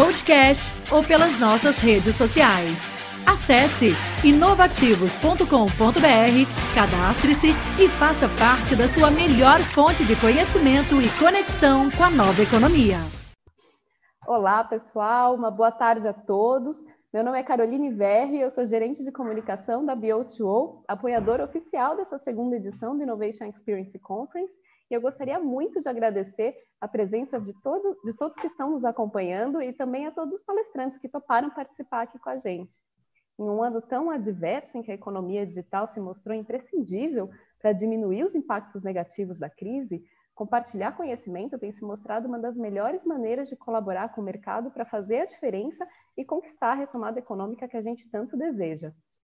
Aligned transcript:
podcast 0.00 0.72
ou 0.90 1.04
pelas 1.04 1.38
nossas 1.38 1.78
redes 1.78 2.14
sociais. 2.14 2.78
Acesse 3.26 3.92
inovativos.com.br, 4.24 5.44
cadastre-se 6.74 7.48
e 7.78 7.86
faça 7.86 8.26
parte 8.38 8.74
da 8.74 8.88
sua 8.88 9.10
melhor 9.10 9.58
fonte 9.58 10.02
de 10.02 10.18
conhecimento 10.18 11.02
e 11.02 11.08
conexão 11.18 11.90
com 11.90 12.02
a 12.02 12.10
nova 12.10 12.40
economia. 12.40 12.96
Olá, 14.26 14.64
pessoal, 14.64 15.34
uma 15.34 15.50
boa 15.50 15.70
tarde 15.70 16.08
a 16.08 16.14
todos. 16.14 16.82
Meu 17.12 17.22
nome 17.22 17.38
é 17.38 17.42
Caroline 17.42 17.90
Verri, 17.90 18.40
eu 18.40 18.50
sou 18.50 18.64
gerente 18.64 19.04
de 19.04 19.12
comunicação 19.12 19.84
da 19.84 19.94
BO2O, 19.94 20.82
apoiadora 20.88 21.44
oficial 21.44 21.94
dessa 21.94 22.18
segunda 22.18 22.56
edição 22.56 22.96
do 22.96 23.02
Innovation 23.02 23.44
Experience 23.44 23.98
Conference, 23.98 24.56
e 24.90 24.94
eu 24.94 25.00
gostaria 25.00 25.38
muito 25.38 25.80
de 25.80 25.88
agradecer 25.88 26.56
a 26.80 26.88
presença 26.88 27.40
de, 27.40 27.54
todo, 27.62 27.98
de 28.04 28.12
todos 28.14 28.36
que 28.36 28.46
estão 28.46 28.70
nos 28.70 28.84
acompanhando 28.84 29.62
e 29.62 29.72
também 29.72 30.06
a 30.06 30.10
todos 30.10 30.34
os 30.34 30.42
palestrantes 30.42 30.98
que 30.98 31.08
toparam 31.08 31.50
participar 31.50 32.02
aqui 32.02 32.18
com 32.18 32.30
a 32.30 32.38
gente. 32.38 32.76
Em 33.38 33.44
um 33.44 33.62
ano 33.62 33.80
tão 33.80 34.10
adverso 34.10 34.76
em 34.76 34.82
que 34.82 34.90
a 34.90 34.94
economia 34.94 35.46
digital 35.46 35.88
se 35.88 36.00
mostrou 36.00 36.36
imprescindível 36.36 37.30
para 37.60 37.72
diminuir 37.72 38.24
os 38.24 38.34
impactos 38.34 38.82
negativos 38.82 39.38
da 39.38 39.48
crise, 39.48 40.04
Compartilhar 40.40 40.96
conhecimento 40.96 41.58
tem 41.58 41.70
se 41.70 41.84
mostrado 41.84 42.26
uma 42.26 42.38
das 42.38 42.56
melhores 42.56 43.04
maneiras 43.04 43.46
de 43.46 43.54
colaborar 43.54 44.08
com 44.14 44.22
o 44.22 44.24
mercado 44.24 44.70
para 44.70 44.86
fazer 44.86 45.20
a 45.20 45.26
diferença 45.26 45.86
e 46.16 46.24
conquistar 46.24 46.72
a 46.72 46.76
retomada 46.76 47.18
econômica 47.18 47.68
que 47.68 47.76
a 47.76 47.82
gente 47.82 48.10
tanto 48.10 48.38
deseja. 48.38 48.90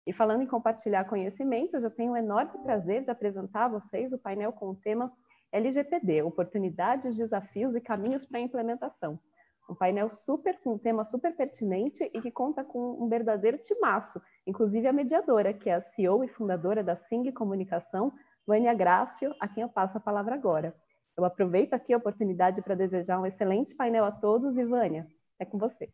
E 0.07 0.13
falando 0.13 0.43
em 0.43 0.47
compartilhar 0.47 1.07
conhecimento, 1.07 1.75
eu 1.75 1.81
já 1.81 1.89
tenho 1.89 2.13
o 2.13 2.17
enorme 2.19 2.63
prazer 2.63 3.03
de 3.03 3.11
apresentar 3.11 3.65
a 3.65 3.69
vocês 3.69 4.13
o 4.13 4.19
painel 4.19 4.53
com 4.53 4.69
o 4.69 4.77
tema 4.77 5.11
LGPD, 5.53 6.23
oportunidades, 6.23 7.17
desafios 7.17 7.75
e 7.75 7.81
caminhos 7.81 8.25
para 8.25 8.39
a 8.39 8.43
implementação. 8.43 9.19
Um 9.69 9.75
painel 9.75 10.11
super 10.11 10.59
com 10.61 10.75
um 10.75 10.79
tema 10.79 11.05
super 11.05 11.35
pertinente 11.37 12.11
e 12.13 12.21
que 12.21 12.31
conta 12.31 12.65
com 12.65 13.03
um 13.03 13.09
verdadeiro 13.09 13.59
timaço, 13.59 14.21
inclusive 14.47 14.87
a 14.89 14.93
mediadora, 14.93 15.53
que 15.53 15.71
é 15.71 15.75
a 15.75 15.81
CEO 15.81 16.25
e 16.25 16.29
fundadora 16.29 16.83
da 16.83 16.97
Sing 16.97 17.31
Comunicação, 17.31 18.13
Vânia 18.47 18.75
Grácio, 18.75 19.35
a 19.39 19.47
quem 19.47 19.63
eu 19.63 19.69
passo 19.69 19.97
a 19.97 20.01
palavra 20.01 20.35
agora. 20.35 20.75
Eu 21.17 21.25
aproveito 21.25 21.75
aqui 21.75 21.93
a 21.93 21.99
oportunidade 21.99 22.63
para 22.63 22.75
desejar 22.75 23.21
um 23.21 23.27
excelente 23.27 23.75
painel 23.75 24.05
a 24.05 24.11
todos 24.11 24.57
e 24.57 24.65
Vânia, 24.65 25.07
é 25.39 25.45
com 25.45 25.59
você. 25.59 25.89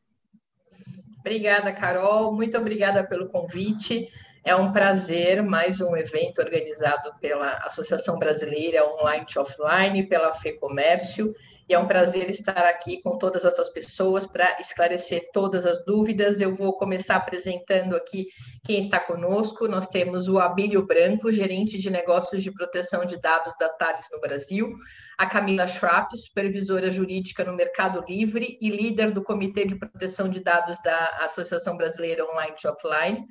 Obrigada, 1.21 1.73
Carol. 1.73 2.33
Muito 2.33 2.57
obrigada 2.57 3.07
pelo 3.07 3.29
convite. 3.29 4.09
É 4.47 4.55
um 4.55 4.73
prazer, 4.73 5.43
mais 5.43 5.81
um 5.81 5.97
evento 5.97 6.39
organizado 6.39 7.13
pela 7.21 7.55
Associação 7.65 8.17
Brasileira 8.17 8.87
Online 8.87 9.27
to 9.27 9.41
Offline, 9.41 10.07
pela 10.07 10.33
FEComércio, 10.33 11.35
e 11.69 11.75
é 11.75 11.79
um 11.79 11.89
prazer 11.89 12.31
estar 12.31 12.65
aqui 12.65 13.03
com 13.03 13.19
todas 13.19 13.45
essas 13.45 13.69
pessoas 13.69 14.25
para 14.25 14.61
esclarecer 14.61 15.31
todas 15.33 15.67
as 15.67 15.85
dúvidas. 15.85 16.41
Eu 16.41 16.55
vou 16.55 16.77
começar 16.77 17.17
apresentando 17.17 17.97
aqui 17.97 18.29
quem 18.65 18.79
está 18.79 19.01
conosco. 19.01 19.67
Nós 19.67 19.89
temos 19.89 20.29
o 20.29 20.39
Abílio 20.39 20.87
Branco, 20.87 21.33
gerente 21.33 21.77
de 21.77 21.91
negócios 21.91 22.41
de 22.43 22.53
proteção 22.53 23.05
de 23.05 23.21
dados 23.21 23.53
da 23.59 23.69
Thales 23.69 24.07
no 24.13 24.21
Brasil, 24.21 24.73
a 25.19 25.27
Camila 25.27 25.67
Schrapp, 25.67 26.17
supervisora 26.17 26.89
jurídica 26.89 27.43
no 27.43 27.57
Mercado 27.57 28.05
Livre 28.09 28.57
e 28.61 28.71
líder 28.71 29.11
do 29.11 29.25
Comitê 29.25 29.65
de 29.65 29.77
Proteção 29.77 30.29
de 30.29 30.41
Dados 30.41 30.79
da 30.85 31.19
Associação 31.23 31.77
Brasileira 31.77 32.25
Online 32.31 32.55
to 32.55 32.69
Offline, 32.69 33.23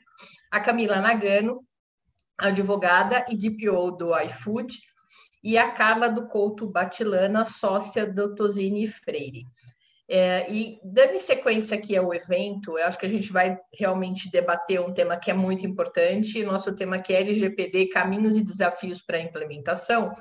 a 0.51 0.59
Camila 0.59 0.99
Nagano, 0.99 1.61
advogada 2.37 3.25
e 3.29 3.37
DPO 3.37 3.91
do 3.91 4.19
iFood, 4.23 4.75
e 5.45 5.59
a 5.59 5.69
Carla 5.69 6.09
do 6.09 6.27
Couto 6.27 6.65
Batilana, 6.65 7.45
sócia 7.45 8.03
do 8.03 8.33
Tosini 8.33 8.87
Freire. 8.87 9.45
É, 10.09 10.51
e 10.51 10.79
dando 10.83 11.19
sequência 11.19 11.77
aqui 11.77 11.95
ao 11.95 12.11
evento, 12.11 12.79
eu 12.79 12.85
acho 12.87 12.97
que 12.97 13.05
a 13.05 13.09
gente 13.09 13.31
vai 13.31 13.55
realmente 13.71 14.31
debater 14.31 14.81
um 14.81 14.91
tema 14.91 15.17
que 15.17 15.29
é 15.29 15.35
muito 15.35 15.63
importante, 15.63 16.43
nosso 16.43 16.73
tema 16.73 16.97
que 16.97 17.13
é 17.13 17.21
LGPD, 17.21 17.89
caminhos 17.89 18.35
e 18.35 18.43
desafios 18.43 19.03
para 19.03 19.17
a 19.17 19.21
implementação, 19.21 20.15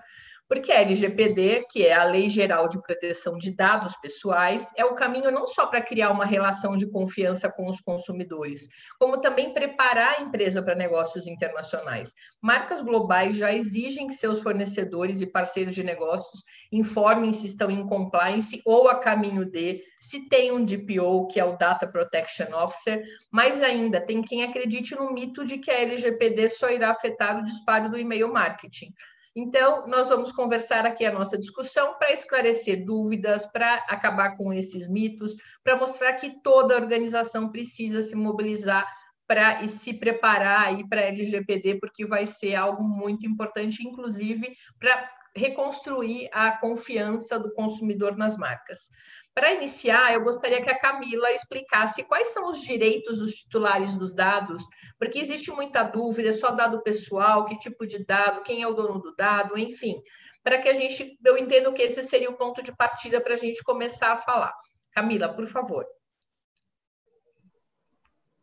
porque 0.49 0.71
a 0.71 0.81
LGPD, 0.81 1.67
que 1.71 1.87
é 1.87 1.95
a 1.95 2.05
Lei 2.05 2.29
Geral 2.29 2.69
de 2.69 2.81
Proteção 2.83 3.39
de 3.39 3.55
Dados 3.55 3.97
Pessoais, 3.97 4.71
é 4.77 4.85
o 4.85 4.95
caminho 4.95 5.31
não 5.31 5.47
só 5.47 5.67
para 5.67 5.81
criar 5.81 6.11
uma 6.11 6.25
relação 6.25 6.77
de 6.77 6.91
confiança 6.91 7.51
com 7.51 7.69
os 7.69 7.81
consumidores, 7.81 8.69
como 8.99 9.21
também 9.21 9.55
preparar 9.55 10.19
a 10.19 10.23
empresa 10.23 10.63
para 10.63 10.75
negócios 10.75 11.27
internacionais. 11.27 12.13
Marcas 12.43 12.83
globais 12.83 13.37
já 13.37 13.53
exigem 13.53 14.07
que 14.07 14.15
seus 14.15 14.41
fornecedores 14.41 15.21
e 15.21 15.27
parceiros 15.27 15.75
de 15.75 15.83
negócios 15.83 16.43
informem 16.71 17.33
se 17.33 17.47
estão 17.47 17.71
em 17.71 17.87
compliance 17.87 18.61
ou 18.67 18.89
a 18.89 18.99
caminho 19.01 19.45
de, 19.45 19.83
se 19.99 20.29
tem 20.29 20.53
um 20.53 20.65
DPO, 20.65 21.27
que 21.29 21.41
é 21.41 21.45
o 21.45 21.57
Data 21.57 21.87
Protection 21.87 22.53
Officer, 22.53 23.03
mais 23.31 23.63
ainda, 23.63 24.01
tem 24.01 24.23
quem 24.23 24.43
acredite 24.43 24.95
no 24.95 25.13
mito 25.13 25.45
de 25.45 25.59
que 25.59 25.71
a 25.71 25.81
LGPD 25.81 26.51
só 26.51 26.71
irá 26.71 26.91
afetar 26.91 27.39
o 27.39 27.45
disparo 27.45 27.91
do 27.91 27.99
e-mail 27.99 28.33
marketing. 28.33 28.93
Então, 29.37 29.87
nós 29.89 30.09
vamos 30.11 30.31
conversar 30.33 30.87
aqui 30.87 31.05
a 31.05 31.13
nossa 31.13 31.37
discussão 31.37 31.95
para 31.99 32.13
esclarecer 32.13 32.85
dúvidas, 32.85 33.45
para 33.47 33.75
acabar 33.89 34.37
com 34.37 34.53
esses 34.53 34.89
mitos, 34.89 35.35
para 35.63 35.77
mostrar 35.77 36.13
que 36.15 36.41
toda 36.41 36.77
organização 36.77 37.51
precisa 37.51 38.01
se 38.01 38.15
mobilizar 38.15 38.87
para 39.27 39.65
e 39.65 39.69
se 39.69 39.95
preparar 39.95 40.69
aí 40.69 40.89
para 40.89 41.01
LGPD, 41.01 41.81
porque 41.81 42.07
vai 42.07 42.27
ser 42.27 42.55
algo 42.55 42.85
muito 42.85 43.27
importante, 43.27 43.87
inclusive 43.87 44.55
para 44.79 45.11
reconstruir 45.35 46.29
a 46.33 46.57
confiança 46.59 47.39
do 47.39 47.53
consumidor 47.53 48.17
nas 48.17 48.37
marcas. 48.37 48.91
Para 49.35 49.53
iniciar, 49.53 50.15
eu 50.15 50.23
gostaria 50.23 50.63
que 50.63 50.71
a 50.71 50.79
Camila 50.79 51.33
explicasse 51.33 52.05
quais 52.05 52.29
são 52.29 52.49
os 52.49 52.61
direitos 52.61 53.19
dos 53.19 53.33
titulares 53.33 53.97
dos 53.97 54.15
dados, 54.15 54.63
porque 54.97 55.19
existe 55.19 55.51
muita 55.51 55.83
dúvida, 55.83 56.29
é 56.29 56.33
só 56.33 56.53
dado 56.53 56.83
pessoal, 56.83 57.45
que 57.45 57.59
tipo 57.59 57.85
de 57.85 58.05
dado, 58.05 58.43
quem 58.43 58.63
é 58.63 58.69
o 58.69 58.75
dono 58.75 59.01
do 59.01 59.15
dado, 59.17 59.59
enfim, 59.59 60.01
para 60.43 60.59
que 60.59 60.69
a 60.69 60.73
gente, 60.73 61.19
eu 61.25 61.37
entendo 61.37 61.73
que 61.73 61.83
esse 61.83 62.03
seria 62.05 62.31
o 62.31 62.37
ponto 62.37 62.63
de 62.63 62.71
partida 62.77 63.21
para 63.21 63.35
a 63.35 63.37
gente 63.37 63.65
começar 63.65 64.13
a 64.13 64.17
falar. 64.17 64.55
Camila, 64.93 65.29
por 65.35 65.47
favor. 65.49 65.85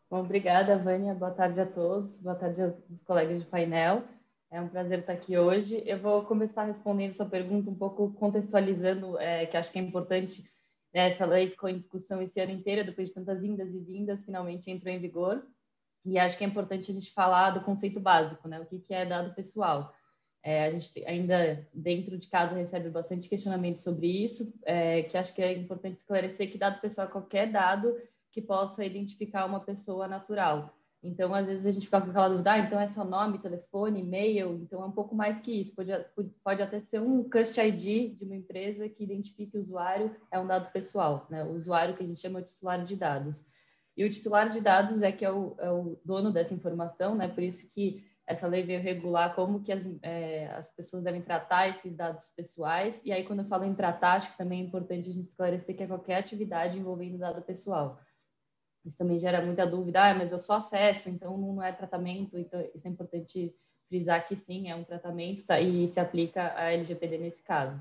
Bom, 0.10 0.20
obrigada, 0.20 0.78
Vânia. 0.78 1.14
Boa 1.14 1.32
tarde 1.32 1.62
a 1.62 1.66
todos. 1.66 2.22
Boa 2.22 2.36
tarde 2.36 2.62
aos 2.62 3.02
colegas 3.06 3.40
de 3.40 3.46
painel. 3.46 4.04
É 4.52 4.60
um 4.60 4.68
prazer 4.68 5.00
estar 5.00 5.14
aqui 5.14 5.38
hoje. 5.38 5.82
Eu 5.86 5.98
vou 5.98 6.26
começar 6.26 6.66
respondendo 6.66 7.14
sua 7.14 7.26
pergunta 7.26 7.70
um 7.70 7.76
pouco 7.76 8.12
contextualizando, 8.12 9.18
é, 9.18 9.46
que 9.46 9.56
acho 9.56 9.72
que 9.72 9.80
é 9.80 9.82
importante 9.82 10.44
essa 10.94 11.26
lei 11.26 11.50
ficou 11.50 11.70
em 11.70 11.78
discussão 11.78 12.22
esse 12.22 12.38
ano 12.38 12.52
inteiro, 12.52 12.86
depois 12.86 13.08
de 13.08 13.14
tantas 13.14 13.42
indas 13.42 13.74
e 13.74 13.80
vindas, 13.80 14.26
finalmente 14.26 14.70
entrou 14.70 14.94
em 14.94 15.00
vigor. 15.00 15.42
E 16.06 16.20
acho 16.20 16.38
que 16.38 16.44
é 16.44 16.48
importante 16.48 16.92
a 16.92 16.94
gente 16.94 17.14
falar 17.14 17.52
do 17.52 17.62
conceito 17.62 17.98
básico, 17.98 18.46
né? 18.50 18.60
O 18.60 18.66
que, 18.66 18.80
que 18.80 18.94
é 18.94 19.06
dado 19.06 19.34
pessoal. 19.34 19.96
É, 20.44 20.66
a 20.66 20.72
gente 20.72 21.06
ainda 21.06 21.66
dentro 21.74 22.18
de 22.18 22.28
casa 22.28 22.54
recebe 22.54 22.90
bastante 22.90 23.30
questionamento 23.30 23.80
sobre 23.80 24.08
isso, 24.08 24.54
é, 24.66 25.04
que 25.04 25.18
acho 25.18 25.34
que 25.34 25.42
é 25.42 25.54
importante 25.54 25.98
esclarecer 25.98 26.52
que 26.52 26.58
dado 26.58 26.82
pessoal 26.82 27.08
é 27.08 27.12
qualquer 27.12 27.50
dado 27.50 27.96
que 28.30 28.42
possa 28.42 28.84
identificar 28.84 29.46
uma 29.46 29.62
pessoa 29.62 30.10
natural. 30.10 30.76
Então, 31.04 31.34
às 31.34 31.48
vezes 31.48 31.66
a 31.66 31.72
gente 31.72 31.86
fica 31.86 32.00
com 32.00 32.12
aquela 32.12 32.30
dúvida, 32.30 32.52
ah, 32.52 32.60
então 32.60 32.80
é 32.80 32.88
só 32.88 33.04
nome, 33.04 33.40
telefone, 33.40 34.02
e-mail, 34.02 34.60
então 34.62 34.84
é 34.84 34.86
um 34.86 34.92
pouco 34.92 35.16
mais 35.16 35.40
que 35.40 35.52
isso. 35.52 35.74
Pode, 35.74 35.92
pode 36.44 36.62
até 36.62 36.80
ser 36.80 37.02
um 37.02 37.28
Cust 37.28 37.60
ID 37.60 38.16
de 38.18 38.24
uma 38.24 38.36
empresa 38.36 38.88
que 38.88 39.04
identifique 39.04 39.58
o 39.58 39.62
usuário, 39.62 40.16
é 40.30 40.40
um 40.40 40.46
dado 40.46 40.72
pessoal, 40.72 41.26
né? 41.30 41.44
O 41.44 41.54
usuário 41.54 41.96
que 41.96 42.04
a 42.04 42.06
gente 42.06 42.22
chama 42.22 42.42
de 42.42 42.50
titular 42.50 42.84
de 42.84 42.96
dados. 42.96 43.44
E 43.98 44.06
o 44.06 44.10
titular 44.10 44.50
de 44.50 44.62
dados 44.62 45.02
é 45.02 45.12
que 45.12 45.26
é 45.26 45.32
o, 45.32 45.56
é 45.58 45.72
o 45.72 46.00
dono 46.06 46.32
dessa 46.32 46.54
informação, 46.54 47.16
né? 47.16 47.28
Por 47.28 47.42
isso 47.42 47.68
que 47.74 48.06
essa 48.28 48.48
lei 48.48 48.64
veio 48.64 48.80
regular 48.80 49.34
como 49.36 49.62
que 49.62 49.72
as, 49.72 49.82
é, 50.04 50.48
as 50.52 50.72
pessoas 50.72 51.04
devem 51.04 51.22
tratar 51.22 51.68
esses 51.68 51.96
dados 51.96 52.30
pessoais. 52.30 53.02
E 53.04 53.12
aí, 53.12 53.24
quando 53.24 53.40
eu 53.40 53.46
falo 53.46 53.66
em 53.66 53.74
tratar, 53.74 54.14
acho 54.14 54.32
que 54.32 54.38
também 54.38 54.62
é 54.62 54.64
importante 54.64 55.10
a 55.10 55.14
gente 55.14 55.28
esclarecer 55.28 55.76
que 55.76 55.84
é 55.84 55.88
qualquer 55.88 56.18
atividade 56.18 56.78
envolvendo 56.78 57.18
dado 57.18 57.42
pessoal. 57.42 58.00
Isso 58.84 58.98
também 58.98 59.20
gera 59.20 59.46
muita 59.46 59.66
dúvida, 59.66 60.10
ah, 60.10 60.14
mas 60.14 60.32
eu 60.32 60.40
só 60.40 60.54
acesso, 60.54 61.10
então 61.10 61.38
não 61.38 61.62
é 61.62 61.72
tratamento, 61.72 62.38
então 62.38 62.60
isso 62.74 62.88
é 62.88 62.92
importante 62.92 63.56
frisar 63.88 64.26
que 64.26 64.36
sim, 64.36 64.70
é 64.70 64.76
um 64.76 64.84
tratamento 64.84 65.46
tá, 65.46 65.60
e 65.60 65.88
se 65.88 66.00
aplica 66.00 66.54
a 66.56 66.72
LGPD 66.72 67.18
nesse 67.18 67.44
caso. 67.44 67.80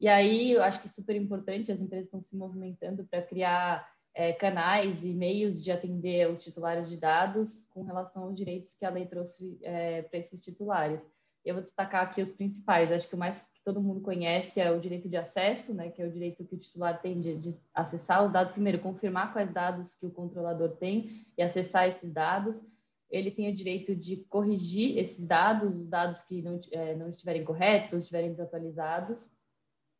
E 0.00 0.08
aí, 0.08 0.52
eu 0.52 0.62
acho 0.62 0.80
que 0.80 0.86
é 0.86 0.90
super 0.90 1.16
importante, 1.16 1.72
as 1.72 1.80
empresas 1.80 2.06
estão 2.06 2.20
se 2.20 2.36
movimentando 2.36 3.04
para 3.04 3.22
criar 3.22 3.88
é, 4.14 4.32
canais 4.32 5.04
e 5.04 5.12
meios 5.12 5.62
de 5.62 5.72
atender 5.72 6.30
os 6.30 6.42
titulares 6.42 6.88
de 6.88 6.96
dados 6.96 7.64
com 7.70 7.82
relação 7.82 8.24
aos 8.24 8.34
direitos 8.34 8.74
que 8.74 8.84
a 8.84 8.90
lei 8.90 9.06
trouxe 9.06 9.58
é, 9.62 10.02
para 10.02 10.18
esses 10.18 10.40
titulares. 10.40 11.00
Eu 11.44 11.54
vou 11.54 11.62
destacar 11.62 12.04
aqui 12.04 12.22
os 12.22 12.30
principais. 12.30 12.92
Acho 12.92 13.08
que 13.08 13.14
o 13.14 13.18
mais 13.18 13.48
todo 13.64 13.82
mundo 13.82 14.00
conhece 14.00 14.60
é 14.60 14.70
o 14.70 14.78
direito 14.78 15.08
de 15.08 15.16
acesso, 15.16 15.72
né, 15.72 15.90
que 15.90 16.02
é 16.02 16.06
o 16.06 16.12
direito 16.12 16.44
que 16.44 16.54
o 16.54 16.58
titular 16.58 17.00
tem 17.00 17.20
de, 17.20 17.36
de 17.36 17.58
acessar 17.72 18.24
os 18.24 18.30
dados. 18.30 18.52
Primeiro, 18.52 18.78
confirmar 18.78 19.32
quais 19.32 19.50
dados 19.50 19.94
que 19.94 20.04
o 20.04 20.10
controlador 20.10 20.76
tem 20.76 21.26
e 21.36 21.42
acessar 21.42 21.88
esses 21.88 22.12
dados. 22.12 22.62
Ele 23.10 23.30
tem 23.30 23.48
o 23.48 23.54
direito 23.54 23.96
de 23.96 24.18
corrigir 24.28 24.98
esses 24.98 25.26
dados, 25.26 25.74
os 25.76 25.88
dados 25.88 26.20
que 26.22 26.42
não, 26.42 26.60
é, 26.72 26.94
não 26.94 27.08
estiverem 27.08 27.44
corretos 27.44 27.94
ou 27.94 27.98
estiverem 28.00 28.30
desatualizados. 28.30 29.30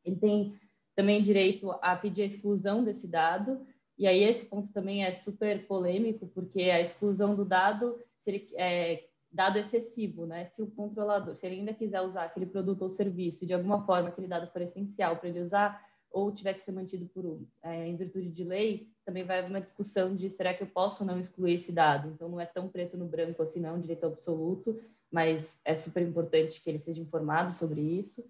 Ele 0.05 0.17
tem 0.17 0.61
também 0.95 1.23
direito 1.23 1.71
a 1.81 1.97
pedir 1.97 2.23
a 2.23 2.27
exclusão 2.27 2.85
desse 2.85 3.09
dado. 3.09 3.67
E 3.97 4.07
aí 4.07 4.23
esse 4.23 4.45
ponto 4.45 4.73
também 4.73 5.05
é 5.05 5.15
super 5.15 5.67
polêmico, 5.67 6.27
porque 6.29 6.63
a 6.63 6.81
exclusão 6.81 7.35
do 7.35 7.45
dado 7.45 7.99
seria, 8.21 8.47
é, 8.57 9.05
dado 9.35 9.59
excessivo, 9.59 10.27
né? 10.27 10.47
Se 10.47 10.63
o 10.63 10.67
controlador, 10.69 11.35
se 11.35 11.45
ele 11.45 11.57
ainda 11.57 11.75
quiser 11.75 12.01
usar 12.01 12.25
aquele 12.25 12.47
produto 12.47 12.83
ou 12.83 12.89
serviço 12.89 13.45
de 13.45 13.53
alguma 13.53 13.85
forma 13.85 14.09
aquele 14.09 14.29
dado 14.29 14.51
for 14.53 14.63
essencial 14.63 15.17
para 15.17 15.29
ele 15.29 15.41
usar 15.41 15.85
ou 16.09 16.31
tiver 16.31 16.55
que 16.55 16.63
ser 16.63 16.71
mantido 16.71 17.07
por 17.07 17.41
é, 17.61 17.89
em 17.89 17.97
virtude 17.97 18.31
de 18.31 18.45
lei, 18.45 18.89
também 19.05 19.25
vai 19.25 19.41
haver 19.41 19.51
uma 19.51 19.61
discussão 19.61 20.15
de 20.15 20.31
será 20.31 20.55
que 20.55 20.63
eu 20.63 20.69
posso 20.69 21.03
ou 21.03 21.07
não 21.07 21.19
excluir 21.19 21.55
esse 21.55 21.73
dado. 21.73 22.09
Então 22.09 22.29
não 22.29 22.41
é 22.41 22.47
tão 22.47 22.69
preto 22.69 22.97
no 22.97 23.07
branco 23.07 23.43
assim, 23.43 23.59
não 23.59 23.75
é 23.75 23.79
direito 23.81 24.07
absoluto, 24.07 24.81
mas 25.11 25.59
é 25.65 25.75
super 25.75 26.03
importante 26.05 26.63
que 26.63 26.71
ele 26.71 26.79
seja 26.79 27.03
informado 27.03 27.53
sobre 27.53 27.81
isso. 27.81 28.25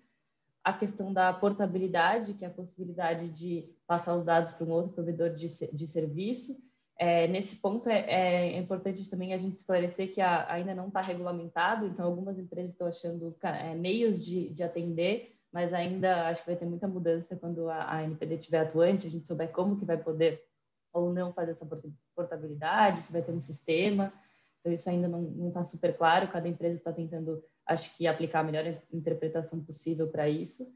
A 0.65 0.73
questão 0.73 1.13
da 1.13 1.31
portabilidade, 1.35 2.33
que 2.33 2.47
é 2.47 2.49
a 2.49 2.51
possibilidade 2.51 3.29
de 3.29 3.69
passar 3.87 4.17
os 4.17 4.25
dados 4.25 4.51
para 4.53 4.65
um 4.65 4.71
outro 4.71 4.93
provedor 4.93 5.29
de, 5.29 5.49
de 5.71 5.87
serviço 5.87 6.57
é, 6.97 7.27
nesse 7.27 7.57
ponto 7.57 7.89
é, 7.89 8.05
é, 8.09 8.59
importante 8.59 9.09
também 9.11 9.35
a 9.35 9.39
gente 9.39 9.57
esclarecer 9.57 10.13
que 10.13 10.21
a, 10.21 10.51
ainda 10.53 10.75
não 10.75 10.89
está 10.89 11.01
regulamentado, 11.01 11.87
então 11.87 12.05
algumas 12.05 12.39
empresas 12.39 12.73
estão 12.73 12.87
achando 12.87 13.37
é, 13.43 13.75
meios 13.75 14.25
de, 14.25 14.49
de, 14.51 14.63
atender, 14.63 15.37
mas 15.53 15.75
ainda 15.75 16.29
acho 16.29 16.43
que 16.43 16.51
vai 16.51 16.57
ter 16.57 16.67
muita 16.67 16.87
mudança 16.87 17.37
quando 17.37 17.69
a, 17.69 17.97
a 17.97 18.05
NPD 18.05 18.37
estiver 18.37 18.61
atuante, 18.61 19.07
a 19.07 19.11
gente 19.11 19.27
souber 19.27 19.51
como 19.51 19.77
que 19.77 19.85
vai 19.85 19.97
poder 19.97 20.45
ou 20.93 21.13
não 21.13 21.33
fazer 21.33 21.53
essa 21.53 21.67
portabilidade, 22.15 23.03
se 23.03 23.13
vai 23.13 23.23
ter 23.23 23.33
um 23.33 23.41
sistema, 23.41 24.13
então 24.61 24.73
isso 24.73 24.89
ainda 24.89 25.09
não 25.09 25.49
está 25.49 25.65
super 25.65 25.97
claro, 25.97 26.31
cada 26.31 26.49
empresa 26.49 26.77
está 26.77 26.93
tentando, 26.93 27.43
acho 27.67 27.95
que, 27.97 28.07
aplicar 28.07 28.41
a 28.41 28.45
melhor 28.45 28.65
interpretação 28.93 29.61
possível 29.61 30.09
para 30.09 30.29
isso. 30.29 30.67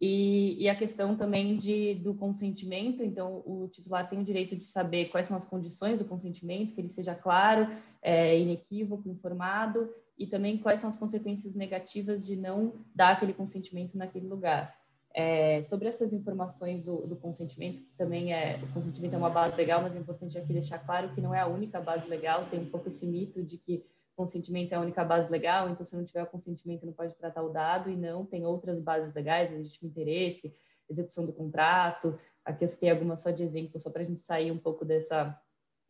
E, 0.00 0.56
e, 0.62 0.68
a 0.68 0.76
questão 0.76 1.16
também 1.16 1.56
de, 1.56 1.94
do 1.96 2.14
consentimento, 2.14 3.02
então 3.02 3.42
o 3.44 3.68
titular 3.68 4.08
tem 4.08 4.20
o 4.20 4.24
direito 4.24 4.54
de 4.54 4.64
saber 4.64 5.06
quais 5.06 5.26
são 5.26 5.36
as 5.36 5.44
condições 5.44 5.98
do 5.98 6.04
consentimento, 6.04 6.72
que 6.72 6.80
ele 6.80 6.88
seja 6.88 7.16
claro, 7.16 7.66
é, 8.00 8.38
inequívoco, 8.38 9.08
informado, 9.08 9.92
e 10.16 10.24
também 10.24 10.56
quais 10.56 10.80
são 10.80 10.88
as 10.88 10.96
consequências 10.96 11.54
negativas 11.54 12.24
de 12.24 12.36
não 12.36 12.74
dar 12.94 13.10
aquele 13.10 13.32
consentimento 13.32 13.98
naquele 13.98 14.28
lugar. 14.28 14.76
É, 15.12 15.64
sobre 15.64 15.88
essas 15.88 16.12
informações 16.12 16.84
do, 16.84 17.06
do, 17.06 17.16
consentimento, 17.16 17.80
que 17.80 17.96
também 17.96 18.32
é, 18.32 18.60
o 18.62 18.72
consentimento 18.72 19.14
é 19.14 19.18
uma 19.18 19.30
base 19.30 19.56
legal, 19.56 19.82
mas 19.82 19.96
é 19.96 19.98
importante 19.98 20.38
aqui 20.38 20.52
deixar 20.52 20.78
claro 20.78 21.12
que 21.12 21.20
não 21.20 21.34
é 21.34 21.40
a 21.40 21.46
única 21.46 21.80
base 21.80 22.06
legal, 22.08 22.46
tem 22.48 22.60
um 22.60 22.70
pouco 22.70 22.88
esse 22.88 23.04
mito 23.04 23.42
de 23.42 23.56
que 23.58 23.84
consentimento 24.18 24.72
é 24.72 24.74
a 24.74 24.80
única 24.80 25.04
base 25.04 25.30
legal, 25.30 25.70
então 25.70 25.86
se 25.86 25.96
não 25.96 26.04
tiver 26.04 26.24
o 26.24 26.26
consentimento 26.26 26.84
não 26.84 26.92
pode 26.92 27.14
tratar 27.14 27.40
o 27.40 27.50
dado 27.50 27.88
e 27.88 27.96
não 27.96 28.26
tem 28.26 28.44
outras 28.44 28.80
bases 28.80 29.14
legais, 29.14 29.48
legítimo 29.52 29.88
interesse, 29.88 30.52
execução 30.90 31.24
do 31.24 31.32
contrato. 31.32 32.18
Aqui 32.44 32.64
eu 32.64 32.68
citei 32.68 32.90
algumas 32.90 33.22
só 33.22 33.30
de 33.30 33.44
exemplo, 33.44 33.78
só 33.78 33.90
para 33.90 34.02
a 34.02 34.04
gente 34.04 34.18
sair 34.18 34.50
um 34.50 34.58
pouco 34.58 34.84
dessa 34.84 35.40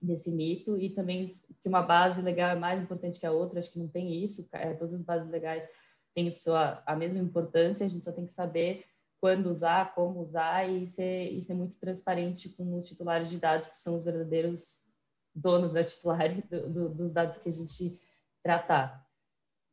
desse 0.01 0.31
mito 0.31 0.79
e 0.79 0.91
também 0.91 1.41
que 1.61 1.69
uma 1.69 1.83
base 1.83 2.23
legal 2.23 2.51
é 2.51 2.55
mais 2.55 2.81
importante 2.81 3.19
que 3.19 3.27
a 3.27 3.33
outra, 3.33 3.59
acho 3.59 3.73
que 3.73 3.81
não 3.81 3.89
tem 3.89 4.23
isso, 4.23 4.47
é, 4.53 4.73
todas 4.75 4.95
as 4.95 5.03
bases 5.03 5.29
legais 5.29 5.67
têm 6.15 6.31
sua, 6.31 6.81
a 6.87 6.95
mesma 6.95 7.19
importância, 7.19 7.85
a 7.85 7.89
gente 7.89 8.05
só 8.05 8.13
tem 8.13 8.25
que 8.25 8.33
saber 8.33 8.85
quando 9.21 9.47
usar, 9.47 9.95
como 9.97 10.21
usar 10.21 10.69
e 10.71 10.87
ser, 10.87 11.33
e 11.33 11.43
ser 11.43 11.55
muito 11.55 11.77
transparente 11.81 12.49
com 12.51 12.77
os 12.77 12.87
titulares 12.87 13.29
de 13.29 13.39
dados, 13.39 13.69
que 13.69 13.77
são 13.79 13.97
os 13.97 14.05
verdadeiros 14.05 14.81
donos 15.35 15.73
da 15.73 15.83
titular 15.83 16.29
do, 16.49 16.69
do, 16.69 16.89
dos 16.91 17.11
dados 17.11 17.39
que 17.39 17.49
a 17.49 17.53
gente 17.53 17.99
tratar. 18.49 19.07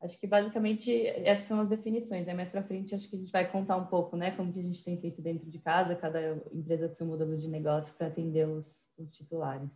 Acho 0.02 0.20
que 0.20 0.28
basicamente 0.28 1.08
essas 1.08 1.46
são 1.46 1.62
as 1.62 1.70
definições. 1.70 2.28
Aí 2.28 2.34
mais 2.34 2.50
para 2.50 2.62
frente 2.62 2.94
acho 2.94 3.10
que 3.10 3.16
a 3.16 3.20
gente 3.20 3.32
vai 3.32 3.50
contar 3.50 3.78
um 3.78 3.86
pouco, 3.86 4.18
né, 4.18 4.32
como 4.32 4.52
que 4.52 4.60
a 4.60 4.64
gente 4.64 4.84
tem 4.84 5.00
feito 5.00 5.22
dentro 5.22 5.50
de 5.50 5.60
casa, 5.60 5.96
cada 5.96 6.20
empresa 6.52 6.90
com 6.90 6.94
seu 6.94 7.08
modelo 7.08 7.38
de 7.38 7.48
negócio 7.48 7.96
para 7.96 8.08
atender 8.08 8.46
os, 8.46 8.92
os 8.98 9.12
titulares. 9.12 9.70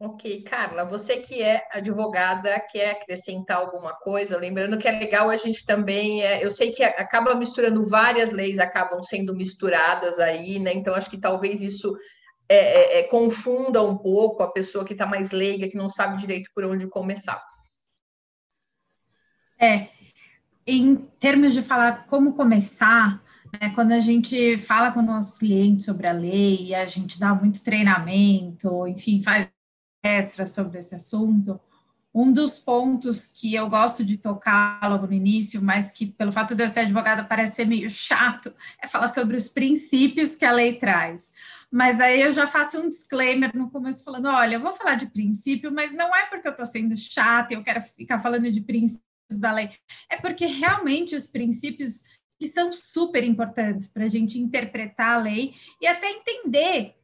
Ok, 0.00 0.42
Carla, 0.42 0.84
você 0.84 1.18
que 1.18 1.40
é 1.42 1.62
advogada, 1.70 2.58
quer 2.58 2.92
acrescentar 2.92 3.58
alguma 3.58 3.94
coisa? 3.94 4.36
Lembrando 4.36 4.78
que 4.78 4.88
é 4.88 4.92
legal 4.92 5.30
a 5.30 5.36
gente 5.36 5.64
também, 5.64 6.24
é, 6.24 6.44
eu 6.44 6.50
sei 6.50 6.70
que 6.70 6.82
acaba 6.82 7.34
misturando 7.34 7.84
várias 7.84 8.32
leis, 8.32 8.58
acabam 8.58 9.00
sendo 9.02 9.32
misturadas 9.36 10.18
aí, 10.18 10.58
né? 10.58 10.72
Então 10.72 10.94
acho 10.94 11.10
que 11.10 11.20
talvez 11.20 11.62
isso 11.62 11.94
é, 12.52 12.56
é, 12.56 12.98
é, 12.98 13.02
confunda 13.04 13.80
um 13.80 13.96
pouco 13.96 14.42
a 14.42 14.50
pessoa 14.50 14.84
que 14.84 14.92
está 14.92 15.06
mais 15.06 15.30
leiga, 15.30 15.68
que 15.68 15.76
não 15.76 15.88
sabe 15.88 16.18
direito 16.18 16.50
por 16.52 16.64
onde 16.64 16.88
começar. 16.88 17.40
É, 19.56 19.86
em 20.66 20.96
termos 20.96 21.54
de 21.54 21.62
falar 21.62 22.06
como 22.06 22.34
começar, 22.34 23.22
né, 23.52 23.70
quando 23.72 23.92
a 23.92 24.00
gente 24.00 24.58
fala 24.58 24.90
com 24.90 25.00
nossos 25.00 25.38
clientes 25.38 25.84
sobre 25.84 26.08
a 26.08 26.12
lei, 26.12 26.74
a 26.74 26.86
gente 26.86 27.20
dá 27.20 27.32
muito 27.32 27.62
treinamento, 27.62 28.84
enfim, 28.88 29.22
faz 29.22 29.48
extra 30.02 30.44
sobre 30.44 30.80
esse 30.80 30.96
assunto, 30.96 31.60
um 32.14 32.32
dos 32.32 32.58
pontos 32.58 33.26
que 33.26 33.54
eu 33.54 33.68
gosto 33.68 34.04
de 34.04 34.16
tocar 34.16 34.80
logo 34.90 35.06
no 35.06 35.12
início, 35.12 35.62
mas 35.62 35.92
que 35.92 36.06
pelo 36.06 36.32
fato 36.32 36.54
de 36.54 36.64
eu 36.64 36.68
ser 36.68 36.80
advogada 36.80 37.24
parece 37.24 37.56
ser 37.56 37.66
meio 37.66 37.90
chato, 37.90 38.52
é 38.82 38.86
falar 38.86 39.08
sobre 39.08 39.36
os 39.36 39.48
princípios 39.48 40.34
que 40.34 40.44
a 40.44 40.52
lei 40.52 40.74
traz. 40.74 41.32
Mas 41.70 42.00
aí 42.00 42.20
eu 42.20 42.32
já 42.32 42.46
faço 42.46 42.80
um 42.80 42.88
disclaimer 42.88 43.56
no 43.56 43.70
começo 43.70 44.02
falando, 44.02 44.26
olha, 44.26 44.56
eu 44.56 44.60
vou 44.60 44.72
falar 44.72 44.96
de 44.96 45.06
princípio, 45.06 45.72
mas 45.72 45.92
não 45.92 46.14
é 46.14 46.26
porque 46.26 46.48
eu 46.48 46.52
estou 46.52 46.66
sendo 46.66 46.96
chata 46.96 47.54
e 47.54 47.56
eu 47.56 47.62
quero 47.62 47.80
ficar 47.80 48.18
falando 48.18 48.50
de 48.50 48.60
princípios 48.60 49.04
da 49.38 49.52
lei, 49.52 49.70
é 50.10 50.16
porque 50.16 50.46
realmente 50.46 51.14
os 51.14 51.28
princípios 51.28 52.02
eles 52.40 52.54
são 52.54 52.72
super 52.72 53.22
importantes 53.22 53.86
para 53.86 54.04
a 54.04 54.08
gente 54.08 54.40
interpretar 54.40 55.18
a 55.18 55.22
lei 55.22 55.54
e 55.80 55.86
até 55.86 56.10
entender 56.10 56.94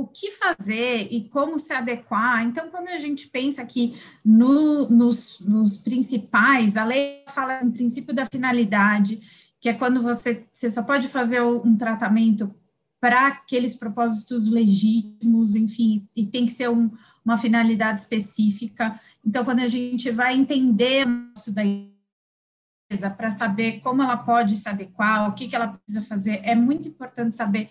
o 0.00 0.06
que 0.06 0.30
fazer 0.30 1.08
e 1.10 1.28
como 1.28 1.58
se 1.58 1.72
adequar. 1.72 2.44
Então, 2.44 2.70
quando 2.70 2.88
a 2.88 2.98
gente 2.98 3.28
pensa 3.28 3.62
aqui 3.62 3.98
no, 4.24 4.88
nos, 4.88 5.40
nos, 5.40 5.78
principais, 5.78 6.76
a 6.76 6.84
lei 6.84 7.24
fala 7.28 7.62
no 7.62 7.72
princípio 7.72 8.14
da 8.14 8.26
finalidade, 8.26 9.20
que 9.60 9.68
é 9.68 9.74
quando 9.74 10.00
você, 10.02 10.46
você 10.52 10.70
só 10.70 10.82
pode 10.82 11.08
fazer 11.08 11.42
um 11.42 11.76
tratamento 11.76 12.54
para 13.00 13.28
aqueles 13.28 13.76
propósitos 13.76 14.48
legítimos, 14.48 15.54
enfim, 15.54 16.08
e 16.14 16.26
tem 16.26 16.46
que 16.46 16.52
ser 16.52 16.68
um, 16.68 16.90
uma 17.24 17.36
finalidade 17.36 18.00
específica. 18.00 18.98
Então, 19.24 19.44
quando 19.44 19.60
a 19.60 19.68
gente 19.68 20.10
vai 20.10 20.34
entender 20.34 21.06
isso 21.36 21.52
da 21.52 21.64
empresa 21.64 23.10
para 23.10 23.30
saber 23.30 23.80
como 23.80 24.02
ela 24.02 24.16
pode 24.16 24.56
se 24.56 24.68
adequar, 24.68 25.28
o 25.28 25.34
que, 25.34 25.48
que 25.48 25.56
ela 25.56 25.68
precisa 25.68 26.06
fazer, 26.06 26.40
é 26.42 26.54
muito 26.54 26.88
importante 26.88 27.36
saber 27.36 27.68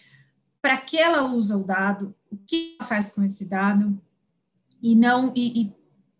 para 0.67 0.75
que 0.75 0.97
ela 0.97 1.23
usa 1.23 1.55
o 1.55 1.63
dado, 1.63 2.13
o 2.29 2.35
que 2.35 2.75
ela 2.77 2.89
faz 2.89 3.07
com 3.07 3.23
esse 3.23 3.45
dado, 3.45 3.97
e 4.83 4.95
não 4.95 5.31
e, 5.33 5.71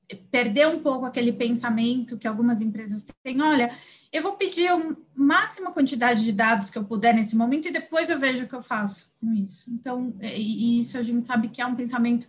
e 0.09 0.15
perder 0.15 0.69
um 0.69 0.79
pouco 0.79 1.05
aquele 1.05 1.33
pensamento 1.33 2.17
que 2.17 2.25
algumas 2.25 2.61
empresas 2.61 3.05
têm, 3.21 3.41
olha, 3.41 3.69
eu 4.09 4.23
vou 4.23 4.37
pedir 4.37 4.69
a 4.69 4.95
máxima 5.13 5.69
quantidade 5.69 6.23
de 6.23 6.31
dados 6.31 6.69
que 6.69 6.77
eu 6.77 6.85
puder 6.85 7.13
nesse 7.13 7.35
momento 7.35 7.67
e 7.67 7.73
depois 7.73 8.09
eu 8.09 8.17
vejo 8.17 8.45
o 8.45 8.47
que 8.47 8.55
eu 8.55 8.63
faço 8.63 9.13
com 9.19 9.33
isso. 9.33 9.69
Então, 9.69 10.15
é, 10.21 10.39
e 10.39 10.79
isso 10.79 10.97
a 10.97 11.03
gente 11.03 11.27
sabe 11.27 11.49
que 11.49 11.61
é 11.61 11.65
um 11.65 11.75
pensamento 11.75 12.25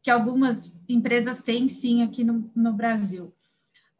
que 0.00 0.08
algumas 0.08 0.78
empresas 0.88 1.42
têm 1.42 1.68
sim 1.68 2.04
aqui 2.04 2.22
no, 2.22 2.48
no 2.54 2.72
Brasil. 2.74 3.34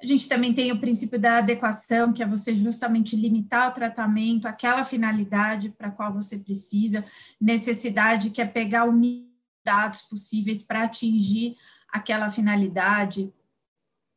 A 0.03 0.07
gente 0.07 0.29
também 0.29 0.53
tem 0.53 0.71
o 0.73 0.79
princípio 0.79 1.19
da 1.19 1.39
adequação, 1.39 2.13
que 2.13 2.23
é 2.23 2.27
você 2.27 2.55
justamente 2.55 3.17
limitar 3.17 3.71
o 3.71 3.75
tratamento 3.75 4.47
àquela 4.47 4.85
finalidade 4.85 5.71
para 5.71 5.89
a 5.89 5.91
qual 5.91 6.13
você 6.13 6.39
precisa, 6.39 7.05
necessidade, 7.41 8.31
que 8.31 8.43
é 8.43 8.45
pegar 8.45 8.85
o 8.85 8.93
mínimo 8.93 9.29
de 9.29 9.65
dados 9.65 10.03
possíveis 10.03 10.63
para 10.63 10.85
atingir 10.85 11.57
aquela 11.89 12.29
finalidade, 12.29 13.33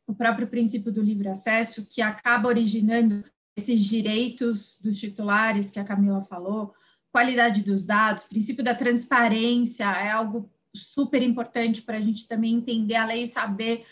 o 0.06 0.14
próprio 0.14 0.48
princípio 0.48 0.92
do 0.92 1.02
livre 1.02 1.30
acesso, 1.30 1.86
que 1.86 2.02
acaba 2.02 2.50
originando 2.50 3.24
esses 3.56 3.80
direitos 3.80 4.80
dos 4.82 5.00
titulares 5.00 5.72
que 5.72 5.80
a 5.80 5.84
Camila 5.84 6.22
falou, 6.22 6.74
qualidade 7.12 7.64
dos 7.64 7.86
dados, 7.86 8.24
princípio 8.26 8.64
da 8.64 8.76
transparência 8.76 9.86
é 9.86 10.12
algo 10.12 10.50
super 10.76 11.22
importante 11.22 11.82
para 11.82 11.98
a 11.98 12.02
gente 12.02 12.28
também 12.28 12.56
entender 12.56 12.96
a 12.96 13.06
lei 13.06 13.24
e 13.24 13.28
saber 13.28 13.86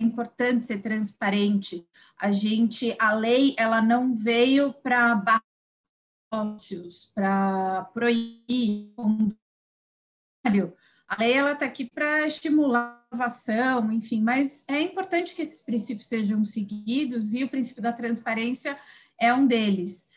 importante 0.00 0.64
ser 0.64 0.82
transparente. 0.82 1.86
A 2.18 2.32
gente, 2.32 2.96
a 2.98 3.12
lei, 3.12 3.54
ela 3.58 3.82
não 3.82 4.14
veio 4.14 4.72
para 4.72 5.40
negócios, 6.32 7.10
para 7.14 7.84
proibir 7.92 8.92
a 11.10 11.16
lei 11.18 11.32
ela 11.32 11.52
está 11.52 11.66
aqui 11.66 11.84
para 11.84 12.26
estimular 12.26 13.04
a 13.10 13.14
inovação, 13.14 13.92
enfim, 13.92 14.22
mas 14.22 14.64
é 14.68 14.80
importante 14.80 15.34
que 15.34 15.42
esses 15.42 15.62
princípios 15.62 16.06
sejam 16.06 16.44
seguidos 16.44 17.34
e 17.34 17.42
o 17.42 17.48
princípio 17.48 17.82
da 17.82 17.92
transparência 17.92 18.78
é 19.20 19.34
um 19.34 19.46
deles. 19.46 20.08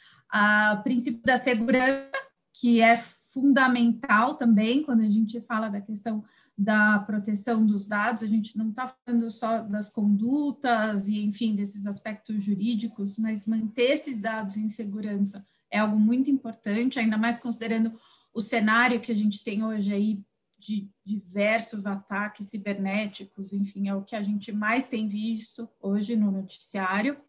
O 0.78 0.84
princípio 0.84 1.22
da 1.24 1.36
segurança, 1.36 2.12
que 2.54 2.80
é 2.80 2.96
fundamental 2.96 4.36
também 4.36 4.84
quando 4.84 5.02
a 5.02 5.10
gente 5.10 5.42
fala 5.42 5.68
da 5.68 5.82
questão 5.82 6.24
da 6.58 7.00
proteção 7.00 7.66
dos 7.66 7.88
dados, 7.88 8.22
a 8.22 8.28
gente 8.28 8.58
não 8.58 8.70
está 8.70 8.88
falando 8.88 9.30
só 9.32 9.62
das 9.62 9.90
condutas 9.90 11.08
e, 11.08 11.24
enfim, 11.24 11.56
desses 11.56 11.88
aspectos 11.88 12.44
jurídicos, 12.44 13.18
mas 13.18 13.48
manter 13.48 13.92
esses 13.92 14.22
dados 14.22 14.58
em 14.58 14.70
segurança 14.70 15.46
é 15.72 15.80
algo 15.80 16.00
muito 16.00 16.30
importante, 16.30 17.00
ainda 17.00 17.18
mais 17.18 17.40
considerando 17.40 18.00
o 18.34 18.42
cenário 18.42 19.02
que 19.02 19.12
a 19.12 19.16
gente 19.16 19.44
tem 19.44 19.64
hoje 19.64 19.94
aí 19.94 20.24
de 20.60 20.90
diversos 21.04 21.86
ataques 21.86 22.48
cibernéticos, 22.48 23.52
enfim, 23.52 23.90
é 23.90 23.96
o 23.96 24.04
que 24.04 24.16
a 24.16 24.22
gente 24.22 24.52
mais 24.52 24.88
tem 24.88 25.10
visto 25.10 25.68
hoje 25.82 26.16
no 26.16 26.32
noticiário. 26.32 27.20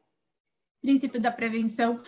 Princípio 0.81 1.21
da 1.21 1.33
prevenção, 1.33 2.00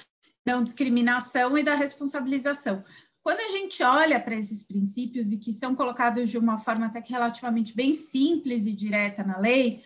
não 0.45 0.63
discriminação 0.63 1.59
e 1.59 1.65
da 1.65 1.75
responsabilização. 1.75 2.85
Quando 3.27 3.41
a 3.41 3.49
gente 3.49 3.83
olha 3.83 4.21
para 4.21 4.37
esses 4.37 4.63
princípios 4.63 5.33
e 5.33 5.37
que 5.37 5.53
são 5.53 5.75
colocados 5.75 6.31
de 6.31 6.39
uma 6.39 6.61
forma 6.61 6.87
até 6.87 7.03
que 7.03 7.11
relativamente 7.11 7.75
bem 7.75 7.93
simples 7.93 8.67
e 8.67 8.73
direta 8.73 9.25
na 9.25 9.37
lei, 9.37 9.83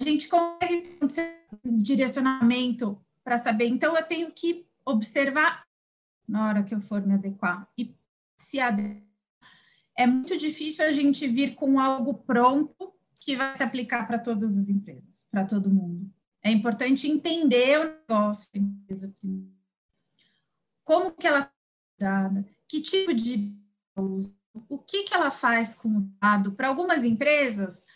a 0.00 0.02
gente 0.02 0.26
consegue 0.26 0.82
ter 1.06 1.46
um 1.64 1.76
direcionamento 1.76 3.00
para 3.22 3.38
saber. 3.38 3.68
Então, 3.68 3.96
eu 3.96 4.02
tenho 4.02 4.32
que 4.32 4.66
observar 4.84 5.64
na 6.26 6.48
hora 6.48 6.64
que 6.64 6.74
eu 6.74 6.80
for 6.80 7.00
me 7.06 7.14
adequar 7.14 7.68
e 7.78 7.96
se 8.38 8.58
adequar 8.58 9.04
é 9.96 10.04
muito 10.04 10.36
difícil 10.36 10.84
a 10.84 10.90
gente 10.90 11.28
vir 11.28 11.54
com 11.54 11.78
algo 11.78 12.12
pronto 12.12 12.92
que 13.20 13.36
vai 13.36 13.54
se 13.54 13.62
aplicar 13.62 14.04
para 14.04 14.18
todas 14.18 14.58
as 14.58 14.68
empresas, 14.68 15.24
para 15.30 15.44
todo 15.44 15.70
mundo. 15.70 16.12
É 16.42 16.50
importante 16.50 17.08
entender 17.08 17.78
o 17.78 17.84
negócio 17.84 18.52
da 18.52 18.58
empresa 18.58 19.14
Como 20.82 21.12
que 21.12 21.28
ela 21.28 21.48
é 22.00 22.54
que 22.74 22.80
tipo 22.80 23.14
de 23.14 23.54
o 24.68 24.78
que, 24.78 25.04
que 25.04 25.14
ela 25.14 25.30
faz 25.30 25.74
com 25.74 25.88
o 25.88 26.00
dado. 26.20 26.52
Para 26.52 26.68
algumas 26.68 27.04
empresas, 27.04 27.86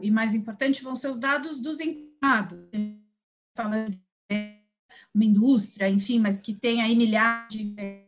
e 0.00 0.10
mais 0.10 0.34
importante, 0.34 0.82
vão 0.82 0.96
ser 0.96 1.08
os 1.08 1.18
dados 1.18 1.60
dos 1.60 1.80
empregados. 1.80 2.58
Falando 3.56 3.98
de 4.30 4.60
uma 5.14 5.24
indústria, 5.24 5.88
enfim, 5.88 6.18
mas 6.18 6.40
que 6.40 6.54
tem 6.54 6.82
aí 6.82 6.96
milhares 6.96 7.48
de 7.48 8.04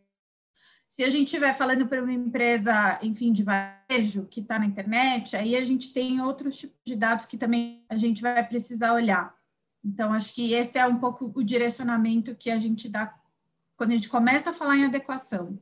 se 0.89 1.05
a 1.05 1.11
gente 1.11 1.27
estiver 1.27 1.53
falando 1.53 1.87
para 1.87 2.03
uma 2.03 2.13
empresa, 2.13 2.99
enfim, 3.03 3.31
de 3.31 3.43
varejo 3.43 4.27
que 4.31 4.41
está 4.41 4.59
na 4.59 4.65
internet, 4.65 5.37
aí 5.37 5.55
a 5.55 5.63
gente 5.63 5.93
tem 5.93 6.23
outros 6.23 6.57
tipos 6.57 6.79
de 6.87 6.97
dados 6.97 7.27
que 7.27 7.37
também 7.37 7.85
a 7.87 7.99
gente 7.99 8.23
vai 8.23 8.43
precisar 8.47 8.95
olhar. 8.95 9.37
Então, 9.85 10.15
acho 10.15 10.35
que 10.35 10.55
esse 10.55 10.79
é 10.79 10.87
um 10.87 10.99
pouco 10.99 11.31
o 11.35 11.45
direcionamento 11.45 12.35
que 12.35 12.51
a 12.51 12.59
gente 12.59 12.89
dá 12.89 13.15
quando 13.77 13.93
a 13.93 13.95
gente 13.97 14.09
começa 14.09 14.51
a 14.51 14.53
falar 14.53 14.77
em 14.77 14.85
adequação. 14.85 15.59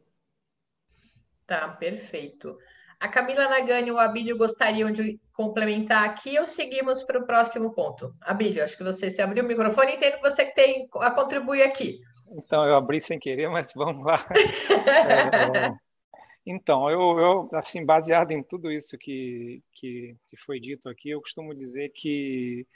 Tá, 1.46 1.68
perfeito. 1.68 2.58
A 2.98 3.08
Camila 3.08 3.48
Nagani 3.48 3.88
e 3.88 3.92
o 3.92 3.98
Abílio 3.98 4.36
gostariam 4.36 4.90
de 4.90 5.20
complementar 5.32 6.04
aqui 6.04 6.38
ou 6.38 6.46
seguimos 6.46 7.02
para 7.02 7.18
o 7.18 7.26
próximo 7.26 7.74
ponto? 7.74 8.14
Abílio, 8.20 8.62
acho 8.62 8.76
que 8.76 8.84
você 8.84 9.10
se 9.10 9.20
abriu 9.20 9.44
o 9.44 9.46
microfone, 9.46 9.94
entendo 9.94 10.16
que 10.16 10.22
você 10.22 10.46
que 10.46 10.54
tem 10.54 10.88
a 11.00 11.10
contribuir 11.10 11.62
aqui. 11.62 12.00
Então, 12.30 12.64
eu 12.66 12.74
abri 12.76 13.00
sem 13.00 13.18
querer, 13.18 13.50
mas 13.50 13.72
vamos 13.76 14.04
lá. 14.04 14.18
É, 14.86 15.74
então, 16.46 16.90
eu, 16.90 17.18
eu, 17.18 17.50
assim, 17.54 17.84
baseado 17.84 18.32
em 18.32 18.42
tudo 18.42 18.70
isso 18.70 18.98
que, 18.98 19.62
que, 19.72 20.14
que, 20.28 20.36
foi 20.36 20.60
dito 20.60 20.88
aqui, 20.88 21.10
eu 21.10 21.20
costumo 21.20 21.54
dizer 21.54 21.90
que, 21.94 22.66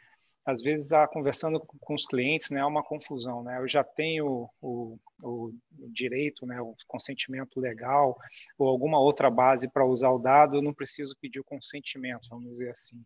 às 0.48 0.62
vezes, 0.62 0.94
a, 0.94 1.06
conversando 1.06 1.60
com 1.60 1.92
os 1.92 2.06
clientes, 2.06 2.50
né, 2.50 2.62
há 2.62 2.66
uma 2.66 2.82
confusão, 2.82 3.42
né? 3.42 3.58
Eu 3.58 3.68
já 3.68 3.84
tenho 3.84 4.48
o, 4.62 4.98
o, 5.22 5.52
o 5.78 5.88
direito, 5.90 6.46
né, 6.46 6.58
o 6.58 6.74
consentimento 6.86 7.60
legal 7.60 8.16
ou 8.58 8.66
alguma 8.66 8.98
outra 8.98 9.28
base 9.28 9.68
para 9.70 9.84
usar 9.84 10.08
o 10.08 10.18
dado, 10.18 10.56
eu 10.56 10.62
não 10.62 10.72
preciso 10.72 11.14
pedir 11.20 11.38
o 11.38 11.44
consentimento, 11.44 12.30
vamos 12.30 12.50
dizer 12.52 12.70
assim. 12.70 12.96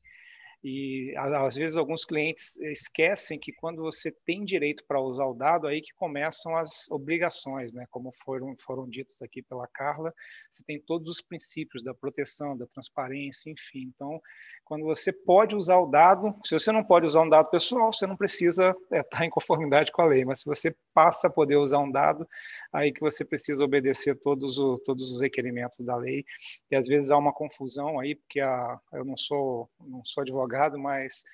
E 0.64 1.12
às 1.16 1.56
vezes 1.56 1.76
alguns 1.76 2.04
clientes 2.04 2.56
esquecem 2.58 3.36
que 3.36 3.52
quando 3.52 3.82
você 3.82 4.12
tem 4.24 4.44
direito 4.44 4.84
para 4.86 5.00
usar 5.00 5.26
o 5.26 5.34
dado, 5.34 5.66
aí 5.66 5.80
que 5.80 5.92
começam 5.94 6.56
as 6.56 6.88
obrigações, 6.88 7.72
né? 7.72 7.84
Como 7.90 8.12
foram 8.12 8.54
foram 8.64 8.88
ditos 8.88 9.20
aqui 9.22 9.42
pela 9.42 9.66
Carla, 9.66 10.14
você 10.48 10.62
tem 10.64 10.80
todos 10.80 11.08
os 11.08 11.20
princípios 11.20 11.82
da 11.82 11.92
proteção, 11.92 12.56
da 12.56 12.64
transparência, 12.66 13.50
enfim. 13.50 13.90
Então, 13.92 14.20
quando 14.64 14.84
você 14.84 15.12
pode 15.12 15.56
usar 15.56 15.78
o 15.78 15.86
dado, 15.86 16.32
se 16.44 16.56
você 16.56 16.70
não 16.70 16.84
pode 16.84 17.06
usar 17.06 17.22
um 17.22 17.28
dado 17.28 17.50
pessoal, 17.50 17.92
você 17.92 18.06
não 18.06 18.16
precisa 18.16 18.70
estar 18.84 18.96
é, 18.96 19.02
tá 19.02 19.26
em 19.26 19.30
conformidade 19.30 19.90
com 19.90 20.02
a 20.02 20.06
lei. 20.06 20.24
Mas 20.24 20.40
se 20.40 20.44
você 20.44 20.72
passa 20.94 21.26
a 21.26 21.30
poder 21.30 21.56
usar 21.56 21.80
um 21.80 21.90
dado, 21.90 22.28
aí 22.72 22.92
que 22.92 23.00
você 23.00 23.24
precisa 23.24 23.64
obedecer 23.64 24.14
todos, 24.20 24.58
o, 24.58 24.78
todos 24.78 25.10
os 25.10 25.20
requerimentos 25.20 25.84
da 25.84 25.96
lei. 25.96 26.24
E 26.70 26.76
às 26.76 26.86
vezes 26.86 27.10
há 27.10 27.18
uma 27.18 27.32
confusão 27.32 27.98
aí, 27.98 28.14
porque 28.14 28.40
a, 28.40 28.78
eu 28.92 29.04
não 29.04 29.16
sou 29.16 29.68
não 29.80 30.04
sou 30.04 30.22
advogado 30.22 30.51
advogado, 30.52 30.78
mas 30.78 31.24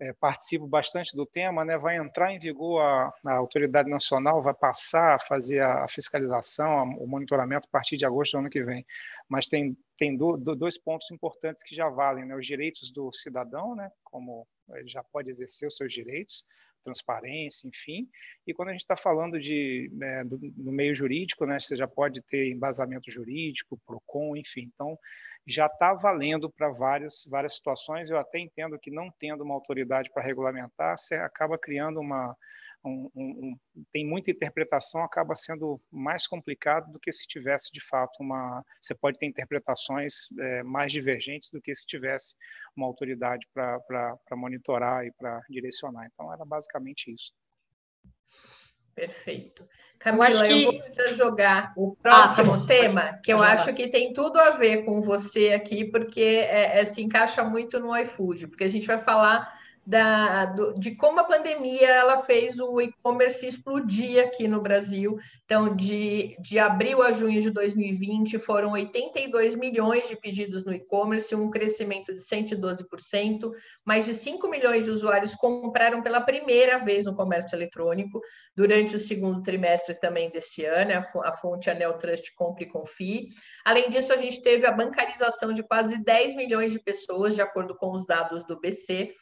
é, 0.00 0.12
participo 0.14 0.66
bastante 0.66 1.14
do 1.14 1.26
tema, 1.26 1.64
né, 1.64 1.76
vai 1.76 1.96
entrar 1.96 2.32
em 2.32 2.38
vigor 2.38 2.80
a, 2.80 3.12
a, 3.26 3.32
autoridade 3.34 3.88
nacional, 3.88 4.42
vai 4.42 4.54
passar 4.54 5.14
a 5.14 5.18
fazer 5.18 5.60
a, 5.60 5.84
a 5.84 5.88
fiscalização, 5.88 6.78
a, 6.78 6.82
o 6.82 7.06
monitoramento 7.06 7.68
a 7.68 7.70
partir 7.70 7.96
de 7.96 8.04
agosto 8.04 8.32
do 8.32 8.38
ano 8.38 8.50
que 8.50 8.64
vem. 8.64 8.84
Mas 9.28 9.46
tem, 9.46 9.76
tem 9.96 10.16
do, 10.16 10.36
do, 10.36 10.56
dois 10.56 10.78
pontos 10.78 11.10
importantes 11.10 11.62
que 11.62 11.74
já 11.74 11.88
valem, 11.88 12.24
né, 12.24 12.34
os 12.34 12.46
direitos 12.46 12.90
do 12.90 13.12
cidadão, 13.12 13.74
né, 13.76 13.90
como 14.02 14.46
ele 14.74 14.88
já 14.88 15.04
pode 15.04 15.30
exercer 15.30 15.68
os 15.68 15.76
seus 15.76 15.92
direitos, 15.92 16.44
transparência, 16.82 17.68
enfim. 17.68 18.08
E 18.44 18.52
quando 18.52 18.70
a 18.70 18.72
gente 18.72 18.80
está 18.80 18.96
falando 18.96 19.38
de 19.38 19.88
né, 19.92 20.24
do, 20.24 20.38
no 20.56 20.72
meio 20.72 20.94
jurídico, 20.94 21.46
né, 21.46 21.60
você 21.60 21.76
já 21.76 21.86
pode 21.86 22.20
ter 22.22 22.50
embasamento 22.50 23.10
jurídico, 23.10 23.80
PROCON, 23.86 24.36
enfim. 24.36 24.68
Então, 24.74 24.98
já 25.46 25.66
está 25.66 25.92
valendo 25.94 26.50
para 26.50 26.70
várias, 26.70 27.26
várias 27.28 27.56
situações. 27.56 28.10
Eu 28.10 28.18
até 28.18 28.38
entendo 28.38 28.78
que 28.78 28.90
não 28.90 29.10
tendo 29.18 29.42
uma 29.42 29.54
autoridade 29.54 30.10
para 30.12 30.22
regulamentar, 30.22 30.98
você 30.98 31.16
acaba 31.16 31.58
criando 31.58 32.00
uma. 32.00 32.36
Um, 32.84 33.08
um, 33.14 33.56
um, 33.76 33.84
tem 33.92 34.04
muita 34.04 34.32
interpretação, 34.32 35.04
acaba 35.04 35.36
sendo 35.36 35.80
mais 35.88 36.26
complicado 36.26 36.90
do 36.90 36.98
que 36.98 37.12
se 37.12 37.28
tivesse 37.28 37.70
de 37.72 37.80
fato 37.80 38.16
uma. 38.20 38.64
Você 38.80 38.92
pode 38.94 39.18
ter 39.18 39.26
interpretações 39.26 40.28
é, 40.38 40.62
mais 40.64 40.92
divergentes 40.92 41.50
do 41.52 41.62
que 41.62 41.72
se 41.74 41.86
tivesse 41.86 42.34
uma 42.76 42.86
autoridade 42.86 43.46
para 43.54 44.18
monitorar 44.32 45.06
e 45.06 45.12
para 45.12 45.40
direcionar. 45.48 46.08
Então, 46.12 46.32
era 46.32 46.44
basicamente 46.44 47.12
isso. 47.12 47.32
Perfeito. 48.94 49.66
Camila, 49.98 50.28
eu, 50.30 50.46
que... 50.48 50.64
eu 50.64 51.06
vou 51.06 51.16
jogar 51.16 51.72
o 51.76 51.94
próximo 51.94 52.54
ah, 52.54 52.58
tá 52.58 52.66
tema, 52.66 53.20
que 53.22 53.32
eu 53.32 53.40
acho 53.40 53.72
que 53.72 53.88
tem 53.88 54.12
tudo 54.12 54.38
a 54.38 54.50
ver 54.50 54.84
com 54.84 55.00
você 55.00 55.52
aqui, 55.52 55.84
porque 55.84 56.20
é, 56.20 56.80
é, 56.80 56.84
se 56.84 57.00
encaixa 57.00 57.44
muito 57.44 57.78
no 57.78 57.96
iFood, 57.96 58.48
porque 58.48 58.64
a 58.64 58.68
gente 58.68 58.86
vai 58.86 58.98
falar 58.98 59.61
da, 59.84 60.44
do, 60.46 60.74
de 60.74 60.94
como 60.94 61.18
a 61.18 61.24
pandemia 61.24 61.88
ela 61.88 62.16
fez 62.18 62.58
o 62.60 62.80
e-commerce 62.80 63.46
explodir 63.46 64.22
aqui 64.22 64.46
no 64.46 64.60
Brasil. 64.60 65.18
Então, 65.44 65.74
de, 65.74 66.36
de 66.40 66.58
abril 66.58 67.02
a 67.02 67.10
junho 67.10 67.40
de 67.40 67.50
2020, 67.50 68.38
foram 68.38 68.72
82 68.72 69.56
milhões 69.56 70.08
de 70.08 70.16
pedidos 70.16 70.64
no 70.64 70.72
e-commerce, 70.72 71.34
um 71.34 71.50
crescimento 71.50 72.14
de 72.14 72.20
112%. 72.20 73.50
Mais 73.84 74.06
de 74.06 74.14
5 74.14 74.48
milhões 74.48 74.84
de 74.84 74.90
usuários 74.90 75.34
compraram 75.34 76.00
pela 76.00 76.20
primeira 76.20 76.78
vez 76.78 77.04
no 77.04 77.14
comércio 77.14 77.54
eletrônico 77.56 78.20
durante 78.56 78.94
o 78.94 79.00
segundo 79.00 79.42
trimestre 79.42 79.98
também 79.98 80.30
desse 80.30 80.64
ano. 80.64 80.92
A 81.24 81.32
fonte 81.32 81.68
Anel 81.68 81.98
Trust 81.98 82.32
Compre 82.36 82.64
e 82.64 82.68
Confie. 82.68 83.28
Além 83.64 83.88
disso, 83.88 84.12
a 84.12 84.16
gente 84.16 84.40
teve 84.42 84.64
a 84.64 84.72
bancarização 84.72 85.52
de 85.52 85.62
quase 85.62 85.98
10 85.98 86.36
milhões 86.36 86.72
de 86.72 86.78
pessoas, 86.78 87.34
de 87.34 87.42
acordo 87.42 87.74
com 87.74 87.90
os 87.90 88.06
dados 88.06 88.46
do 88.46 88.58
BC. 88.60 89.12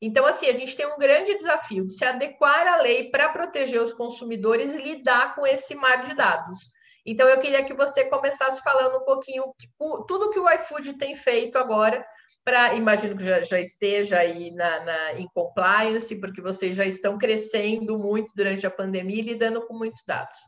Então, 0.00 0.24
assim, 0.26 0.46
a 0.46 0.52
gente 0.52 0.76
tem 0.76 0.86
um 0.86 0.98
grande 0.98 1.36
desafio 1.36 1.86
de 1.86 1.92
se 1.92 2.04
adequar 2.04 2.66
à 2.66 2.76
lei 2.80 3.10
para 3.10 3.28
proteger 3.28 3.80
os 3.80 3.92
consumidores 3.92 4.74
e 4.74 4.78
lidar 4.78 5.34
com 5.34 5.46
esse 5.46 5.74
mar 5.74 6.02
de 6.02 6.14
dados. 6.14 6.58
Então, 7.04 7.28
eu 7.28 7.38
queria 7.38 7.64
que 7.64 7.74
você 7.74 8.04
começasse 8.04 8.62
falando 8.62 8.98
um 8.98 9.04
pouquinho 9.04 9.44
tipo, 9.58 10.04
tudo 10.04 10.30
que 10.30 10.38
o 10.38 10.50
iFood 10.50 10.94
tem 10.94 11.14
feito 11.14 11.56
agora 11.56 12.04
para, 12.44 12.74
imagino 12.74 13.16
que 13.16 13.24
já, 13.24 13.42
já 13.42 13.60
esteja 13.60 14.18
aí 14.18 14.50
na, 14.50 14.84
na, 14.84 15.12
em 15.12 15.26
compliance, 15.28 16.14
porque 16.16 16.40
vocês 16.40 16.76
já 16.76 16.84
estão 16.84 17.18
crescendo 17.18 17.98
muito 17.98 18.34
durante 18.34 18.66
a 18.66 18.70
pandemia 18.70 19.20
e 19.20 19.24
lidando 19.24 19.66
com 19.66 19.74
muitos 19.74 20.04
dados. 20.06 20.38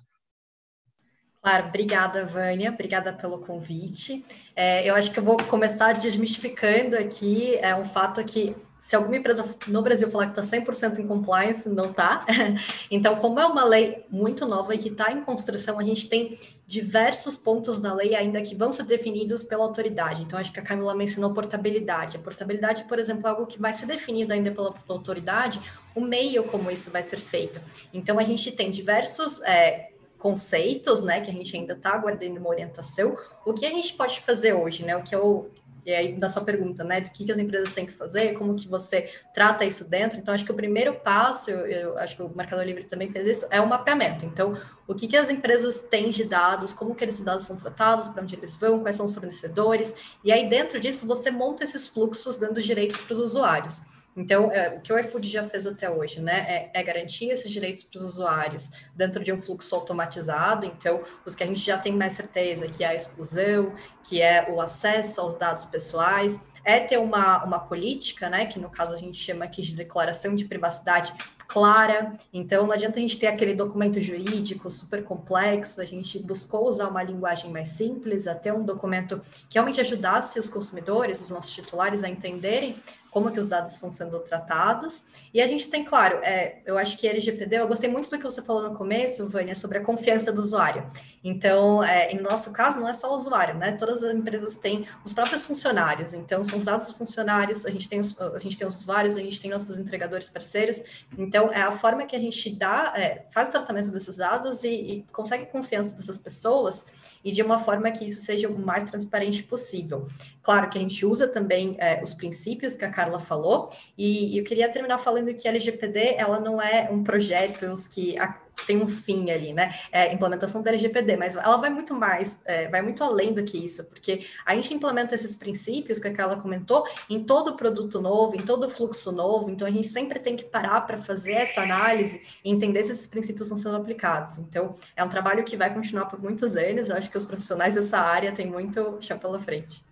Claro, 1.43 1.67
obrigada, 1.67 2.25
Vânia, 2.25 2.71
obrigada 2.71 3.13
pelo 3.13 3.41
convite. 3.41 4.25
É, 4.55 4.89
eu 4.89 4.95
acho 4.95 5.11
que 5.11 5.19
eu 5.19 5.25
vou 5.25 5.37
começar 5.37 5.93
desmistificando 5.95 6.97
aqui 6.97 7.57
é, 7.57 7.75
um 7.75 7.85
fato 7.85 8.25
que 8.25 8.55
se 8.83 8.97
alguma 8.97 9.17
empresa 9.17 9.49
no 9.69 9.81
Brasil 9.81 10.11
falar 10.11 10.27
que 10.27 10.41
está 10.41 10.57
100% 10.59 10.99
em 10.99 11.07
compliance, 11.07 11.69
não 11.69 11.91
está. 11.91 12.27
Então, 12.91 13.17
como 13.17 13.41
é 13.41 13.47
uma 13.47 13.65
lei 13.65 14.05
muito 14.11 14.45
nova 14.45 14.75
e 14.75 14.79
que 14.79 14.89
está 14.89 15.11
em 15.11 15.23
construção, 15.23 15.79
a 15.79 15.83
gente 15.83 16.09
tem 16.09 16.39
diversos 16.67 17.37
pontos 17.37 17.81
da 17.81 17.95
lei 17.95 18.15
ainda 18.15 18.43
que 18.43 18.55
vão 18.55 18.73
ser 18.73 18.83
definidos 18.83 19.45
pela 19.45 19.65
autoridade. 19.65 20.23
Então, 20.23 20.39
acho 20.39 20.53
que 20.53 20.61
a 20.61 20.63
Camila 20.63 20.95
mencionou 20.95 21.33
portabilidade. 21.33 22.17
A 22.17 22.21
portabilidade, 22.21 22.85
por 22.85 22.99
exemplo, 22.99 23.27
é 23.27 23.31
algo 23.31 23.47
que 23.47 23.59
vai 23.59 23.73
ser 23.73 23.87
definido 23.87 24.35
ainda 24.35 24.51
pela, 24.51 24.75
autoridade, 24.89 25.61
o 25.95 26.01
meio 26.01 26.43
como 26.45 26.71
isso 26.71 26.91
vai 26.91 27.03
ser 27.03 27.19
feito. 27.19 27.61
Então, 27.95 28.19
a 28.19 28.25
gente 28.25 28.51
tem 28.51 28.71
diversos 28.71 29.41
é, 29.43 29.91
conceitos, 30.19 31.03
né, 31.03 31.21
que 31.21 31.31
a 31.31 31.33
gente 31.33 31.57
ainda 31.57 31.73
está 31.73 31.91
aguardando 31.91 32.39
uma 32.39 32.51
orientação. 32.51 33.17
O 33.47 33.55
que 33.55 33.65
a 33.65 33.71
gente 33.71 33.95
pode 33.95 34.21
fazer 34.21 34.53
hoje, 34.53 34.85
né? 34.85 34.97
O 34.97 35.03
que 35.03 35.15
eu 35.15 35.51
e 35.85 35.93
aí 35.93 36.13
da 36.15 36.29
sua 36.29 36.43
pergunta, 36.43 36.85
né, 36.85 37.01
do 37.01 37.11
que, 37.11 37.25
que 37.25 37.33
as 37.33 37.39
empresas 37.39 37.73
têm 37.73 37.87
que 37.87 37.93
fazer, 37.93 38.35
como 38.35 38.55
que 38.55 38.69
você 38.69 39.11
trata 39.35 39.65
isso 39.65 39.89
dentro. 39.89 40.19
Então, 40.19 40.33
acho 40.33 40.45
que 40.45 40.53
o 40.53 40.55
primeiro 40.55 40.95
passo, 40.95 41.51
eu, 41.51 41.67
eu 41.67 41.99
acho 41.99 42.17
que 42.17 42.23
o 42.23 42.29
Mercado 42.35 42.63
Livre 42.63 42.85
também 42.85 43.11
fez 43.11 43.27
isso, 43.27 43.47
é 43.51 43.61
o 43.61 43.69
mapeamento. 43.69 44.25
Então, 44.25 44.57
o 44.87 44.95
que, 44.95 45.09
que 45.09 45.17
as 45.17 45.31
empresas 45.31 45.81
têm 45.81 46.11
de 46.11 46.25
dados, 46.25 46.73
como 46.73 46.95
que 46.95 47.05
esses 47.05 47.25
dados 47.25 47.45
são 47.45 47.57
tratados, 47.57 48.09
para 48.09 48.23
onde 48.23 48.35
eles 48.35 48.57
vão, 48.57 48.81
quais 48.81 48.97
são 48.97 49.07
os 49.07 49.15
fornecedores, 49.15 49.95
e 50.23 50.31
aí 50.31 50.49
dentro 50.49 50.79
disso 50.79 51.07
você 51.07 51.31
monta 51.31 51.65
esses 51.65 51.89
fluxos 51.89 52.37
dando 52.37 52.61
direitos 52.61 53.01
para 53.01 53.13
os 53.15 53.19
usuários. 53.19 53.83
Então, 54.17 54.51
é, 54.53 54.77
o 54.77 54.81
que 54.81 54.93
o 54.93 54.99
iFood 54.99 55.29
já 55.29 55.43
fez 55.43 55.67
até 55.67 55.91
hoje, 55.91 56.21
né, 56.21 56.45
é, 56.49 56.71
é 56.75 56.83
garantir 56.83 57.31
esses 57.31 57.51
direitos 57.51 57.83
para 57.85 57.99
os 57.99 58.05
usuários 58.05 58.73
dentro 58.95 59.25
de 59.25 59.33
um 59.33 59.41
fluxo 59.41 59.75
automatizado. 59.75 60.67
Então, 60.67 61.03
os 61.25 61.35
que 61.35 61.43
a 61.43 61.47
gente 61.47 61.61
já 61.61 61.79
tem 61.79 61.93
mais 61.93 62.13
certeza, 62.13 62.69
que 62.69 62.85
é 62.85 62.89
a 62.89 62.95
exclusão, 62.95 63.75
que 64.07 64.21
é 64.21 64.51
o 64.51 64.61
acesso 64.61 65.21
aos 65.21 65.35
dados 65.37 65.65
pessoais, 65.65 66.45
é 66.65 66.79
ter 66.79 66.99
uma, 66.99 67.43
uma 67.45 67.59
política, 67.59 68.29
né, 68.29 68.47
que 68.47 68.59
no 68.59 68.71
caso 68.71 68.95
a 68.95 68.99
gente 68.99 69.17
chama 69.17 69.45
aqui 69.45 69.63
de 69.63 69.75
declaração 69.75 70.37
de 70.37 70.45
privacidade 70.45 71.13
clara. 71.49 72.13
Então, 72.33 72.67
não 72.67 72.73
adianta 72.73 72.99
a 72.99 73.03
gente 73.03 73.19
ter 73.19 73.27
aquele 73.27 73.55
documento 73.55 74.01
jurídico 74.01 74.71
super 74.71 75.05
complexo, 75.05 75.81
a 75.81 75.85
gente 75.85 76.19
buscou 76.19 76.67
usar 76.69 76.89
uma 76.89 77.03
linguagem 77.03 77.51
mais 77.51 77.69
simples, 77.69 78.27
até 78.27 78.53
um 78.53 78.63
documento 78.63 79.21
que 79.49 79.55
realmente 79.55 79.81
ajudasse 79.81 80.39
os 80.39 80.49
consumidores, 80.49 81.21
os 81.21 81.31
nossos 81.31 81.53
titulares, 81.53 82.05
a 82.05 82.09
entenderem 82.09 82.77
como 83.13 83.31
que 83.31 83.39
os 83.39 83.47
dados 83.47 83.75
estão 83.75 83.93
sendo 83.93 84.19
tratados. 84.21 85.05
E 85.35 85.43
a 85.43 85.47
gente 85.47 85.69
tem, 85.69 85.85
claro, 85.85 86.17
é, 86.23 86.63
eu 86.65 86.79
acho 86.79 86.97
que 86.97 87.07
LGPD, 87.07 87.57
eu 87.57 87.69
gostei 87.69 87.89
muito 87.89 88.11
do 88.11 88.17
que 88.17 88.25
você 88.25 88.41
falou 88.41 88.63
no 88.63 88.75
começo, 88.75 89.29
Vânia, 89.29 89.55
sobre 89.55 89.77
a 89.79 89.83
confiança 89.83 90.33
do 90.33 90.41
usuário. 90.41 90.87
Então, 91.23 91.85
é, 91.85 92.11
em 92.11 92.21
nosso 92.23 92.53
caso, 92.55 92.81
não 92.81 92.89
é 92.89 92.95
só 92.95 93.13
o 93.13 93.15
usuário, 93.15 93.55
né? 93.55 93.73
Todas 93.73 94.03
as 94.03 94.15
empresas 94.15 94.57
têm 94.57 94.87
os 95.05 95.13
próprios 95.13 95.45
funcionários. 95.45 96.15
Então, 96.15 96.43
são 96.43 96.59
os 96.59 96.65
dados 96.65 96.87
dos 96.87 96.97
funcionários, 96.97 97.67
a 97.67 97.71
gente 97.71 97.87
tem 97.87 98.01
os, 98.01 98.19
a 98.19 98.39
gente 98.39 98.57
tem 98.57 98.67
os 98.67 98.81
usuários, 98.81 99.15
a 99.15 99.21
gente 99.21 99.39
tem 99.39 99.51
nossos 99.51 99.77
entregadores 99.77 100.31
parceiros. 100.31 100.83
Então, 101.19 101.53
é 101.53 101.61
a 101.61 101.71
forma 101.71 102.07
que 102.07 102.17
a 102.17 102.19
gente 102.19 102.49
dá, 102.49 102.95
é, 102.97 103.27
faz 103.31 103.51
tratamento 103.51 103.91
desses 103.91 104.17
dados 104.17 104.65
e, 104.65 104.71
e 104.71 105.07
consegue 105.13 105.45
confiança 105.45 105.95
dessas 105.95 106.17
pessoas 106.17 106.87
e 107.25 107.31
de 107.31 107.43
uma 107.43 107.59
forma 107.59 107.91
que 107.91 108.05
isso 108.05 108.21
seja 108.21 108.49
o 108.49 108.59
mais 108.59 108.91
transparente 108.91 109.43
possível. 109.43 110.07
Claro 110.43 110.69
que 110.69 110.79
a 110.79 110.81
gente 110.81 111.05
usa 111.07 111.29
também 111.29 111.77
é, 111.79 112.03
os 112.03 112.15
princípios 112.15 112.75
que 112.75 112.85
a 112.85 112.91
Carla 112.91 113.21
falou, 113.21 113.71
e, 113.97 114.35
e 114.35 114.39
eu 114.39 114.45
queria 114.45 114.69
terminar 114.71 114.99
falando 114.99 115.33
que 115.35 115.47
a 115.47 115.51
LGPD 115.51 116.17
ela 116.19 116.41
não 116.41 116.61
é 116.61 116.89
um 116.91 117.03
projeto 117.03 117.73
que 117.91 118.19
a, 118.19 118.42
tem 118.67 118.81
um 118.81 118.87
fim 118.87 119.31
ali, 119.31 119.53
né? 119.53 119.75
É 119.91 120.13
implementação 120.13 120.63
da 120.63 120.71
LGPD, 120.71 121.17
mas 121.17 121.37
ela 121.37 121.57
vai 121.57 121.71
muito 121.71 121.95
mais, 121.95 122.41
é, 122.45 122.69
vai 122.69 122.83
muito 122.83 123.03
além 123.03 123.33
do 123.33 123.43
que 123.43 123.59
isso, 123.59 123.85
porque 123.85 124.27
a 124.45 124.55
gente 124.55 124.73
implementa 124.73 125.15
esses 125.15 125.37
princípios 125.37 125.99
que 125.99 126.09
a 126.09 126.13
Carla 126.13 126.37
comentou 126.37 126.87
em 127.09 127.25
todo 127.25 127.57
produto 127.57 128.01
novo, 128.01 128.37
em 128.37 128.43
todo 128.43 128.69
fluxo 128.69 129.11
novo, 129.13 129.51
então 129.51 129.67
a 129.67 129.71
gente 129.71 129.89
sempre 129.89 130.21
tem 130.21 130.37
que 130.37 130.45
parar 130.45 130.83
para 130.83 130.99
fazer 130.99 131.33
essa 131.33 131.63
análise 131.63 132.23
e 132.45 132.51
entender 132.51 132.83
se 132.85 132.93
esses 132.93 133.07
princípios 133.07 133.47
estão 133.47 133.57
sendo 133.57 133.77
aplicados. 133.77 134.39
Então, 134.39 134.75
é 134.97 135.03
um 135.03 135.09
trabalho 135.09 135.45
que 135.45 135.57
vai 135.57 135.73
continuar 135.73 136.07
por 136.07 136.21
muitos 136.21 136.57
anos, 136.57 136.89
eu 136.89 136.97
acho 136.97 137.11
que 137.11 137.17
os 137.17 137.27
profissionais 137.27 137.75
dessa 137.75 137.99
área 137.99 138.33
têm 138.33 138.47
muito 138.47 138.99
chão 139.01 139.19
pela 139.19 139.39
frente. 139.39 139.85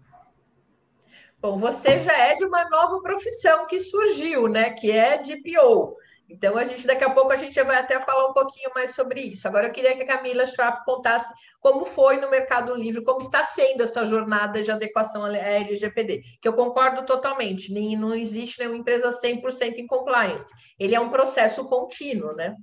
Bom, 1.41 1.57
você 1.57 1.99
já 1.99 2.13
é 2.13 2.35
de 2.35 2.45
uma 2.45 2.69
nova 2.69 3.01
profissão 3.01 3.67
que 3.67 3.79
surgiu, 3.79 4.47
né? 4.47 4.71
Que 4.71 4.91
é 4.91 5.17
de 5.17 5.37
PO. 5.37 5.97
Então, 6.31 6.57
a 6.57 6.65
gente 6.65 6.87
daqui 6.87 7.03
a 7.03 7.11
pouco 7.11 7.33
a 7.33 7.37
gente 7.37 7.61
vai 7.63 7.77
até 7.77 8.01
falar 8.01 8.29
um 8.29 8.33
pouquinho 8.33 8.71
mais 8.75 8.95
sobre 8.95 9.21
isso. 9.21 9.47
Agora, 9.49 9.67
eu 9.67 9.73
queria 9.73 9.97
que 9.97 10.03
a 10.03 10.07
Camila 10.07 10.47
Schwab 10.47 10.85
contasse 10.85 11.33
como 11.61 11.85
foi 11.85 12.19
no 12.19 12.31
Mercado 12.31 12.75
Livre, 12.75 13.05
como 13.05 13.21
está 13.21 13.43
sendo 13.43 13.83
essa 13.83 14.05
jornada 14.07 14.63
de 14.63 14.71
adequação 14.71 15.25
à 15.25 15.37
LGPD, 15.37 16.23
que 16.41 16.49
eu 16.49 16.53
concordo 16.53 17.05
totalmente, 17.05 17.73
nem, 17.73 17.97
não 17.97 18.15
existe 18.15 18.59
nenhuma 18.61 18.79
empresa 18.79 19.11
100% 19.11 19.79
em 19.79 19.87
compliance. 19.87 20.47
Ele 20.79 20.95
é 20.95 21.01
um 21.01 21.11
processo 21.11 21.65
contínuo, 21.65 22.35
né? 22.35 22.57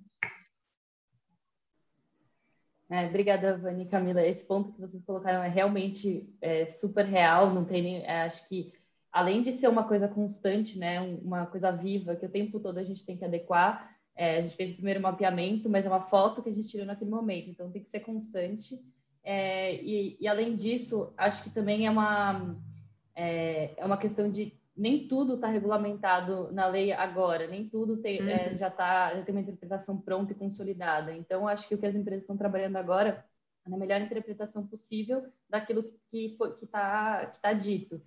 É, 2.89 3.06
obrigada, 3.06 3.58
Vani 3.58 3.84
e 3.84 3.88
Camila. 3.88 4.25
Esse 4.25 4.45
ponto 4.45 4.71
que 4.71 4.80
vocês 4.80 5.03
colocaram 5.03 5.43
é 5.43 5.49
realmente 5.49 6.25
é, 6.41 6.67
super 6.67 7.06
real. 7.06 7.53
Não 7.53 7.65
tem 7.65 7.82
nem, 7.82 8.06
é, 8.06 8.21
acho 8.23 8.47
que 8.47 8.71
além 9.17 9.41
de 9.41 9.51
ser 9.51 9.67
uma 9.67 9.84
coisa 9.84 10.08
constante, 10.08 10.77
né, 10.77 11.01
uma 11.01 11.47
coisa 11.47 11.71
viva 11.71 12.15
que 12.15 12.27
o 12.27 12.30
tempo 12.30 12.60
todo 12.60 12.77
a 12.77 12.84
gente 12.84 13.03
tem 13.03 13.17
que 13.17 13.25
adequar. 13.25 13.97
É, 14.15 14.38
a 14.38 14.41
gente 14.41 14.56
fez 14.56 14.69
o 14.69 14.75
primeiro 14.75 15.01
mapeamento, 15.01 15.67
mas 15.67 15.88
é 15.88 15.89
uma 15.89 16.03
foto 16.03 16.43
que 16.43 16.49
a 16.49 16.53
gente 16.53 16.69
tirou 16.69 16.86
naquele 16.86 17.10
momento, 17.10 17.49
então 17.49 17.71
tem 17.71 17.82
que 17.82 17.89
ser 17.89 18.01
constante. 18.01 18.80
É, 19.23 19.73
e, 19.82 20.17
e, 20.19 20.27
além 20.27 20.56
disso, 20.56 21.13
acho 21.17 21.43
que 21.43 21.49
também 21.49 21.88
é 21.88 21.89
uma 21.89 22.56
é, 23.15 23.71
é 23.77 23.86
uma 23.86 23.97
questão 23.97 24.30
de 24.30 24.53
nem 24.75 25.08
tudo 25.08 25.34
está 25.34 25.47
regulamentado 25.47 26.51
na 26.51 26.67
lei 26.67 26.91
agora, 26.91 27.47
nem 27.47 27.67
tudo 27.67 27.97
tem, 27.97 28.19
é, 28.19 28.51
uhum. 28.51 28.58
já 28.58 28.69
tá 28.69 29.15
já 29.15 29.23
tem 29.23 29.34
uma 29.34 29.41
interpretação 29.41 29.97
pronta 29.97 30.32
e 30.32 30.36
consolidada. 30.36 31.12
Então, 31.12 31.47
acho 31.47 31.67
que 31.67 31.73
o 31.73 31.77
que 31.80 31.88
as 31.88 31.95
empresas 31.95 32.21
estão 32.21 32.38
trabalhando 32.38 32.75
agora 32.75 33.25
é 33.65 33.69
na 33.69 33.77
melhor 33.77 33.99
interpretação 33.99 34.67
possível 34.67 35.25
daquilo 35.49 35.84
que 36.12 36.36
foi 36.38 36.56
que 36.56 36.65
está 36.65 37.25
que 37.25 37.41
tá 37.41 37.51
dito. 37.51 37.99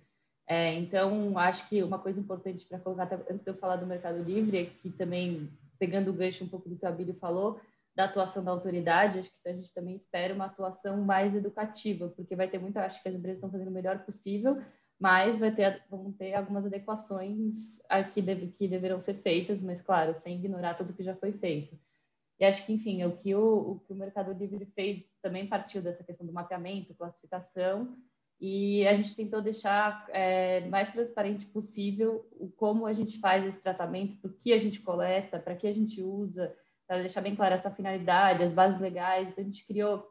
É, 0.51 0.73
então, 0.73 1.37
acho 1.37 1.69
que 1.69 1.81
uma 1.81 1.97
coisa 1.97 2.19
importante 2.19 2.65
para 2.65 2.77
colocar, 2.77 3.07
antes 3.29 3.41
de 3.41 3.49
eu 3.49 3.55
falar 3.55 3.77
do 3.77 3.87
Mercado 3.87 4.21
Livre, 4.21 4.57
é 4.57 4.65
que 4.65 4.89
também, 4.89 5.49
pegando 5.79 6.11
o 6.11 6.13
gancho 6.13 6.43
um 6.43 6.47
pouco 6.49 6.67
do 6.67 6.75
que 6.75 6.85
a 6.85 6.89
Abílio 6.89 7.13
falou, 7.13 7.61
da 7.95 8.03
atuação 8.03 8.43
da 8.43 8.51
autoridade, 8.51 9.19
acho 9.19 9.29
que 9.29 9.47
a 9.47 9.53
gente 9.53 9.73
também 9.73 9.95
espera 9.95 10.33
uma 10.33 10.47
atuação 10.47 11.01
mais 11.05 11.33
educativa, 11.33 12.09
porque 12.09 12.35
vai 12.35 12.49
ter 12.49 12.59
muita, 12.59 12.83
acho 12.83 13.01
que 13.01 13.07
as 13.07 13.15
empresas 13.15 13.37
estão 13.37 13.49
fazendo 13.49 13.69
o 13.69 13.73
melhor 13.73 13.99
possível, 13.99 14.61
mas 14.99 15.39
vai 15.39 15.55
ter, 15.55 15.85
vão 15.89 16.11
ter 16.11 16.33
algumas 16.33 16.65
adequações 16.65 17.79
que, 18.13 18.21
deve, 18.21 18.47
que 18.47 18.67
deverão 18.67 18.99
ser 18.99 19.13
feitas, 19.13 19.63
mas 19.63 19.81
claro, 19.81 20.13
sem 20.13 20.35
ignorar 20.35 20.73
tudo 20.73 20.91
que 20.91 21.01
já 21.01 21.15
foi 21.15 21.31
feito. 21.31 21.79
E 22.37 22.43
acho 22.43 22.65
que, 22.65 22.73
enfim, 22.73 23.05
o 23.05 23.15
que 23.15 23.33
o, 23.33 23.71
o 23.71 23.79
que 23.79 23.93
o 23.93 23.95
Mercado 23.95 24.33
Livre 24.33 24.65
fez 24.75 25.05
também 25.21 25.47
partiu 25.47 25.81
dessa 25.81 26.03
questão 26.03 26.27
do 26.27 26.33
mapeamento, 26.33 26.93
classificação, 26.93 27.95
e 28.41 28.87
a 28.87 28.95
gente 28.95 29.15
tentou 29.15 29.39
deixar 29.39 30.03
é, 30.09 30.61
mais 30.67 30.89
transparente 30.89 31.45
possível 31.45 32.27
o 32.39 32.49
como 32.49 32.87
a 32.87 32.93
gente 32.93 33.19
faz 33.19 33.45
esse 33.45 33.61
tratamento, 33.61 34.17
por 34.17 34.33
que 34.33 34.51
a 34.51 34.57
gente 34.57 34.79
coleta, 34.79 35.37
para 35.37 35.55
que 35.55 35.67
a 35.67 35.71
gente 35.71 36.01
usa, 36.01 36.51
para 36.87 37.01
deixar 37.01 37.21
bem 37.21 37.35
clara 37.35 37.53
essa 37.53 37.69
finalidade, 37.69 38.43
as 38.43 38.51
bases 38.51 38.81
legais. 38.81 39.29
Então, 39.29 39.43
a 39.43 39.45
gente 39.45 39.63
criou 39.63 40.09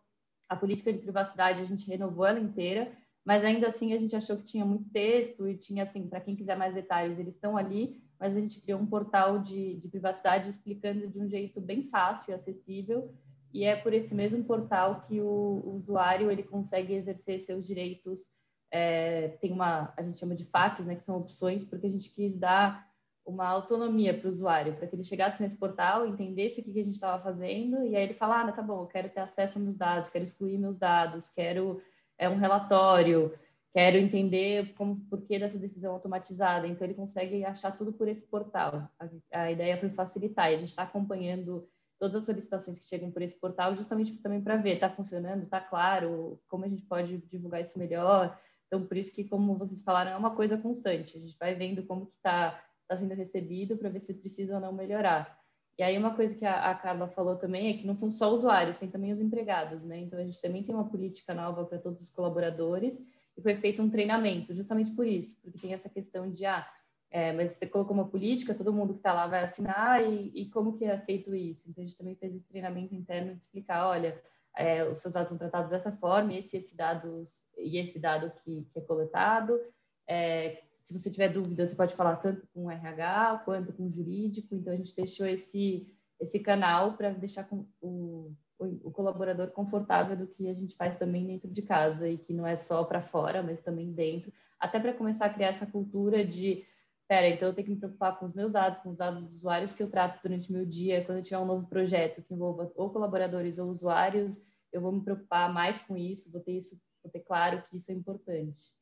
a 0.49 0.55
política 0.55 0.93
de 0.93 1.01
privacidade, 1.01 1.61
a 1.61 1.65
gente 1.65 1.89
renovou 1.89 2.25
ela 2.25 2.39
inteira, 2.39 2.93
mas 3.25 3.45
ainda 3.45 3.67
assim 3.67 3.93
a 3.93 3.97
gente 3.97 4.15
achou 4.15 4.37
que 4.37 4.45
tinha 4.45 4.65
muito 4.65 4.89
texto 4.91 5.49
e 5.49 5.57
tinha, 5.57 5.83
assim, 5.83 6.07
para 6.07 6.21
quem 6.21 6.37
quiser 6.37 6.57
mais 6.57 6.73
detalhes, 6.73 7.19
eles 7.19 7.35
estão 7.35 7.57
ali, 7.57 8.01
mas 8.17 8.37
a 8.37 8.41
gente 8.41 8.61
criou 8.61 8.81
um 8.81 8.87
portal 8.87 9.41
de, 9.41 9.75
de 9.75 9.89
privacidade 9.89 10.49
explicando 10.49 11.09
de 11.09 11.19
um 11.19 11.29
jeito 11.29 11.61
bem 11.61 11.89
fácil 11.89 12.31
e 12.31 12.35
acessível 12.35 13.13
e 13.53 13.65
é 13.65 13.77
por 13.77 13.93
esse 13.93 14.15
mesmo 14.15 14.45
portal 14.45 15.01
que 15.01 15.21
o, 15.21 15.63
usuário 15.77 16.31
ele 16.31 16.43
consegue 16.43 16.95
exercer 16.95 17.41
seus 17.41 17.67
direitos. 17.67 18.31
É, 18.71 19.29
tem 19.41 19.53
uma, 19.53 19.93
a 19.97 20.03
gente 20.03 20.19
chama 20.19 20.35
de 20.35 20.45
FAQs, 20.45 20.87
né, 20.87 20.95
que 20.95 21.05
são 21.05 21.17
opções, 21.17 21.65
porque 21.65 21.87
a 21.87 21.91
gente 21.91 22.11
quis 22.11 22.37
dar 22.37 22.89
uma 23.27 23.47
autonomia 23.47 24.17
para 24.17 24.29
o 24.29 24.31
usuário, 24.31 24.75
para 24.75 24.87
que 24.87 24.95
ele 24.95 25.05
chegasse 25.05 25.43
nesse 25.43 25.57
portal, 25.57 26.07
entendesse 26.07 26.61
o 26.61 26.65
que, 26.65 26.73
que 26.73 26.81
a 26.81 26.85
gente 26.85 26.95
estava 26.95 27.23
fazendo, 27.23 27.85
e 27.85 27.97
aí 27.97 28.05
ele 28.05 28.15
fala, 28.15 28.43
ah, 28.43 28.53
tá 28.53 28.63
bom, 28.63 28.83
eu 28.83 28.87
quero 28.87 29.09
ter 29.09 29.21
acesso 29.21 29.59
aos 29.59 29.65
meus 29.65 29.77
dados, 29.77 30.09
quero 30.09 30.25
excluir 30.25 30.59
meus 30.59 30.79
dados, 30.79 31.29
quero 31.29 31.81
é, 32.19 32.29
um 32.29 32.37
relatório, 32.37 33.33
quero 33.73 33.97
entender 33.99 34.75
como, 34.75 34.97
por 35.09 35.23
que 35.23 35.39
dessa 35.39 35.59
decisão 35.59 35.93
automatizada. 35.93 36.67
Então, 36.67 36.87
ele 36.87 36.95
consegue 36.95 37.45
achar 37.45 37.71
tudo 37.77 37.93
por 37.93 38.09
esse 38.09 38.27
portal. 38.27 38.89
A, 38.99 39.43
a 39.43 39.53
ideia 39.53 39.77
foi 39.77 39.91
facilitar, 39.91 40.51
e 40.51 40.55
a 40.55 40.59
gente 40.59 40.69
está 40.69 40.83
acompanhando 40.83 41.69
todas 42.01 42.17
as 42.17 42.25
solicitações 42.25 42.79
que 42.79 42.87
chegam 42.87 43.11
por 43.11 43.21
esse 43.21 43.39
portal, 43.39 43.77
justamente 43.77 44.17
também 44.23 44.41
para 44.41 44.57
ver, 44.57 44.75
está 44.75 44.89
funcionando, 44.89 45.45
está 45.45 45.61
claro, 45.61 46.41
como 46.49 46.65
a 46.65 46.69
gente 46.69 46.83
pode 46.83 47.19
divulgar 47.19 47.61
isso 47.61 47.79
melhor. 47.79 48.37
Então, 48.67 48.87
por 48.87 48.97
isso 48.97 49.13
que, 49.13 49.25
como 49.25 49.59
vocês 49.59 49.83
falaram, 49.83 50.13
é 50.13 50.17
uma 50.17 50.35
coisa 50.35 50.57
constante. 50.57 51.19
A 51.19 51.21
gente 51.21 51.37
vai 51.39 51.55
vendo 51.55 51.83
como 51.83 52.07
que 52.07 52.17
está 52.17 52.59
tá 52.89 52.97
sendo 52.97 53.15
recebido 53.15 53.77
para 53.77 53.91
ver 53.91 54.01
se 54.01 54.15
precisa 54.15 54.55
ou 54.55 54.61
não 54.61 54.73
melhorar. 54.73 55.39
E 55.79 55.83
aí, 55.83 55.97
uma 55.99 56.15
coisa 56.15 56.35
que 56.35 56.47
a, 56.47 56.71
a 56.71 56.75
Carla 56.75 57.07
falou 57.09 57.37
também 57.37 57.69
é 57.69 57.77
que 57.77 57.87
não 57.87 57.95
são 57.95 58.11
só 58.11 58.33
usuários, 58.33 58.79
tem 58.79 58.89
também 58.89 59.13
os 59.13 59.21
empregados, 59.21 59.85
né? 59.85 59.99
Então, 59.99 60.19
a 60.19 60.25
gente 60.25 60.41
também 60.41 60.63
tem 60.63 60.75
uma 60.75 60.89
política 60.89 61.35
nova 61.35 61.67
para 61.67 61.79
todos 61.79 62.01
os 62.01 62.09
colaboradores 62.09 62.99
e 63.37 63.43
foi 63.43 63.55
feito 63.57 63.83
um 63.83 63.91
treinamento, 63.91 64.55
justamente 64.55 64.91
por 64.93 65.07
isso, 65.07 65.39
porque 65.43 65.59
tem 65.59 65.75
essa 65.75 65.89
questão 65.89 66.31
de, 66.31 66.47
ah, 66.47 66.67
É, 67.11 67.33
mas 67.33 67.55
você 67.55 67.67
colocou 67.67 67.93
uma 67.93 68.09
política, 68.09 68.55
todo 68.55 68.73
mundo 68.73 68.93
que 68.93 69.01
está 69.01 69.13
lá 69.13 69.27
vai 69.27 69.43
assinar 69.43 70.01
e, 70.09 70.31
e, 70.33 70.51
como 70.51 70.79
que 70.79 70.85
é 70.85 70.97
feito 70.99 71.35
isso? 71.35 71.69
Então 71.69 71.83
a 71.83 71.87
gente 71.87 71.99
também 71.99 72.15
fez 72.15 72.35
esse 72.35 72.47
treinamento 72.47 72.95
interno 72.95 73.35
de 73.35 73.41
explicar, 73.41 73.89
olha, 73.89 74.15
é, 74.57 74.85
os 74.85 75.01
seus 75.01 75.13
dados 75.13 75.29
são 75.29 75.39
tratados 75.39 75.71
dessa 75.71 75.91
forma, 75.91 76.35
esse 76.35 76.57
esse 76.57 76.77
dados 76.77 77.45
e 77.59 77.79
esse 77.79 77.99
dado 77.99 78.31
que, 78.45 78.65
que 78.73 78.79
é 78.79 78.83
coletado. 78.83 79.61
É, 80.07 80.63
se 80.85 80.97
você 80.97 81.11
tiver 81.11 81.29
dúvida, 81.29 81.67
você 81.67 81.75
pode 81.75 81.95
falar 81.95 82.17
tanto 82.17 82.47
com 82.55 82.67
o 82.67 82.71
RH 82.71 83.43
quanto 83.45 83.73
com 83.73 83.87
o 83.87 83.91
jurídico. 83.91 84.55
Então 84.55 84.73
a 84.73 84.77
gente 84.77 84.95
deixou 84.95 85.27
esse 85.27 85.93
esse 86.21 86.39
canal 86.39 86.97
para 86.97 87.11
deixar 87.11 87.49
o, 87.51 87.67
o, 87.81 88.37
o, 88.59 88.91
colaborador 88.91 89.49
confortável 89.53 90.15
do 90.15 90.27
que 90.27 90.49
a 90.49 90.53
gente 90.53 90.77
faz 90.77 90.99
também 90.99 91.27
dentro 91.27 91.51
de 91.51 91.63
casa 91.63 92.07
e 92.07 92.19
que 92.19 92.35
não 92.35 92.47
é 92.47 92.59
só 92.59 92.85
para 92.85 93.01
fora, 93.01 93.43
mas 93.43 93.63
também 93.63 93.91
dentro, 93.91 94.31
até 94.59 94.79
para 94.79 94.93
começar 94.93 95.25
a 95.25 95.33
criar 95.33 95.49
essa 95.49 95.65
cultura 95.65 96.23
de 96.23 96.63
Pera, 97.11 97.29
então 97.29 97.49
eu 97.49 97.53
tenho 97.53 97.65
que 97.65 97.73
me 97.73 97.81
preocupar 97.81 98.17
com 98.21 98.27
os 98.27 98.35
meus 98.37 98.53
dados, 98.53 98.79
com 98.79 98.91
os 98.91 98.97
dados 98.97 99.25
dos 99.25 99.35
usuários 99.35 99.73
que 99.73 99.83
eu 99.83 99.91
trato 99.91 100.23
durante 100.23 100.49
o 100.49 100.53
meu 100.53 100.65
dia. 100.65 101.05
Quando 101.05 101.19
eu 101.19 101.25
tiver 101.25 101.39
um 101.39 101.45
novo 101.45 101.67
projeto 101.67 102.23
que 102.23 102.33
envolva 102.33 102.71
ou 102.77 102.89
colaboradores 102.93 103.59
ou 103.59 103.69
usuários, 103.69 104.41
eu 104.73 104.81
vou 104.81 104.93
me 104.93 105.03
preocupar 105.03 105.53
mais 105.53 105.81
com 105.81 105.97
isso, 105.97 106.31
vou 106.31 106.41
ter 106.41 106.53
isso, 106.53 106.81
vou 107.03 107.11
ter 107.11 107.19
claro 107.19 107.65
que 107.69 107.79
isso 107.79 107.91
é 107.91 107.95
importante. 107.97 108.73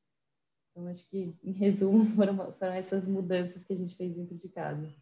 Então, 0.71 0.87
acho 0.89 1.09
que, 1.09 1.35
em 1.43 1.53
resumo, 1.53 2.05
foram, 2.15 2.53
foram 2.53 2.75
essas 2.75 3.09
mudanças 3.09 3.65
que 3.65 3.73
a 3.73 3.77
gente 3.77 3.97
fez 3.97 4.15
dentro 4.15 4.37
de 4.37 4.49
casa. 4.51 4.95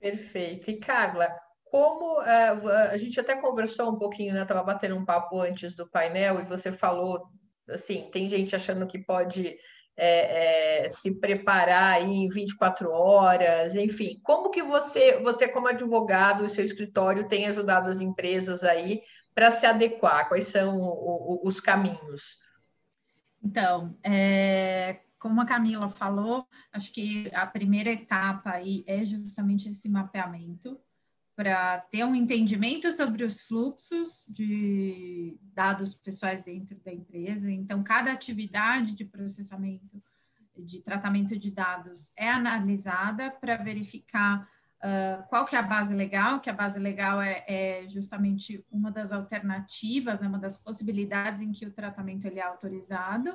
Perfeito. 0.00 0.68
E 0.68 0.78
Carla, 0.78 1.28
como 1.62 2.22
uh, 2.22 2.68
a 2.90 2.96
gente 2.96 3.20
até 3.20 3.40
conversou 3.40 3.88
um 3.88 4.00
pouquinho, 4.00 4.34
né? 4.34 4.42
Estava 4.42 4.64
batendo 4.64 4.96
um 4.96 5.04
papo 5.04 5.40
antes 5.40 5.76
do 5.76 5.88
painel 5.88 6.40
e 6.40 6.44
você 6.44 6.72
falou 6.72 7.30
assim, 7.68 8.10
tem 8.10 8.28
gente 8.28 8.56
achando 8.56 8.84
que 8.88 8.98
pode 8.98 9.56
é, 9.96 10.86
é, 10.86 10.90
se 10.90 11.20
preparar 11.20 11.94
aí 11.94 12.10
em 12.10 12.28
24 12.28 12.90
horas, 12.90 13.74
enfim, 13.74 14.18
como 14.22 14.50
que 14.50 14.62
você, 14.62 15.20
você 15.20 15.46
como 15.46 15.68
advogado, 15.68 16.44
o 16.44 16.48
seu 16.48 16.64
escritório 16.64 17.28
tem 17.28 17.46
ajudado 17.46 17.90
as 17.90 18.00
empresas 18.00 18.64
aí 18.64 19.02
para 19.34 19.50
se 19.50 19.66
adequar? 19.66 20.28
Quais 20.28 20.44
são 20.44 20.78
o, 20.78 21.44
o, 21.44 21.48
os 21.48 21.60
caminhos? 21.60 22.38
Então, 23.42 23.96
é, 24.02 25.00
como 25.18 25.40
a 25.40 25.46
Camila 25.46 25.88
falou, 25.88 26.46
acho 26.72 26.92
que 26.92 27.30
a 27.34 27.46
primeira 27.46 27.90
etapa 27.90 28.50
aí 28.50 28.84
é 28.86 29.04
justamente 29.04 29.68
esse 29.68 29.88
mapeamento 29.88 30.80
para 31.40 31.78
ter 31.90 32.04
um 32.04 32.14
entendimento 32.14 32.92
sobre 32.92 33.24
os 33.24 33.46
fluxos 33.46 34.26
de 34.28 35.38
dados 35.54 35.94
pessoais 35.94 36.42
dentro 36.42 36.78
da 36.84 36.92
empresa. 36.92 37.50
Então, 37.50 37.82
cada 37.82 38.12
atividade 38.12 38.94
de 38.94 39.06
processamento, 39.06 40.02
de 40.54 40.82
tratamento 40.82 41.38
de 41.38 41.50
dados 41.50 42.12
é 42.14 42.28
analisada 42.28 43.30
para 43.30 43.56
verificar 43.56 44.46
uh, 44.84 45.26
qual 45.30 45.46
que 45.46 45.56
é 45.56 45.58
a 45.58 45.62
base 45.62 45.94
legal, 45.94 46.40
que 46.40 46.50
a 46.50 46.52
base 46.52 46.78
legal 46.78 47.22
é, 47.22 47.42
é 47.48 47.88
justamente 47.88 48.62
uma 48.70 48.90
das 48.90 49.10
alternativas, 49.10 50.20
né, 50.20 50.28
uma 50.28 50.38
das 50.38 50.58
possibilidades 50.58 51.40
em 51.40 51.52
que 51.52 51.64
o 51.64 51.72
tratamento 51.72 52.26
ele 52.26 52.38
é 52.38 52.44
autorizado, 52.44 53.30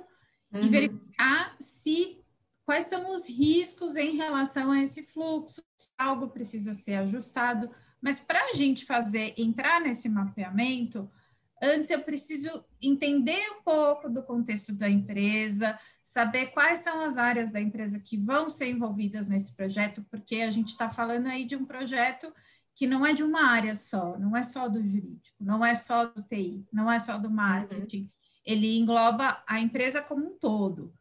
uhum. 0.53 0.61
e 0.61 0.69
verificar 0.69 1.55
se 1.59 2.23
quais 2.63 2.85
são 2.85 3.15
os 3.15 3.27
riscos 3.27 3.95
em 3.95 4.15
relação 4.15 4.71
a 4.71 4.83
esse 4.83 5.01
fluxo, 5.01 5.63
se 5.75 5.89
algo 5.97 6.27
precisa 6.27 6.75
ser 6.75 6.97
ajustado. 6.97 7.71
Mas 8.05 8.19
para 8.19 8.39
a 8.51 8.53
gente 8.53 8.85
fazer, 8.85 9.33
entrar 9.35 9.81
nesse 9.81 10.07
mapeamento, 10.07 11.09
antes 11.59 11.89
eu 11.89 12.01
preciso 12.01 12.63
entender 12.79 13.41
um 13.57 13.63
pouco 13.63 14.07
do 14.07 14.21
contexto 14.21 14.73
da 14.73 14.87
empresa, 14.87 15.79
saber 16.03 16.51
quais 16.51 16.79
são 16.79 17.01
as 17.01 17.17
áreas 17.17 17.51
da 17.51 17.59
empresa 17.59 17.99
que 17.99 18.15
vão 18.15 18.47
ser 18.47 18.69
envolvidas 18.69 19.27
nesse 19.27 19.55
projeto, 19.55 20.05
porque 20.11 20.41
a 20.41 20.51
gente 20.51 20.69
está 20.69 20.87
falando 20.87 21.25
aí 21.25 21.45
de 21.45 21.55
um 21.55 21.65
projeto 21.65 22.31
que 22.75 22.85
não 22.85 23.03
é 23.03 23.11
de 23.11 23.23
uma 23.23 23.49
área 23.49 23.73
só, 23.73 24.19
não 24.19 24.37
é 24.37 24.43
só 24.43 24.69
do 24.69 24.83
jurídico, 24.83 25.37
não 25.43 25.65
é 25.65 25.73
só 25.73 26.05
do 26.05 26.21
TI, 26.21 26.63
não 26.71 26.91
é 26.91 26.99
só 26.99 27.17
do 27.17 27.31
marketing. 27.31 28.01
Uhum 28.01 28.15
ele 28.45 28.77
engloba 28.77 29.43
a 29.47 29.59
empresa 29.59 30.01
como 30.01 30.27
um 30.27 30.37
todo. 30.37 30.93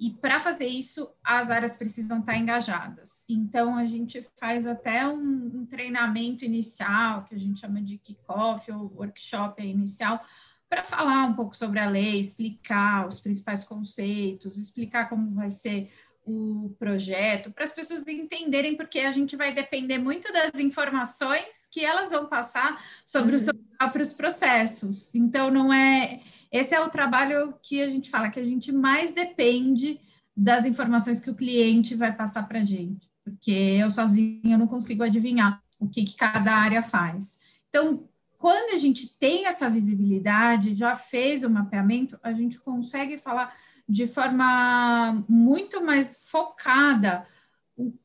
E 0.00 0.10
para 0.10 0.38
fazer 0.38 0.66
isso, 0.66 1.10
as 1.24 1.50
áreas 1.50 1.76
precisam 1.76 2.20
estar 2.20 2.36
engajadas. 2.36 3.24
Então, 3.28 3.76
a 3.76 3.84
gente 3.84 4.22
faz 4.36 4.66
até 4.66 5.06
um, 5.08 5.50
um 5.54 5.66
treinamento 5.66 6.44
inicial, 6.44 7.24
que 7.24 7.34
a 7.34 7.38
gente 7.38 7.58
chama 7.58 7.82
de 7.82 7.98
kickoff 7.98 8.70
ou 8.70 8.92
workshop 8.94 9.60
inicial, 9.60 10.24
para 10.68 10.84
falar 10.84 11.24
um 11.24 11.34
pouco 11.34 11.56
sobre 11.56 11.80
a 11.80 11.88
lei, 11.88 12.20
explicar 12.20 13.06
os 13.06 13.18
principais 13.20 13.64
conceitos, 13.64 14.58
explicar 14.58 15.08
como 15.08 15.30
vai 15.30 15.50
ser 15.50 15.90
o 16.28 16.74
projeto, 16.78 17.50
para 17.50 17.64
as 17.64 17.72
pessoas 17.72 18.06
entenderem, 18.06 18.76
porque 18.76 19.00
a 19.00 19.12
gente 19.12 19.36
vai 19.36 19.52
depender 19.52 19.98
muito 19.98 20.32
das 20.32 20.54
informações 20.60 21.66
que 21.70 21.84
elas 21.84 22.10
vão 22.10 22.26
passar 22.26 22.82
sobre 23.04 23.30
uhum. 23.30 23.36
os 23.36 23.42
seus 23.42 23.58
próprios 23.76 24.12
processos. 24.12 25.14
Então, 25.14 25.50
não 25.50 25.72
é 25.72 26.20
esse 26.50 26.74
é 26.74 26.80
o 26.80 26.90
trabalho 26.90 27.54
que 27.62 27.82
a 27.82 27.90
gente 27.90 28.10
fala 28.10 28.30
que 28.30 28.40
a 28.40 28.44
gente 28.44 28.72
mais 28.72 29.12
depende 29.12 30.00
das 30.36 30.64
informações 30.64 31.20
que 31.20 31.30
o 31.30 31.34
cliente 31.34 31.94
vai 31.94 32.14
passar 32.14 32.46
para 32.48 32.60
a 32.60 32.64
gente, 32.64 33.10
porque 33.24 33.50
eu 33.50 33.90
sozinha 33.90 34.56
não 34.56 34.66
consigo 34.66 35.02
adivinhar 35.02 35.62
o 35.78 35.88
que, 35.88 36.04
que 36.04 36.16
cada 36.16 36.54
área 36.54 36.82
faz. 36.82 37.38
Então, 37.68 38.08
quando 38.38 38.74
a 38.74 38.78
gente 38.78 39.18
tem 39.18 39.46
essa 39.46 39.68
visibilidade, 39.68 40.74
já 40.74 40.94
fez 40.94 41.42
o 41.42 41.50
mapeamento, 41.50 42.18
a 42.22 42.32
gente 42.32 42.58
consegue 42.60 43.18
falar 43.18 43.52
de 43.88 44.06
forma 44.06 45.24
muito 45.28 45.80
mais 45.82 46.28
focada 46.28 47.26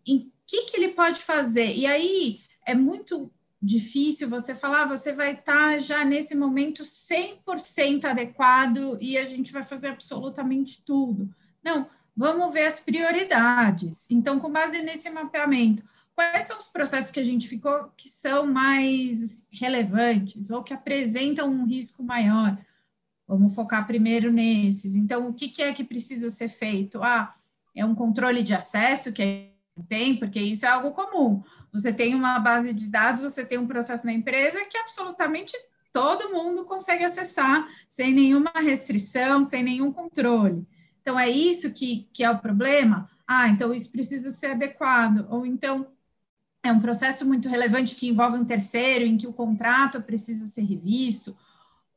em 0.06 0.32
que, 0.48 0.65
que 0.65 0.78
ele 0.78 0.89
pode 0.89 1.19
fazer. 1.19 1.76
E 1.76 1.86
aí 1.86 2.39
é 2.65 2.74
muito 2.74 3.32
difícil 3.62 4.30
você 4.30 4.54
falar, 4.54 4.84
ah, 4.84 4.88
você 4.88 5.13
vai 5.13 5.34
estar 5.34 5.72
tá 5.72 5.80
já 5.80 6.04
nesse 6.04 6.36
momento 6.36 6.84
100% 6.84 8.06
adequado 8.06 8.98
e 9.02 9.17
a 9.17 9.26
gente 9.26 9.52
vai 9.52 9.63
fazer 9.63 9.88
absolutamente 9.88 10.84
tudo. 10.84 11.34
Não, 11.63 11.89
vamos 12.15 12.54
ver 12.54 12.67
as 12.67 12.80
prioridades. 12.80 14.06
Então, 14.10 14.39
com 14.39 14.52
base 14.52 14.82
nesse 14.82 15.10
mapeamento, 15.10 15.84
quais 16.13 16.43
são 16.43 16.58
os 16.58 16.67
processos 16.67 17.12
que 17.12 17.19
a 17.19 17.24
gente 17.24 17.48
ficou 17.48 17.91
que 17.96 18.10
são 18.10 18.46
mais 18.46 19.48
relevantes 19.52 20.52
ou 20.52 20.62
que 20.62 20.74
apresentam 20.74 21.50
um 21.50 21.65
risco 21.65 22.04
maior? 22.04 22.58
Vamos 23.27 23.55
focar 23.55 23.88
primeiro 23.88 24.31
nesses. 24.31 24.95
Então, 24.95 25.29
o 25.29 25.33
que, 25.33 25.47
que 25.47 25.62
é 25.62 25.73
que 25.73 25.83
precisa 25.83 26.29
ser 26.29 26.49
feito? 26.49 27.01
Ah, 27.01 27.33
é 27.75 27.86
um 27.86 27.95
controle 27.95 28.43
de 28.43 28.53
acesso 28.53 29.12
que 29.12 29.51
tem, 29.88 30.15
porque 30.17 30.39
isso 30.39 30.65
é 30.65 30.69
algo 30.69 30.91
comum 30.91 31.43
você 31.73 31.91
tem 31.91 32.13
uma 32.13 32.38
base 32.39 32.71
de 32.71 32.86
dados, 32.86 33.21
você 33.23 33.43
tem 33.43 33.57
um 33.57 33.65
processo 33.65 34.05
na 34.05 34.13
empresa 34.13 34.63
que 34.65 34.77
absolutamente 34.77 35.53
todo 35.91 36.31
mundo 36.31 36.65
consegue 36.65 37.03
acessar 37.03 37.67
sem 37.89 38.13
nenhuma 38.13 38.51
restrição, 38.55 39.43
sem 39.43 39.63
nenhum 39.63 39.91
controle. 39.91 40.67
Então, 41.01 41.19
é 41.19 41.27
isso 41.29 41.73
que, 41.73 42.07
que 42.13 42.23
é 42.23 42.29
o 42.29 42.38
problema? 42.38 43.09
Ah, 43.27 43.49
então 43.49 43.73
isso 43.73 43.91
precisa 43.91 44.29
ser 44.29 44.51
adequado. 44.51 45.25
Ou 45.29 45.45
então, 45.45 45.88
é 46.63 46.71
um 46.71 46.79
processo 46.79 47.25
muito 47.25 47.49
relevante 47.49 47.95
que 47.95 48.07
envolve 48.07 48.38
um 48.38 48.45
terceiro, 48.45 49.03
em 49.03 49.17
que 49.17 49.27
o 49.27 49.33
contrato 49.33 50.01
precisa 50.01 50.45
ser 50.45 50.62
revisto. 50.62 51.36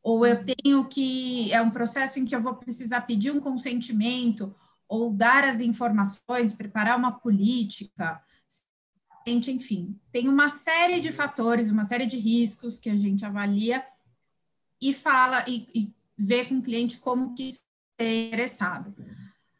Ou 0.07 0.25
eu 0.25 0.37
tenho 0.45 0.85
que. 0.87 1.53
É 1.53 1.61
um 1.61 1.71
processo 1.71 2.21
em 2.21 2.25
que 2.25 2.37
eu 2.37 2.41
vou 2.41 2.55
precisar 2.55 3.01
pedir 3.01 3.33
um 3.33 3.41
consentimento, 3.41 4.55
ou 4.89 5.13
dar 5.13 5.43
as 5.43 5.61
informações, 5.61 6.53
preparar 6.53 6.97
uma 6.97 7.19
política 7.19 8.23
enfim, 9.29 9.99
tem 10.13 10.29
uma 10.29 10.49
série 10.49 11.01
de 11.01 11.11
fatores, 11.11 11.69
uma 11.69 11.85
série 11.85 12.07
de 12.07 12.17
riscos 12.17 12.79
que 12.79 12.89
a 12.89 12.97
gente 12.97 13.27
avalia 13.27 13.85
e 14.81 14.93
fala 14.93 15.45
e, 15.49 15.67
e 15.75 15.95
vê 16.17 16.45
com 16.45 16.59
o 16.59 16.63
cliente 16.63 16.99
como 16.99 17.35
que 17.35 17.49
é 17.99 18.27
interessado. 18.29 18.95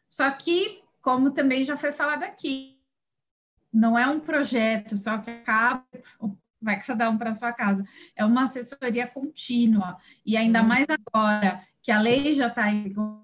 Só 0.07 0.29
que, 0.31 0.81
como 1.01 1.31
também 1.31 1.65
já 1.65 1.75
foi 1.75 1.91
falado 1.91 2.23
aqui, 2.23 2.79
não 3.73 3.99
é 3.99 4.07
um 4.07 4.21
projeto 4.21 4.95
só 4.95 5.17
que 5.17 5.29
acaba, 5.29 5.85
vai 6.61 6.79
cada 6.81 7.09
um 7.09 7.17
para 7.17 7.33
sua 7.33 7.53
casa. 7.53 7.83
É 8.15 8.25
uma 8.25 8.43
assessoria 8.43 9.07
contínua. 9.07 9.97
E 10.25 10.35
ainda 10.35 10.61
uhum. 10.61 10.67
mais 10.67 10.87
agora 10.89 11.61
que 11.81 11.91
a 11.91 12.01
lei 12.01 12.33
já 12.33 12.47
está 12.47 12.69
em 12.69 12.83
vigor, 12.83 13.21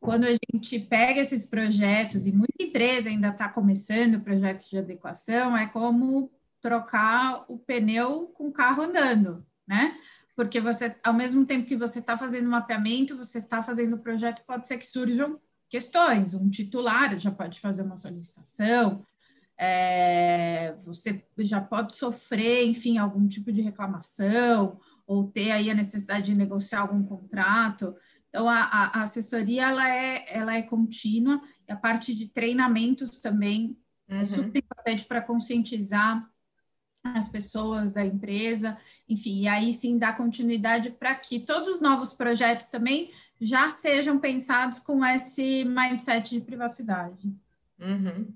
quando 0.00 0.24
a 0.24 0.30
gente 0.30 0.78
pega 0.78 1.20
esses 1.20 1.48
projetos, 1.48 2.26
e 2.26 2.32
muita 2.32 2.62
empresa 2.62 3.08
ainda 3.08 3.28
está 3.28 3.48
começando 3.48 4.20
projetos 4.20 4.68
de 4.70 4.78
adequação, 4.78 5.56
é 5.56 5.66
como 5.66 6.30
trocar 6.60 7.44
o 7.48 7.58
pneu 7.58 8.28
com 8.28 8.48
o 8.48 8.52
carro 8.52 8.82
andando, 8.82 9.44
né? 9.66 9.96
Porque 10.36 10.60
você, 10.60 10.94
ao 11.02 11.12
mesmo 11.12 11.44
tempo 11.44 11.66
que 11.66 11.76
você 11.76 11.98
está 11.98 12.16
fazendo 12.16 12.48
mapeamento, 12.48 13.16
você 13.16 13.38
está 13.38 13.62
fazendo 13.62 13.96
o 13.96 13.98
projeto, 13.98 14.42
pode 14.46 14.68
ser 14.68 14.78
que 14.78 14.86
surjam 14.86 15.40
questões. 15.68 16.34
Um 16.34 16.48
titular 16.48 17.18
já 17.18 17.30
pode 17.30 17.58
fazer 17.60 17.82
uma 17.82 17.96
solicitação, 17.96 19.04
é, 19.58 20.76
você 20.84 21.24
já 21.38 21.60
pode 21.60 21.94
sofrer, 21.94 22.64
enfim, 22.66 22.96
algum 22.96 23.26
tipo 23.26 23.50
de 23.50 23.60
reclamação, 23.60 24.78
ou 25.06 25.24
ter 25.24 25.50
aí 25.50 25.70
a 25.70 25.74
necessidade 25.74 26.26
de 26.26 26.38
negociar 26.38 26.80
algum 26.80 27.02
contrato. 27.02 27.96
Então, 28.28 28.48
a, 28.48 28.62
a, 28.62 29.02
assessoria 29.02 29.68
ela 29.68 29.88
é, 29.88 30.24
ela 30.28 30.54
é 30.54 30.62
contínua 30.62 31.40
a 31.68 31.76
parte 31.76 32.14
de 32.14 32.28
treinamentos 32.28 33.18
também 33.20 33.76
é 34.08 34.14
uhum. 34.14 34.20
é 34.20 34.24
super 34.24 34.58
importante 34.58 35.04
para 35.04 35.20
conscientizar 35.20 36.28
as 37.04 37.28
pessoas 37.28 37.92
da 37.92 38.04
empresa, 38.04 38.76
enfim, 39.08 39.40
e 39.40 39.48
aí 39.48 39.72
sim 39.72 39.98
dar 39.98 40.16
continuidade 40.16 40.90
para 40.90 41.14
que 41.14 41.40
todos 41.40 41.68
os 41.68 41.80
novos 41.80 42.12
projetos 42.12 42.66
também 42.66 43.10
já 43.40 43.70
sejam 43.70 44.18
pensados 44.18 44.78
com 44.78 45.04
esse 45.04 45.64
mindset 45.64 46.34
de 46.34 46.40
privacidade. 46.40 47.32
Uhum. 47.78 48.34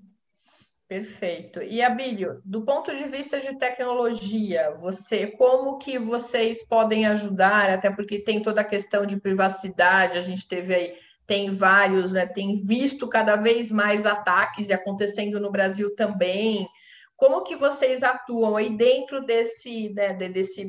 Perfeito. 0.87 1.61
E 1.61 1.81
Abílio, 1.81 2.41
do 2.43 2.63
ponto 2.63 2.95
de 2.95 3.05
vista 3.05 3.39
de 3.39 3.57
tecnologia, 3.57 4.75
você 4.79 5.27
como 5.27 5.77
que 5.77 5.97
vocês 5.97 6.63
podem 6.67 7.05
ajudar, 7.05 7.69
até 7.69 7.89
porque 7.89 8.19
tem 8.19 8.41
toda 8.41 8.61
a 8.61 8.65
questão 8.65 9.05
de 9.05 9.19
privacidade, 9.19 10.17
a 10.17 10.21
gente 10.21 10.47
teve 10.47 10.75
aí 10.75 10.93
tem 11.25 11.49
vários, 11.49 12.13
né, 12.13 12.25
tem 12.27 12.55
visto 12.55 13.07
cada 13.07 13.37
vez 13.37 13.71
mais 13.71 14.05
ataques 14.05 14.69
acontecendo 14.69 15.39
no 15.39 15.51
Brasil 15.51 15.95
também. 15.95 16.67
Como 17.15 17.43
que 17.43 17.55
vocês 17.55 18.03
atuam 18.03 18.57
aí 18.57 18.75
dentro 18.75 19.21
desse, 19.25 19.89
né, 19.93 20.13
desse 20.13 20.67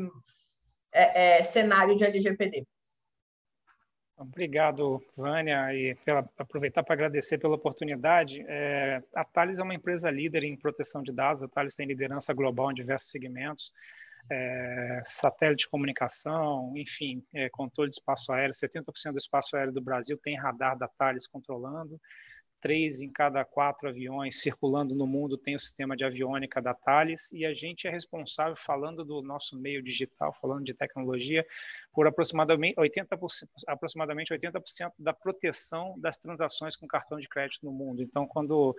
é, 0.93 1.39
é, 1.39 1.43
cenário 1.43 1.97
de 1.97 2.05
LGPD? 2.05 2.65
Obrigado, 4.17 5.03
Vânia, 5.17 5.75
e 5.75 5.97
pela, 6.05 6.29
aproveitar 6.39 6.85
para 6.85 6.95
agradecer 6.95 7.37
pela 7.39 7.57
oportunidade. 7.57 8.45
É, 8.47 9.03
a 9.13 9.25
Thales 9.25 9.59
é 9.59 9.63
uma 9.63 9.75
empresa 9.75 10.09
líder 10.09 10.45
em 10.45 10.57
proteção 10.57 11.03
de 11.03 11.13
dados, 11.13 11.43
a 11.43 11.49
Thales 11.49 11.75
tem 11.75 11.87
liderança 11.87 12.33
global 12.33 12.71
em 12.71 12.75
diversos 12.75 13.11
segmentos, 13.11 13.73
é, 14.31 15.03
satélite 15.05 15.65
de 15.65 15.69
comunicação, 15.69 16.73
enfim, 16.77 17.25
é, 17.35 17.49
controle 17.51 17.91
de 17.91 17.97
espaço 17.97 18.33
aéreo, 18.33 18.55
70% 18.55 19.13
do 19.13 19.19
espaço 19.19 19.57
aéreo 19.57 19.73
do 19.73 19.83
Brasil 19.83 20.17
tem 20.23 20.39
radar 20.39 20.79
da 20.79 20.87
Thales 20.87 21.27
controlando, 21.27 22.01
três 22.65 23.03
em 23.03 23.11
cada 23.11 23.45
quatro 23.45 23.91
aviões 23.91 24.41
circulando 24.41 24.95
no 24.95 25.07
mundo 25.07 25.37
tem 25.37 25.55
o 25.55 25.59
sistema 25.59 25.95
de 25.95 26.03
aviônica 26.03 26.63
da 26.63 26.73
Thales 26.73 27.31
e 27.31 27.45
a 27.45 27.53
gente 27.53 27.87
é 27.87 27.91
responsável, 27.91 28.57
falando 28.57 29.05
do 29.05 29.21
nosso 29.21 29.55
meio 29.55 29.83
digital, 29.83 30.33
falando 30.33 30.65
de 30.65 30.73
tecnologia, 30.73 31.47
por 31.93 32.07
aproximadamente 32.07 32.75
80%, 32.77 33.49
aproximadamente 33.67 34.33
80% 34.33 34.93
da 34.99 35.13
proteção 35.13 35.95
das 35.99 36.17
transações 36.17 36.75
com 36.75 36.87
cartão 36.87 37.21
de 37.21 37.29
crédito 37.29 37.67
no 37.67 37.71
mundo. 37.71 38.03
Então, 38.03 38.27
quando, 38.27 38.75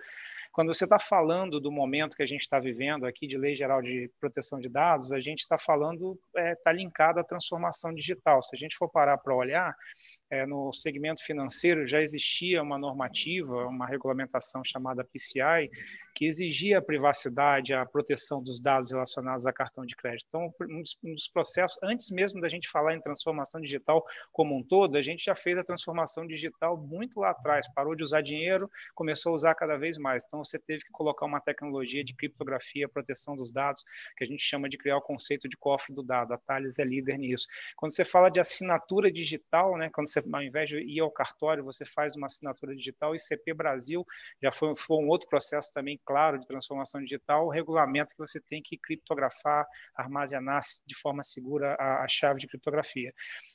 quando 0.50 0.74
você 0.74 0.82
está 0.82 0.98
falando 0.98 1.60
do 1.60 1.70
momento 1.70 2.16
que 2.16 2.24
a 2.24 2.26
gente 2.26 2.40
está 2.40 2.58
vivendo 2.58 3.06
aqui 3.06 3.28
de 3.28 3.38
Lei 3.38 3.54
Geral 3.54 3.80
de 3.80 4.10
Proteção 4.18 4.58
de 4.58 4.68
Dados, 4.68 5.12
a 5.12 5.20
gente 5.20 5.38
está 5.38 5.56
falando, 5.56 6.18
está 6.34 6.40
é, 6.40 6.54
tá 6.56 6.72
linkado 6.72 7.20
à 7.20 7.24
transformação 7.24 7.94
digital. 7.94 8.42
Se 8.42 8.56
a 8.56 8.58
gente 8.58 8.76
for 8.76 8.88
parar 8.88 9.16
para 9.18 9.32
olhar, 9.32 9.76
é, 10.30 10.46
no 10.46 10.72
segmento 10.72 11.22
financeiro 11.22 11.86
já 11.86 12.00
existia 12.00 12.62
uma 12.62 12.78
normativa, 12.78 13.66
uma 13.66 13.86
regulamentação 13.86 14.62
chamada 14.64 15.04
PCI, 15.04 15.70
que 16.16 16.24
exigia 16.24 16.78
a 16.78 16.82
privacidade, 16.82 17.74
a 17.74 17.84
proteção 17.84 18.42
dos 18.42 18.58
dados 18.58 18.90
relacionados 18.90 19.44
a 19.44 19.52
cartão 19.52 19.84
de 19.84 19.94
crédito. 19.94 20.26
Então, 20.28 20.50
um 20.62 21.12
dos, 21.12 21.28
processos, 21.28 21.78
antes 21.82 22.10
mesmo 22.10 22.40
da 22.40 22.48
gente 22.48 22.70
falar 22.70 22.94
em 22.94 23.00
transformação 23.02 23.60
digital 23.60 24.02
como 24.32 24.56
um 24.56 24.62
todo, 24.62 24.96
a 24.96 25.02
gente 25.02 25.26
já 25.26 25.34
fez 25.34 25.58
a 25.58 25.62
transformação 25.62 26.26
digital 26.26 26.74
muito 26.78 27.20
lá 27.20 27.30
atrás, 27.30 27.70
parou 27.74 27.94
de 27.94 28.02
usar 28.02 28.22
dinheiro, 28.22 28.70
começou 28.94 29.32
a 29.32 29.34
usar 29.34 29.54
cada 29.54 29.76
vez 29.76 29.98
mais. 29.98 30.24
Então, 30.26 30.42
você 30.42 30.58
teve 30.58 30.84
que 30.84 30.90
colocar 30.90 31.26
uma 31.26 31.38
tecnologia 31.38 32.02
de 32.02 32.14
criptografia, 32.14 32.88
proteção 32.88 33.36
dos 33.36 33.52
dados, 33.52 33.84
que 34.16 34.24
a 34.24 34.26
gente 34.26 34.42
chama 34.42 34.70
de 34.70 34.78
criar 34.78 34.96
o 34.96 35.02
conceito 35.02 35.46
de 35.46 35.56
cofre 35.58 35.94
do 35.94 36.02
dado. 36.02 36.32
A 36.32 36.38
Thales 36.38 36.78
é 36.78 36.84
líder 36.84 37.18
nisso. 37.18 37.46
Quando 37.76 37.94
você 37.94 38.06
fala 38.06 38.30
de 38.30 38.40
assinatura 38.40 39.12
digital, 39.12 39.76
né, 39.76 39.90
quando 39.92 40.08
você, 40.08 40.24
ao 40.32 40.42
invés 40.42 40.70
de 40.70 40.78
ir 40.78 41.00
ao 41.00 41.10
cartório, 41.10 41.62
você 41.62 41.84
faz 41.84 42.16
uma 42.16 42.24
assinatura 42.24 42.74
digital, 42.74 43.14
e 43.14 43.18
CP 43.18 43.52
Brasil 43.52 44.02
já 44.42 44.50
foi, 44.50 44.74
foi 44.74 44.96
um 44.96 45.08
outro 45.08 45.28
processo 45.28 45.70
também 45.74 46.00
claro 46.06 46.38
de 46.38 46.46
transformação 46.46 47.02
digital, 47.02 47.46
o 47.46 47.50
regulamento 47.50 48.14
que 48.14 48.18
você 48.18 48.40
tem 48.40 48.62
que 48.62 48.78
criptografar, 48.78 49.66
armazenar 49.94 50.60
de 50.86 50.94
forma 50.94 51.22
segura 51.22 51.74
a, 51.74 52.04
a 52.04 52.08
chave 52.08 52.40
de 52.40 52.46
criptografia. 52.46 53.12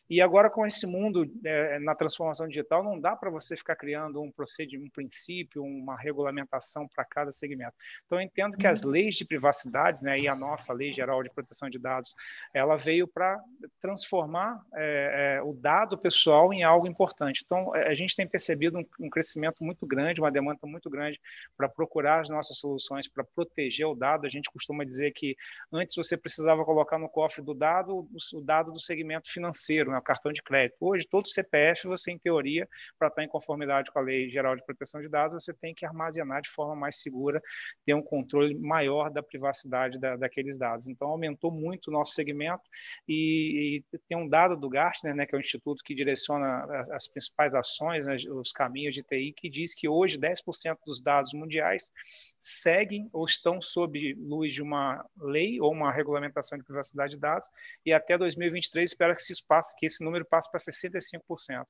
E 0.10 0.22
agora, 0.22 0.50
com 0.50 0.66
esse 0.66 0.86
mundo 0.86 1.26
é, 1.44 1.80
na 1.80 1.96
transformação 1.96 2.48
digital, 2.48 2.84
não 2.84 3.00
dá 3.00 3.16
para 3.16 3.30
você 3.30 3.56
ficar 3.56 3.76
criando 3.76 4.22
um 4.22 4.32
procedimento, 4.32 4.86
um 4.86 4.90
princípio, 4.90 5.64
uma 5.64 5.96
regulamentação 5.96 6.88
para 6.88 7.06
cada 7.06 7.32
segmento. 7.32 7.74
Então, 8.06 8.20
eu 8.20 8.24
entendo 8.24 8.58
que 8.58 8.68
as 8.68 8.84
uhum. 8.84 8.92
leis 8.92 9.16
de 9.16 9.26
privacidade, 9.26 10.04
né, 10.04 10.20
e 10.20 10.28
a 10.28 10.36
nossa 10.36 10.74
Lei 10.74 10.94
Geral 10.94 11.24
de 11.24 11.30
Proteção 11.30 11.70
de 11.70 11.80
Dados, 11.80 12.16
ela 12.54 12.76
veio 12.76 13.08
para 13.08 13.40
transformar 13.80 14.62
é, 14.76 15.38
é, 15.38 15.42
o 15.42 15.54
dado 15.54 15.98
pessoal 15.98 16.54
em 16.54 16.64
algo 16.64 16.88
importante. 16.88 17.44
Então, 17.46 17.74
é, 17.76 17.88
a 17.88 17.94
gente 17.94 18.16
tem 18.16 18.28
percebido 18.28 18.78
um, 18.78 18.86
um 19.00 19.10
crescimento 19.10 19.64
muito 19.64 19.86
grande, 19.86 20.20
uma 20.20 20.32
demanda 20.32 20.60
muito 20.64 20.90
grande 20.90 21.20
para 21.56 21.70
procurar 21.70 22.22
as 22.22 22.30
nossas 22.30 22.41
soluções 22.48 23.08
para 23.08 23.24
proteger 23.24 23.88
o 23.88 23.96
dado. 23.96 24.26
A 24.26 24.30
gente 24.30 24.50
costuma 24.52 24.84
dizer 24.84 25.12
que 25.12 25.36
antes 25.72 25.96
você 25.96 26.18
precisava 26.18 26.64
colocar 26.66 26.98
no 26.98 27.10
cofre 27.10 27.44
do 27.44 27.54
dado 27.54 28.08
o 28.34 28.42
dado 28.42 28.72
do 28.72 28.80
segmento 28.80 29.32
financeiro, 29.32 29.92
né, 29.92 29.98
o 29.98 30.02
cartão 30.02 30.32
de 30.32 30.42
crédito. 30.42 30.78
Hoje, 30.80 31.08
todo 31.08 31.28
CPF, 31.28 31.88
você, 31.88 32.12
em 32.12 32.18
teoria, 32.18 32.68
para 32.98 33.08
estar 33.08 33.24
em 33.24 33.28
conformidade 33.28 33.92
com 33.92 34.00
a 34.00 34.02
Lei 34.02 34.30
Geral 34.30 34.56
de 34.56 34.66
Proteção 34.66 35.02
de 35.02 35.10
Dados, 35.10 35.34
você 35.34 35.54
tem 35.54 35.74
que 35.74 35.86
armazenar 35.86 36.42
de 36.42 36.50
forma 36.50 36.76
mais 36.76 37.02
segura, 37.02 37.42
ter 37.86 37.94
um 37.94 38.02
controle 38.02 38.56
maior 38.56 39.10
da 39.10 39.22
privacidade 39.22 40.00
da, 40.00 40.16
daqueles 40.16 40.58
dados. 40.58 40.88
Então, 40.88 41.10
aumentou 41.10 41.52
muito 41.52 41.88
o 41.88 41.92
nosso 41.92 42.14
segmento 42.14 42.64
e, 43.08 43.84
e 43.92 43.98
tem 44.08 44.18
um 44.18 44.28
dado 44.28 44.56
do 44.56 44.70
Gartner, 44.70 45.16
né, 45.16 45.26
que 45.26 45.36
é 45.36 45.38
o 45.38 45.42
instituto 45.42 45.84
que 45.84 45.94
direciona 45.94 46.66
as 46.92 47.08
principais 47.08 47.54
ações, 47.54 48.06
né, 48.06 48.18
os 48.32 48.52
caminhos 48.52 48.94
de 48.94 49.04
TI, 49.04 49.34
que 49.36 49.50
diz 49.50 49.74
que 49.76 49.88
hoje 49.88 50.18
10% 50.18 50.78
dos 50.86 51.02
dados 51.02 51.34
mundiais 51.34 51.92
seguem 52.42 53.08
ou 53.14 53.24
estão 53.24 53.62
sob 53.62 54.16
luz 54.16 54.52
de 54.52 54.64
uma 54.64 55.06
lei 55.16 55.62
ou 55.62 55.72
uma 55.72 55.92
regulamentação 55.92 56.58
de 56.58 56.64
privacidade 56.64 57.14
de 57.14 57.20
dados, 57.20 57.48
e 57.86 57.94
até 57.94 58.18
2023 58.18 58.90
espera 58.90 59.14
que, 59.14 59.22
se 59.22 59.46
passe, 59.46 59.76
que 59.78 59.86
esse 59.86 60.04
número 60.04 60.26
passe 60.26 60.50
para 60.50 60.60
65%. 60.60 61.66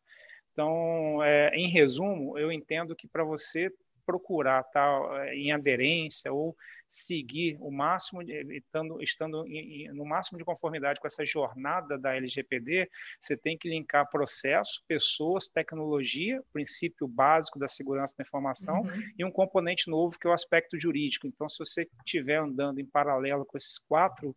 Então, 0.54 1.22
é, 1.24 1.50
em 1.54 1.68
resumo, 1.68 2.38
eu 2.38 2.52
entendo 2.52 2.96
que 2.96 3.08
para 3.08 3.24
você 3.24 3.70
procurar 4.12 4.62
estar 4.62 5.02
tá, 5.02 5.34
em 5.34 5.54
aderência 5.54 6.34
ou 6.34 6.56
seguir 6.86 7.58
o 7.62 7.72
máximo, 7.72 8.22
estando, 8.22 9.02
estando 9.02 9.48
em, 9.48 9.88
no 9.94 10.04
máximo 10.04 10.38
de 10.38 10.44
conformidade 10.44 11.00
com 11.00 11.08
essa 11.08 11.24
jornada 11.24 11.98
da 11.98 12.14
LGPD, 12.18 12.90
você 13.18 13.38
tem 13.38 13.58
que 13.58 13.70
linkar 13.70 14.10
processo, 14.10 14.84
pessoas, 14.86 15.48
tecnologia, 15.48 16.44
princípio 16.52 17.08
básico 17.08 17.58
da 17.58 17.70
segurança 17.70 18.14
da 18.18 18.24
informação 18.24 18.82
uhum. 18.82 19.04
e 19.18 19.24
um 19.24 19.32
componente 19.32 19.90
novo 19.90 20.20
que 20.20 20.28
é 20.28 20.30
o 20.30 20.34
aspecto 20.34 20.78
jurídico. 20.78 21.26
Então, 21.26 21.48
se 21.48 21.60
você 21.60 21.88
estiver 22.06 22.40
andando 22.40 22.80
em 22.80 22.86
paralelo 22.86 23.46
com 23.46 23.56
esses 23.56 23.80
quatro 23.80 24.36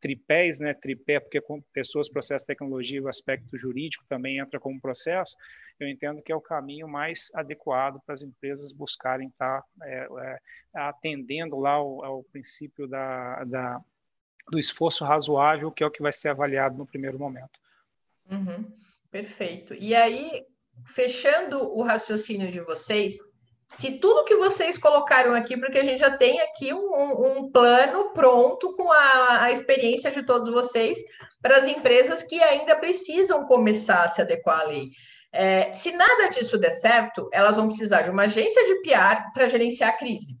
tripés, 0.00 0.58
né, 0.58 0.74
tripé, 0.74 1.20
porque 1.20 1.40
com 1.40 1.60
pessoas, 1.72 2.08
processo, 2.08 2.46
tecnologia, 2.46 3.02
o 3.02 3.08
aspecto 3.08 3.56
jurídico 3.56 4.04
também 4.08 4.38
entra 4.38 4.58
como 4.58 4.80
processo, 4.80 5.36
eu 5.78 5.88
entendo 5.88 6.20
que 6.20 6.32
é 6.32 6.34
o 6.34 6.40
caminho 6.40 6.88
mais 6.88 7.30
adequado 7.34 8.00
para 8.04 8.14
as 8.14 8.22
empresas 8.22 8.72
buscarem 8.72 9.28
estar 9.28 9.62
tá, 9.62 9.86
é, 9.86 10.08
é, 10.20 10.40
atendendo 10.74 11.58
lá 11.58 11.72
ao, 11.72 12.04
ao 12.04 12.24
princípio 12.24 12.88
da, 12.88 13.44
da, 13.44 13.80
do 14.50 14.58
esforço 14.58 15.04
razoável, 15.04 15.70
que 15.70 15.84
é 15.84 15.86
o 15.86 15.90
que 15.90 16.02
vai 16.02 16.12
ser 16.12 16.30
avaliado 16.30 16.76
no 16.76 16.86
primeiro 16.86 17.18
momento. 17.18 17.60
Uhum, 18.28 18.76
perfeito. 19.10 19.74
E 19.74 19.94
aí, 19.94 20.44
fechando 20.84 21.62
o 21.62 21.82
raciocínio 21.82 22.50
de 22.50 22.60
vocês, 22.60 23.18
se 23.68 23.98
tudo 23.98 24.24
que 24.24 24.36
vocês 24.36 24.78
colocaram 24.78 25.34
aqui, 25.34 25.56
porque 25.56 25.78
a 25.78 25.84
gente 25.84 25.98
já 25.98 26.16
tem 26.16 26.40
aqui 26.40 26.72
um, 26.72 27.38
um 27.38 27.50
plano 27.50 28.12
pronto 28.12 28.74
com 28.74 28.90
a, 28.90 29.42
a, 29.44 29.52
experiência 29.52 30.10
de 30.10 30.22
todos 30.24 30.50
vocês 30.50 30.98
para 31.42 31.58
as 31.58 31.66
empresas 31.66 32.22
que 32.22 32.42
ainda 32.42 32.76
precisam 32.76 33.46
começar 33.46 34.04
a 34.04 34.08
se 34.08 34.22
adequar 34.22 34.60
à 34.60 34.64
lei. 34.64 34.88
É, 35.30 35.72
se 35.74 35.92
nada 35.92 36.28
disso 36.30 36.56
der 36.56 36.70
certo, 36.70 37.28
elas 37.30 37.56
vão 37.56 37.68
precisar 37.68 38.02
de 38.02 38.10
uma 38.10 38.24
agência 38.24 38.64
de 38.64 38.80
PR 38.80 39.30
para 39.34 39.46
gerenciar 39.46 39.90
a 39.90 39.96
crise. 39.96 40.38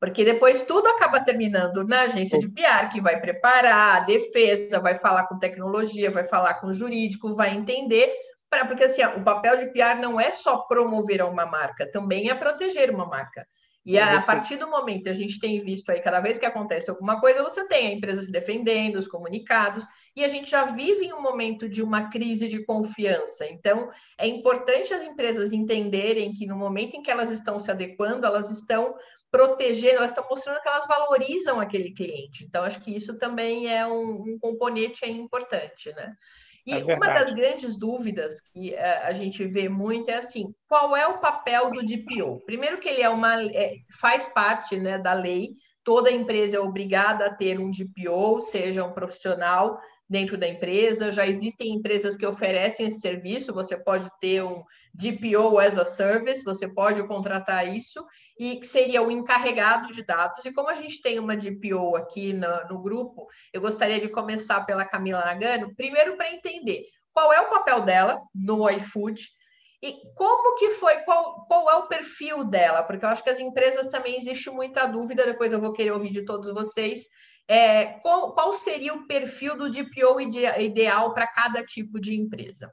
Porque 0.00 0.24
depois 0.24 0.64
tudo 0.64 0.88
acaba 0.88 1.20
terminando 1.20 1.84
na 1.84 2.02
agência 2.02 2.36
de 2.36 2.50
PR, 2.50 2.88
que 2.90 3.00
vai 3.00 3.20
preparar 3.20 3.98
a 3.98 4.00
defesa, 4.00 4.80
vai 4.80 4.96
falar 4.96 5.28
com 5.28 5.38
tecnologia, 5.38 6.10
vai 6.10 6.24
falar 6.24 6.54
com 6.54 6.72
jurídico, 6.72 7.36
vai 7.36 7.54
entender 7.54 8.12
para 8.52 8.66
porque 8.66 8.84
assim, 8.84 9.02
o 9.02 9.24
papel 9.24 9.56
de 9.56 9.72
PR 9.72 9.98
não 9.98 10.20
é 10.20 10.30
só 10.30 10.58
promover 10.58 11.22
uma 11.22 11.46
marca, 11.46 11.90
também 11.90 12.28
é 12.28 12.34
proteger 12.34 12.90
uma 12.90 13.06
marca. 13.06 13.46
E 13.84 13.98
a, 13.98 14.14
a, 14.14 14.22
partir 14.22 14.56
do 14.58 14.68
momento 14.68 15.08
a 15.08 15.12
gente 15.14 15.40
tem 15.40 15.58
visto 15.58 15.88
aí, 15.90 16.00
cada 16.02 16.20
vez 16.20 16.36
que 16.36 16.44
acontece 16.44 16.90
alguma 16.90 17.18
coisa, 17.18 17.42
você 17.42 17.66
tem 17.66 17.88
a 17.88 17.92
empresa 17.92 18.20
se 18.20 18.30
defendendo, 18.30 18.96
os 18.96 19.08
comunicados, 19.08 19.86
e 20.14 20.22
a 20.22 20.28
gente 20.28 20.50
já 20.50 20.66
vive 20.66 21.06
em 21.06 21.14
um 21.14 21.22
momento 21.22 21.66
de 21.66 21.82
uma 21.82 22.10
crise 22.10 22.46
de 22.46 22.62
confiança. 22.62 23.46
Então, 23.46 23.90
é 24.18 24.26
importante 24.26 24.92
as 24.92 25.02
empresas 25.02 25.50
entenderem 25.50 26.34
que 26.34 26.46
no 26.46 26.54
momento 26.54 26.94
em 26.94 27.02
que 27.02 27.10
elas 27.10 27.30
estão 27.30 27.58
se 27.58 27.70
adequando, 27.70 28.26
elas 28.26 28.50
estão 28.50 28.94
protegendo, 29.30 29.96
elas 29.96 30.10
estão 30.10 30.28
mostrando 30.28 30.60
que 30.60 30.68
elas 30.68 30.86
valorizam 30.86 31.58
aquele 31.58 31.92
cliente. 31.94 32.44
Então, 32.44 32.64
acho 32.64 32.80
que 32.82 32.94
isso 32.94 33.18
também 33.18 33.66
é 33.66 33.86
um, 33.86 34.34
um 34.34 34.38
componente 34.38 35.10
importante, 35.10 35.90
né? 35.94 36.14
E 36.64 36.72
é 36.74 36.94
uma 36.94 37.08
das 37.08 37.32
grandes 37.32 37.76
dúvidas 37.76 38.40
que 38.40 38.72
uh, 38.72 39.06
a 39.06 39.12
gente 39.12 39.44
vê 39.46 39.68
muito 39.68 40.10
é 40.10 40.16
assim: 40.16 40.54
qual 40.68 40.96
é 40.96 41.06
o 41.06 41.18
papel 41.18 41.70
do 41.70 41.84
DPO? 41.84 42.40
Primeiro, 42.46 42.78
que 42.78 42.88
ele 42.88 43.02
é 43.02 43.08
uma 43.08 43.42
é, 43.42 43.76
faz 44.00 44.26
parte 44.26 44.76
né, 44.76 44.98
da 44.98 45.12
lei, 45.12 45.50
toda 45.82 46.10
empresa 46.10 46.56
é 46.56 46.60
obrigada 46.60 47.26
a 47.26 47.34
ter 47.34 47.58
um 47.58 47.70
DPO, 47.70 48.40
seja 48.40 48.84
um 48.84 48.92
profissional 48.92 49.78
dentro 50.08 50.36
da 50.36 50.46
empresa. 50.48 51.10
Já 51.10 51.26
existem 51.26 51.74
empresas 51.74 52.16
que 52.16 52.26
oferecem 52.26 52.86
esse 52.86 53.00
serviço, 53.00 53.52
você 53.52 53.76
pode 53.76 54.08
ter 54.20 54.42
um 54.42 54.62
DPO 54.94 55.58
as 55.58 55.78
a 55.78 55.84
service, 55.84 56.44
você 56.44 56.68
pode 56.68 57.06
contratar 57.06 57.66
isso, 57.74 58.04
e 58.38 58.62
seria 58.64 59.02
o 59.02 59.10
encarregado 59.10 59.90
de 59.90 60.04
dados. 60.04 60.44
E 60.44 60.52
como 60.52 60.68
a 60.68 60.74
gente 60.74 61.00
tem 61.00 61.18
uma 61.18 61.36
DPO 61.36 61.96
aqui 61.96 62.32
no, 62.32 62.68
no 62.68 62.82
grupo, 62.82 63.26
eu 63.52 63.60
gostaria 63.60 64.00
de 64.00 64.08
começar 64.08 64.60
pela 64.66 64.84
Camila 64.84 65.24
Nagano, 65.24 65.74
primeiro 65.74 66.16
para 66.16 66.32
entender 66.32 66.84
qual 67.12 67.32
é 67.32 67.40
o 67.40 67.50
papel 67.50 67.82
dela 67.82 68.20
no 68.34 68.68
iFood, 68.70 69.22
e 69.82 69.96
como 70.14 70.56
que 70.58 70.70
foi, 70.70 70.98
qual, 70.98 71.44
qual 71.46 71.68
é 71.68 71.74
o 71.74 71.88
perfil 71.88 72.44
dela? 72.44 72.84
Porque 72.84 73.04
eu 73.04 73.08
acho 73.08 73.24
que 73.24 73.30
as 73.30 73.40
empresas 73.40 73.88
também 73.88 74.16
existe 74.16 74.48
muita 74.48 74.86
dúvida, 74.86 75.26
depois 75.26 75.52
eu 75.52 75.60
vou 75.60 75.72
querer 75.72 75.90
ouvir 75.90 76.10
de 76.10 76.24
todos 76.24 76.52
vocês, 76.54 77.08
é, 77.48 77.84
qual, 78.00 78.32
qual, 78.32 78.52
seria 78.52 78.94
o 78.94 79.06
perfil 79.06 79.56
do 79.56 79.70
DPO 79.70 80.20
ideal 80.20 81.12
para 81.12 81.26
cada 81.26 81.64
tipo 81.64 82.00
de 82.00 82.14
empresa? 82.14 82.72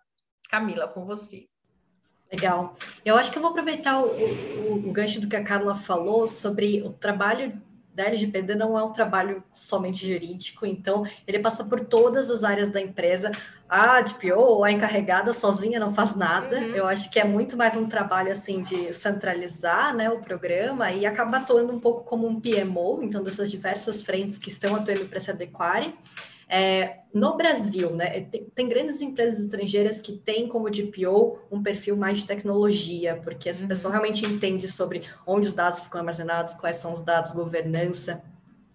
Camila, 0.50 0.88
com 0.88 1.06
você. 1.06 1.48
Legal. 2.32 2.76
Eu 3.04 3.18
acho 3.18 3.32
que 3.32 3.38
eu 3.38 3.42
vou 3.42 3.52
aproveitar 3.52 4.00
o, 4.02 4.08
o, 4.08 4.90
o 4.90 4.92
gancho 4.92 5.20
do 5.20 5.28
que 5.28 5.36
a 5.36 5.44
Carla 5.44 5.74
falou 5.74 6.28
sobre 6.28 6.82
o 6.84 6.94
trabalho 6.94 7.60
da 8.00 8.06
LGPD 8.06 8.56
não 8.56 8.80
é 8.80 8.84
um 8.84 8.94
trabalho 8.94 9.44
somente 9.54 10.08
jurídico, 10.08 10.66
então 10.66 11.06
ele 11.28 11.38
passa 11.38 11.66
por 11.66 11.82
todas 11.82 12.30
as 12.30 12.46
áreas 12.46 12.70
da 12.70 12.80
empresa. 12.80 13.30
A 13.68 14.00
DPO 14.00 14.40
ou 14.40 14.64
a 14.64 14.72
encarregada 14.72 15.34
sozinha 15.34 15.82
não 15.82 15.94
faz 15.94 16.16
nada. 16.16 16.60
Uhum. 16.60 16.76
Eu 16.76 16.88
acho 16.88 17.12
que 17.12 17.20
é 17.20 17.26
muito 17.26 17.58
mais 17.58 17.76
um 17.76 17.88
trabalho 17.88 18.32
assim 18.32 18.62
de 18.62 18.94
centralizar 18.94 19.94
né, 19.94 20.10
o 20.10 20.20
programa 20.20 20.90
e 20.94 21.06
acaba 21.06 21.38
atuando 21.38 21.74
um 21.74 21.80
pouco 21.80 22.06
como 22.06 22.26
um 22.26 22.40
PMO, 22.40 23.04
então 23.04 23.22
dessas 23.22 23.52
diversas 23.52 24.02
frentes 24.02 24.38
que 24.38 24.48
estão 24.48 24.76
atuando 24.76 25.06
para 25.06 25.20
se 25.20 25.30
adequarem. 25.30 25.94
É, 26.50 27.02
no 27.14 27.38
Brasil, 27.38 27.92
né, 27.92 28.22
tem, 28.22 28.46
tem, 28.46 28.68
grandes 28.68 29.00
empresas 29.02 29.44
estrangeiras 29.44 30.02
que 30.02 30.14
têm 30.14 30.48
como 30.48 30.70
DPO 30.70 31.40
um 31.52 31.62
perfil 31.62 31.96
mais 31.96 32.20
de 32.20 32.26
tecnologia, 32.26 33.22
porque 33.24 33.50
essa 33.50 33.62
uhum. 33.62 33.68
pessoa 33.68 33.92
realmente 33.92 34.26
entende 34.26 34.68
sobre 34.68 35.04
onde 35.28 35.48
os 35.48 35.54
dados 35.54 35.80
ficam 35.80 36.00
armazenados, 36.00 36.56
quais 36.56 36.78
são 36.78 36.92
os 36.92 37.02
dados, 37.02 37.32
governança. 37.32 38.24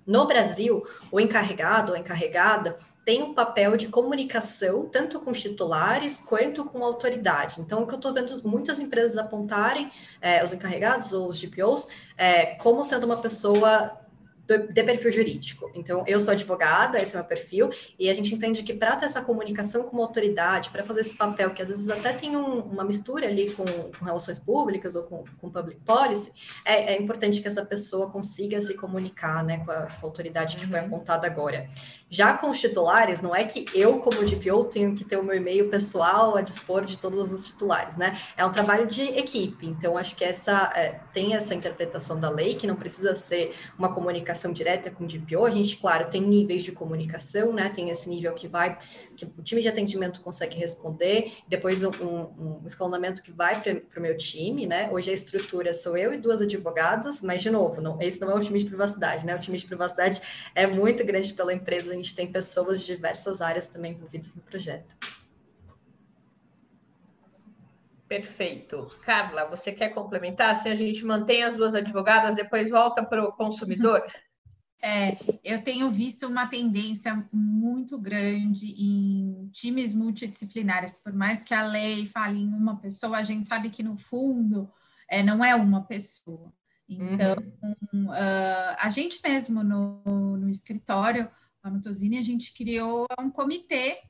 No 0.07 0.27
Brasil, 0.27 0.87
o 1.11 1.19
encarregado 1.19 1.93
ou 1.93 1.99
encarregada 1.99 2.77
tem 3.05 3.23
um 3.23 3.35
papel 3.35 3.77
de 3.77 3.89
comunicação, 3.89 4.87
tanto 4.87 5.19
com 5.19 5.31
os 5.31 5.41
titulares 5.41 6.21
quanto 6.21 6.65
com 6.65 6.85
a 6.85 6.87
autoridade. 6.87 7.61
Então, 7.61 7.83
o 7.83 7.87
que 7.87 7.95
eu 7.95 7.97
estou 7.97 8.13
vendo 8.13 8.33
muitas 8.45 8.79
empresas 8.79 9.17
apontarem, 9.17 9.91
é, 10.21 10.45
os 10.45 10.53
encarregados 10.53 11.13
ou 11.13 11.29
os 11.29 11.41
DPOs, 11.41 11.89
é, 12.17 12.55
como 12.57 12.85
sendo 12.85 13.05
uma 13.05 13.17
pessoa 13.17 13.99
de 14.47 14.83
perfil 14.83 15.11
jurídico. 15.11 15.71
Então, 15.75 16.05
eu 16.07 16.21
sou 16.21 16.33
advogada, 16.33 17.01
esse 17.01 17.15
é 17.15 17.19
meu 17.19 17.25
perfil, 17.25 17.71
e 17.99 18.11
a 18.11 18.15
gente 18.15 18.35
entende 18.35 18.63
que 18.63 18.75
para 18.75 18.95
ter 18.97 19.07
essa 19.07 19.23
comunicação 19.23 19.85
com 19.85 19.97
uma 19.97 20.03
autoridade, 20.05 20.71
para 20.71 20.85
fazer 20.85 21.01
esse 21.01 21.17
papel, 21.17 21.51
que 21.51 21.63
às 21.63 21.69
vezes 21.69 21.89
até 21.89 22.13
tem 22.13 22.37
um, 22.37 22.61
uma 22.61 22.85
mistura 22.85 23.27
ali 23.27 23.53
com, 23.53 23.65
com, 23.65 24.05
relações 24.05 24.39
públicas 24.39 24.95
ou 24.95 25.05
com, 25.05 25.25
com 25.41 25.51
public 25.51 25.81
policy, 25.81 26.33
é, 26.65 26.95
é, 26.95 27.01
importante 27.01 27.41
que 27.41 27.49
essa 27.49 27.65
pessoa 27.65 28.11
consiga 28.11 28.61
se 28.61 28.75
comunicar 28.75 29.43
né, 29.43 29.65
com, 29.65 29.71
a, 29.71 29.87
com 29.87 30.07
a 30.07 30.09
autoridade 30.09 30.57
que 30.57 30.65
uhum. 30.65 30.71
foi 30.71 30.81
apontada 30.81 31.27
agora. 31.27 31.67
Já 32.14 32.33
com 32.33 32.48
os 32.48 32.61
titulares, 32.61 33.20
não 33.20 33.35
é 33.35 33.42
que 33.42 33.64
eu, 33.74 33.98
como 33.98 34.24
DPO, 34.24 34.66
tenho 34.66 34.94
que 34.94 35.05
ter 35.05 35.16
o 35.16 35.24
meu 35.24 35.35
e-mail 35.35 35.68
pessoal 35.68 36.37
a 36.37 36.42
dispor 36.42 36.85
de 36.85 36.96
todos 36.96 37.33
os 37.33 37.44
titulares, 37.44 37.96
né? 37.96 38.16
É 38.37 38.46
um 38.46 38.53
trabalho 38.53 38.87
de 38.87 39.03
equipe. 39.03 39.66
Então, 39.66 39.98
acho 39.98 40.14
que 40.14 40.24
essa 40.24 40.70
é, 40.77 41.00
tem 41.12 41.35
essa 41.35 41.57
interpretação 41.57 42.20
da 42.20 42.31
lei, 42.31 42.55
que 42.55 42.68
não 42.68 42.77
precisa 42.77 43.16
ser 43.16 43.53
uma 43.77 43.92
comunicação 43.92 44.53
direta 44.53 44.92
com 44.92 45.03
o 45.03 45.07
DPO. 45.09 45.44
A 45.44 45.50
gente, 45.50 45.77
claro, 45.77 46.09
tem 46.09 46.20
níveis 46.20 46.62
de 46.62 46.70
comunicação, 46.70 47.53
né? 47.53 47.68
Tem 47.68 47.90
esse 47.90 48.09
nível 48.09 48.33
que 48.33 48.46
vai, 48.46 48.79
que 49.14 49.24
o 49.24 49.42
time 49.42 49.61
de 49.61 49.68
atendimento 49.68 50.20
consegue 50.20 50.57
responder, 50.57 51.33
depois 51.48 51.83
um, 51.83 51.90
um, 51.90 52.61
um 52.62 52.66
escalonamento 52.66 53.22
que 53.22 53.33
vai 53.33 53.61
para 53.61 53.98
o 53.98 54.00
meu 54.00 54.16
time, 54.16 54.66
né? 54.66 54.88
Hoje 54.92 55.11
a 55.11 55.14
estrutura 55.14 55.72
sou 55.72 55.96
eu 55.96 56.14
e 56.14 56.18
duas 56.18 56.40
advogadas, 56.40 57.22
mas, 57.22 57.42
de 57.42 57.50
novo, 57.50 57.81
não, 57.81 58.00
esse 58.00 58.20
não 58.20 58.31
é 58.31 58.35
o 58.35 58.40
time 58.40 58.59
de 58.59 58.66
privacidade, 58.66 59.27
né? 59.27 59.35
O 59.35 59.38
time 59.38 59.59
de 59.59 59.66
privacidade 59.66 60.20
é 60.55 60.66
muito 60.66 61.05
grande 61.05 61.33
pela 61.33 61.53
empresa 61.53 61.94
gente 62.05 62.14
tem 62.14 62.31
pessoas 62.31 62.81
de 62.81 62.87
diversas 62.87 63.40
áreas 63.40 63.66
também 63.66 63.92
envolvidas 63.92 64.35
no 64.35 64.42
projeto. 64.42 64.96
Perfeito. 68.07 68.90
Carla, 69.03 69.46
você 69.46 69.72
quer 69.72 69.88
complementar? 69.88 70.55
Se 70.57 70.68
a 70.68 70.74
gente 70.74 71.05
mantém 71.05 71.42
as 71.42 71.55
duas 71.55 71.74
advogadas, 71.74 72.37
depois 72.37 72.70
volta 72.70 73.03
para 73.03 73.24
o 73.24 73.33
consumidor? 73.33 74.05
É, 74.85 75.16
eu 75.42 75.62
tenho 75.62 75.90
visto 75.90 76.27
uma 76.27 76.47
tendência 76.47 77.27
muito 77.33 77.99
grande 77.99 78.66
em 78.79 79.49
times 79.53 79.94
multidisciplinares. 79.94 81.01
Por 81.03 81.12
mais 81.12 81.42
que 81.42 81.55
a 81.55 81.64
lei 81.64 82.05
fale 82.07 82.38
em 82.38 82.53
uma 82.53 82.77
pessoa, 82.77 83.16
a 83.16 83.23
gente 83.23 83.49
sabe 83.49 83.70
que 83.70 83.83
no 83.83 83.97
fundo 83.97 84.70
é, 85.09 85.23
não 85.23 85.42
é 85.42 85.55
uma 85.55 85.83
pessoa. 85.83 86.53
Então, 86.87 87.37
uhum. 87.62 88.09
uh, 88.09 88.77
a 88.79 88.90
gente 88.90 89.18
mesmo 89.25 89.64
no, 89.64 90.37
no 90.37 90.51
escritório 90.51 91.31
Lá 91.64 91.70
no 91.70 91.81
Tosini, 91.81 92.18
a 92.18 92.23
gente 92.23 92.53
criou 92.53 93.07
um 93.18 93.31
comitê 93.31 94.03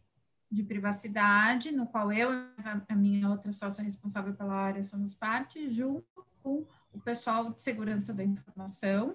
de 0.50 0.64
privacidade, 0.64 1.70
no 1.70 1.86
qual 1.86 2.12
eu 2.12 2.32
e 2.32 2.48
a 2.88 2.96
minha 2.96 3.30
outra 3.30 3.52
sócia 3.52 3.84
responsável 3.84 4.34
pela 4.34 4.54
área 4.54 4.82
somos 4.82 5.14
parte, 5.14 5.70
junto 5.70 6.04
com 6.42 6.66
o 6.92 7.00
pessoal 7.00 7.52
de 7.52 7.62
segurança 7.62 8.12
da 8.12 8.24
informação, 8.24 9.14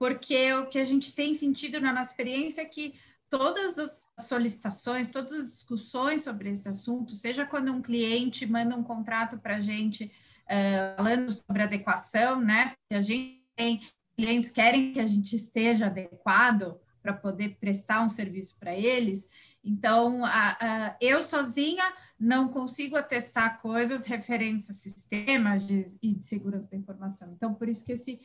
porque 0.00 0.50
o 0.54 0.66
que 0.66 0.78
a 0.78 0.84
gente 0.84 1.14
tem 1.14 1.34
sentido 1.34 1.78
na 1.78 1.92
nossa 1.92 2.12
experiência 2.12 2.62
é 2.62 2.64
que 2.64 2.94
todas 3.28 3.78
as 3.78 4.08
solicitações, 4.18 5.10
todas 5.10 5.32
as 5.34 5.52
discussões 5.52 6.24
sobre 6.24 6.48
esse 6.48 6.70
assunto, 6.70 7.14
seja 7.14 7.44
quando 7.44 7.70
um 7.70 7.82
cliente 7.82 8.46
manda 8.46 8.74
um 8.74 8.82
contrato 8.82 9.36
para 9.38 9.56
a 9.56 9.60
gente 9.60 10.10
uh, 10.46 10.96
falando 10.96 11.30
sobre 11.30 11.62
adequação, 11.62 12.40
né? 12.40 12.72
Que 12.88 12.96
a 12.96 13.02
gente 13.02 13.44
tem 13.54 13.82
clientes 14.16 14.50
querem 14.50 14.90
que 14.90 15.00
a 15.00 15.06
gente 15.06 15.36
esteja 15.36 15.86
adequado 15.86 16.80
para 17.02 17.12
poder 17.12 17.58
prestar 17.60 18.02
um 18.02 18.08
serviço 18.08 18.58
para 18.58 18.74
eles. 18.74 19.28
Então, 19.62 20.24
a, 20.24 20.56
a, 20.60 20.96
eu 20.98 21.22
sozinha 21.22 21.84
não 22.18 22.48
consigo 22.48 22.96
atestar 22.96 23.60
coisas 23.60 24.06
referentes 24.06 24.70
a 24.70 24.72
sistemas 24.72 25.66
de, 25.66 25.82
e 26.02 26.14
de 26.14 26.24
segurança 26.24 26.70
da 26.70 26.76
informação. 26.78 27.32
Então, 27.32 27.54
por 27.54 27.68
isso 27.68 27.84
que 27.84 27.92
esse 27.92 28.18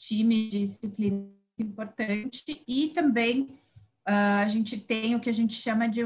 time 0.00 0.48
de 0.48 0.60
disciplina 0.60 1.28
é 1.58 1.62
importante 1.62 2.64
e 2.66 2.88
também 2.88 3.42
uh, 4.08 4.40
a 4.42 4.48
gente 4.48 4.78
tem 4.78 5.14
o 5.14 5.20
que 5.20 5.28
a 5.28 5.34
gente 5.34 5.54
chama 5.54 5.86
de 5.88 6.00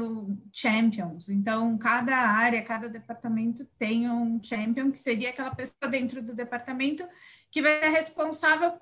champions. 0.51 1.29
Então, 1.29 1.77
cada 1.77 2.17
área, 2.17 2.61
cada 2.61 2.89
departamento 2.89 3.65
tem 3.79 4.09
um 4.09 4.41
champion, 4.43 4.91
que 4.91 4.99
seria 4.99 5.29
aquela 5.29 5.55
pessoa 5.55 5.89
dentro 5.89 6.21
do 6.21 6.35
departamento 6.35 7.07
que 7.49 7.61
vai 7.61 7.79
ser 7.79 7.89
responsável 7.89 8.73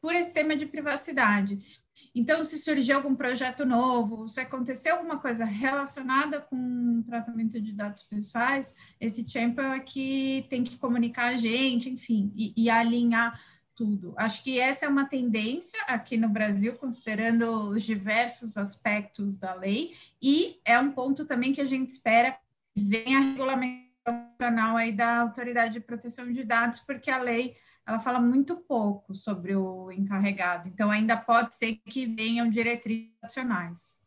por 0.00 0.14
esse 0.14 0.34
tema 0.34 0.56
de 0.56 0.66
privacidade. 0.66 1.82
Então, 2.12 2.42
se 2.42 2.58
surgir 2.58 2.92
algum 2.92 3.14
projeto 3.14 3.64
novo, 3.64 4.28
se 4.28 4.40
acontecer 4.40 4.90
alguma 4.90 5.18
coisa 5.18 5.44
relacionada 5.44 6.40
com 6.40 7.02
tratamento 7.06 7.60
de 7.60 7.72
dados 7.72 8.02
pessoais, 8.02 8.74
esse 9.00 9.28
champion 9.28 9.70
aqui 9.70 10.44
tem 10.50 10.64
que 10.64 10.76
comunicar 10.76 11.28
a 11.28 11.36
gente, 11.36 11.88
enfim, 11.88 12.32
e, 12.34 12.52
e 12.56 12.68
alinhar 12.68 13.40
tudo. 13.74 14.14
Acho 14.16 14.42
que 14.42 14.58
essa 14.58 14.86
é 14.86 14.88
uma 14.88 15.06
tendência 15.06 15.80
aqui 15.86 16.16
no 16.16 16.28
Brasil, 16.28 16.74
considerando 16.76 17.70
os 17.70 17.82
diversos 17.82 18.56
aspectos 18.56 19.36
da 19.36 19.54
lei, 19.54 19.94
e 20.22 20.60
é 20.64 20.78
um 20.78 20.92
ponto 20.92 21.24
também 21.24 21.52
que 21.52 21.60
a 21.60 21.64
gente 21.64 21.90
espera 21.90 22.38
que 22.74 22.82
venha 22.82 23.18
a 23.18 23.22
regulamentação 23.22 24.76
aí 24.76 24.92
da 24.92 25.20
Autoridade 25.20 25.74
de 25.74 25.80
Proteção 25.80 26.30
de 26.30 26.44
Dados, 26.44 26.80
porque 26.80 27.10
a 27.10 27.18
lei 27.18 27.56
ela 27.86 28.00
fala 28.00 28.18
muito 28.18 28.56
pouco 28.56 29.14
sobre 29.14 29.54
o 29.54 29.92
encarregado. 29.92 30.68
Então, 30.68 30.90
ainda 30.90 31.16
pode 31.16 31.54
ser 31.54 31.76
que 31.76 32.06
venham 32.06 32.48
diretrizes 32.48 33.12
nacionais. 33.22 34.00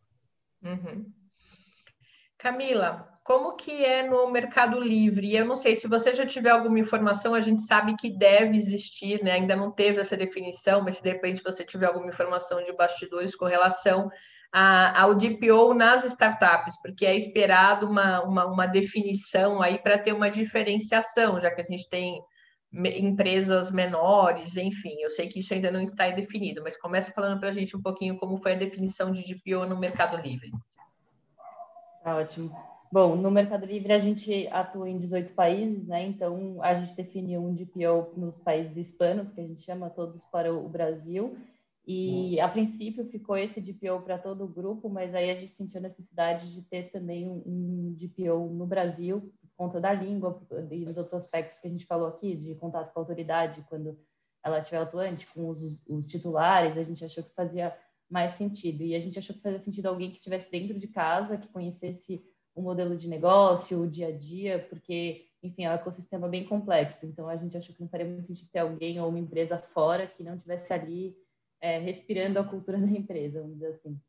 Uhum. 0.64 1.12
Camila, 2.38 3.17
como 3.28 3.58
que 3.58 3.84
é 3.84 4.08
no 4.08 4.32
Mercado 4.32 4.80
Livre? 4.80 5.36
Eu 5.36 5.44
não 5.44 5.58
sei 5.58 5.76
se 5.76 5.86
você 5.86 6.14
já 6.14 6.26
tiver 6.26 6.50
alguma 6.50 6.80
informação, 6.80 7.36
a 7.36 7.42
gente 7.42 7.62
sabe 7.64 7.94
que 7.98 8.10
deve 8.10 8.56
existir, 8.56 9.22
né? 9.22 9.34
Ainda 9.34 9.54
não 9.54 9.70
teve 9.70 10.00
essa 10.00 10.16
definição, 10.16 10.82
mas 10.82 10.96
se 10.96 11.04
de 11.04 11.10
repente 11.10 11.44
você 11.44 11.66
tiver 11.66 11.88
alguma 11.88 12.08
informação 12.08 12.64
de 12.64 12.72
bastidores 12.72 13.36
com 13.36 13.44
relação 13.44 14.10
a, 14.50 15.02
ao 15.02 15.14
DPO 15.14 15.74
nas 15.74 16.06
startups, 16.06 16.82
porque 16.82 17.06
é 17.06 17.18
esperado 17.18 17.90
uma, 17.90 18.24
uma, 18.24 18.46
uma 18.46 18.66
definição 18.66 19.62
aí 19.62 19.78
para 19.78 19.98
ter 19.98 20.14
uma 20.14 20.30
diferenciação, 20.30 21.38
já 21.38 21.54
que 21.54 21.60
a 21.60 21.66
gente 21.66 21.90
tem 21.90 22.22
empresas 22.74 23.72
menores, 23.72 24.56
enfim, 24.56 24.96
eu 25.02 25.10
sei 25.10 25.28
que 25.28 25.42
isso 25.42 25.54
ainda 25.54 25.70
não 25.70 25.82
está 25.82 26.10
definido, 26.12 26.64
mas 26.64 26.80
começa 26.80 27.12
falando 27.12 27.42
para 27.42 27.50
a 27.50 27.52
gente 27.52 27.76
um 27.76 27.82
pouquinho 27.82 28.18
como 28.18 28.38
foi 28.38 28.54
a 28.54 28.58
definição 28.58 29.12
de 29.12 29.22
DPO 29.22 29.66
no 29.66 29.78
Mercado 29.78 30.16
Livre. 30.16 30.50
Ótimo. 32.06 32.77
Bom, 32.92 33.16
no 33.18 33.30
Mercado 33.30 33.66
Livre 33.66 33.92
a 33.92 34.00
gente 34.00 34.48
atua 34.48 34.90
em 34.90 34.98
18 34.98 35.34
países, 35.34 35.86
né? 35.86 36.06
Então 36.06 36.62
a 36.64 36.74
gente 36.80 36.96
definiu 36.96 37.42
um 37.42 37.54
DPO 37.54 38.14
nos 38.16 38.38
países 38.40 38.78
hispanos, 38.78 39.30
que 39.34 39.42
a 39.42 39.48
gente 39.48 39.62
chama 39.62 39.90
todos 39.90 40.22
para 40.32 40.54
o 40.54 40.70
Brasil. 40.70 41.38
E 41.86 42.38
a 42.42 42.50
princípio 42.50 43.06
ficou 43.06 43.38
esse 43.38 43.62
DPO 43.62 44.02
para 44.02 44.18
todo 44.18 44.44
o 44.44 44.48
grupo, 44.48 44.90
mas 44.90 45.16
aí 45.16 45.30
a 45.30 45.36
gente 45.36 45.54
sentiu 45.54 45.80
a 45.80 45.84
necessidade 45.84 46.54
de 46.54 46.62
ter 46.62 46.92
também 46.92 47.26
um, 47.30 47.42
um 47.46 47.94
DPO 47.94 48.50
no 48.50 48.66
Brasil, 48.66 49.32
por 49.40 49.50
conta 49.56 49.80
da 49.80 49.94
língua 49.94 50.42
e 50.70 50.84
dos 50.84 50.98
outros 50.98 51.14
aspectos 51.14 51.60
que 51.60 51.68
a 51.68 51.72
gente 51.72 51.86
falou 51.86 52.10
aqui, 52.10 52.36
de 52.36 52.56
contato 52.56 52.94
com 52.94 53.00
a 53.00 53.04
autoridade, 53.04 53.66
quando 53.70 53.98
ela 54.44 54.60
estiver 54.60 54.82
atuante, 54.82 55.28
com 55.28 55.48
os, 55.48 55.82
os 55.88 56.06
titulares, 56.06 56.78
a 56.78 56.84
gente 56.84 57.06
achou 57.06 57.24
que 57.24 57.34
fazia 57.34 57.74
mais 58.10 58.34
sentido. 58.34 58.84
E 58.84 58.94
a 58.94 59.00
gente 59.00 59.18
achou 59.18 59.36
que 59.36 59.42
fazia 59.42 59.60
sentido 59.60 59.86
alguém 59.88 60.12
que 60.12 60.18
estivesse 60.18 60.52
dentro 60.52 60.78
de 60.78 60.90
casa, 60.90 61.38
que 61.38 61.48
conhecesse 61.48 62.22
o 62.58 62.62
modelo 62.64 62.98
de 62.98 63.08
negócio, 63.08 63.80
o 63.80 63.88
dia 63.88 64.08
a 64.08 64.12
dia, 64.12 64.66
porque, 64.68 65.28
enfim, 65.44 65.66
é 65.66 65.70
um 65.70 65.74
ecossistema 65.74 66.28
bem 66.28 66.44
complexo. 66.44 67.06
Então, 67.06 67.30
a 67.30 67.38
gente 67.38 67.56
achou 67.56 67.74
que 67.76 67.82
não 67.82 67.88
faria 67.88 68.08
muito 68.08 68.26
sentido 68.26 68.50
ter 68.52 68.60
alguém 68.60 69.00
ou 69.00 69.08
uma 69.08 69.20
empresa 69.20 69.60
fora 69.60 70.08
que 70.08 70.24
não 70.24 70.40
tivesse 70.40 70.74
ali 70.74 71.16
é, 71.62 71.78
respirando 71.78 72.40
a 72.40 72.44
cultura 72.44 72.80
da 72.82 72.88
empresa, 72.88 73.42
vamos 73.42 73.58
dizer 73.58 73.74
assim. 73.74 74.02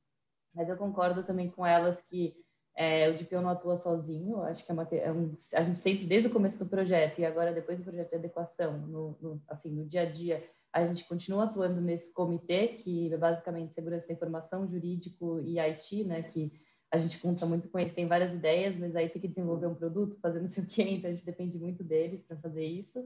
Mas 0.54 0.66
eu 0.66 0.78
concordo 0.78 1.22
também 1.22 1.50
com 1.50 1.64
elas 1.64 2.00
que 2.00 2.34
é, 2.74 3.10
o 3.10 3.18
DPO 3.18 3.42
não 3.42 3.50
atua 3.50 3.76
sozinho, 3.76 4.40
acho 4.44 4.64
que 4.64 4.70
é, 4.70 4.74
uma, 4.74 4.88
é 4.92 5.12
um, 5.12 5.34
a 5.52 5.62
gente 5.62 5.78
sempre, 5.78 6.06
desde 6.06 6.28
o 6.28 6.32
começo 6.32 6.58
do 6.58 6.64
projeto 6.64 7.18
e 7.18 7.26
agora 7.26 7.52
depois 7.52 7.76
do 7.76 7.84
projeto 7.84 8.08
de 8.08 8.16
adequação, 8.16 8.78
no, 8.78 9.18
no, 9.20 9.42
assim, 9.48 9.68
no 9.68 9.84
dia 9.84 10.02
a 10.02 10.06
dia, 10.06 10.48
a 10.72 10.86
gente 10.86 11.04
continua 11.06 11.44
atuando 11.44 11.82
nesse 11.82 12.10
comitê, 12.14 12.68
que 12.68 13.12
é 13.12 13.16
basicamente 13.16 13.74
segurança 13.74 14.06
da 14.06 14.14
informação, 14.14 14.66
jurídico 14.66 15.38
e 15.40 15.58
IT, 15.58 16.04
né, 16.04 16.22
que 16.22 16.52
a 16.90 16.96
gente 16.96 17.18
conta 17.18 17.44
muito 17.44 17.68
com 17.68 17.78
eles, 17.78 17.92
tem 17.92 18.06
várias 18.06 18.32
ideias, 18.32 18.76
mas 18.76 18.96
aí 18.96 19.08
tem 19.08 19.20
que 19.20 19.28
desenvolver 19.28 19.66
um 19.66 19.74
produto, 19.74 20.18
fazer 20.20 20.40
não 20.40 20.48
sei 20.48 20.64
o 20.64 20.66
quê, 20.66 20.82
então 20.88 21.10
a 21.10 21.14
gente 21.14 21.24
depende 21.24 21.58
muito 21.58 21.84
deles 21.84 22.22
para 22.22 22.36
fazer 22.36 22.64
isso. 22.64 23.04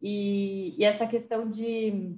E, 0.00 0.74
e, 0.78 0.84
essa 0.84 1.06
questão 1.06 1.48
de, 1.48 2.16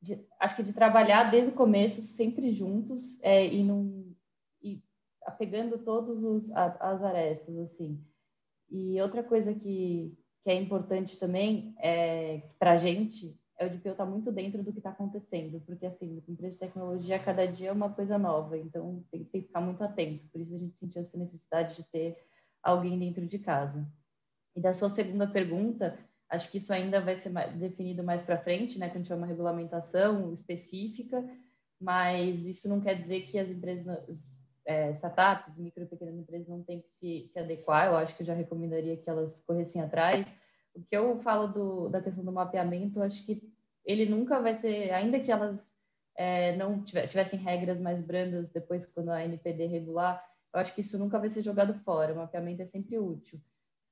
de, 0.00 0.18
acho 0.40 0.56
que 0.56 0.62
de 0.62 0.72
trabalhar 0.72 1.30
desde 1.30 1.50
o 1.50 1.54
começo, 1.54 2.00
sempre 2.02 2.50
juntos, 2.50 3.18
é, 3.22 3.46
e, 3.46 3.62
num, 3.62 4.14
e 4.62 4.82
apegando 5.22 5.78
todos 5.78 6.22
os, 6.22 6.50
as 6.52 7.02
arestas, 7.02 7.56
assim. 7.58 8.02
E 8.70 9.00
outra 9.00 9.22
coisa 9.22 9.54
que, 9.54 10.16
que 10.42 10.50
é 10.50 10.54
importante 10.54 11.18
também 11.18 11.74
é 11.78 12.42
para 12.58 12.72
a 12.72 12.76
gente 12.76 13.38
é 13.58 13.66
o 13.66 13.70
DPO 13.70 13.90
estar 13.90 14.04
tá 14.04 14.10
muito 14.10 14.30
dentro 14.30 14.62
do 14.62 14.72
que 14.72 14.78
está 14.78 14.90
acontecendo, 14.90 15.60
porque 15.60 15.86
assim, 15.86 16.22
empresa 16.28 16.54
de 16.54 16.60
tecnologia, 16.60 17.18
cada 17.18 17.46
dia 17.46 17.70
é 17.70 17.72
uma 17.72 17.90
coisa 17.90 18.18
nova, 18.18 18.56
então 18.58 19.02
tem, 19.10 19.24
tem, 19.24 19.40
que 19.40 19.46
ficar 19.48 19.60
muito 19.60 19.82
atento. 19.82 20.26
Por 20.28 20.40
isso 20.40 20.54
a 20.54 20.58
gente 20.58 20.76
sentiu 20.76 21.00
essa 21.00 21.16
necessidade 21.16 21.76
de 21.76 21.84
ter 21.84 22.18
alguém 22.62 22.98
dentro 22.98 23.26
de 23.26 23.38
casa. 23.38 23.86
E 24.54 24.60
da 24.60 24.74
sua 24.74 24.90
segunda 24.90 25.26
pergunta, 25.26 25.98
acho 26.28 26.50
que 26.50 26.58
isso 26.58 26.72
ainda 26.72 27.00
vai 27.00 27.16
ser 27.16 27.32
definido 27.54 28.02
mais 28.02 28.22
para 28.22 28.38
frente, 28.38 28.78
né, 28.78 28.90
quando 28.90 29.04
tiver 29.04 29.16
uma 29.16 29.26
regulamentação 29.26 30.32
específica, 30.34 31.24
mas 31.80 32.46
isso 32.46 32.68
não 32.68 32.80
quer 32.80 33.00
dizer 33.00 33.22
que 33.22 33.38
as 33.38 33.48
empresas, 33.48 33.98
é, 34.66 34.90
startups, 34.92 35.58
micro 35.58 35.82
e 35.82 35.86
pequenas 35.86 36.16
empresas 36.16 36.48
não 36.48 36.62
têm 36.62 36.80
que 36.80 36.90
se, 36.90 37.30
se 37.32 37.38
adequar, 37.38 37.86
eu 37.86 37.96
acho 37.96 38.14
que 38.16 38.22
eu 38.22 38.26
já 38.26 38.34
recomendaria 38.34 38.96
que 38.96 39.08
elas 39.08 39.40
corressem 39.42 39.80
atrás, 39.80 40.26
o 40.76 40.82
que 40.82 40.96
eu 40.96 41.18
falo 41.20 41.48
do, 41.48 41.88
da 41.88 42.02
questão 42.02 42.24
do 42.24 42.32
mapeamento, 42.32 43.02
acho 43.02 43.24
que 43.24 43.42
ele 43.84 44.06
nunca 44.06 44.40
vai 44.40 44.54
ser, 44.54 44.90
ainda 44.92 45.18
que 45.18 45.32
elas 45.32 45.74
é, 46.16 46.56
não 46.56 46.82
tivessem 46.82 47.38
regras 47.38 47.80
mais 47.80 48.00
brandas 48.02 48.50
depois 48.50 48.84
quando 48.86 49.10
a 49.10 49.24
NPD 49.24 49.66
regular, 49.66 50.22
eu 50.52 50.60
acho 50.60 50.74
que 50.74 50.80
isso 50.80 50.98
nunca 50.98 51.18
vai 51.18 51.28
ser 51.28 51.42
jogado 51.42 51.74
fora. 51.80 52.12
O 52.12 52.16
mapeamento 52.16 52.62
é 52.62 52.66
sempre 52.66 52.98
útil. 52.98 53.40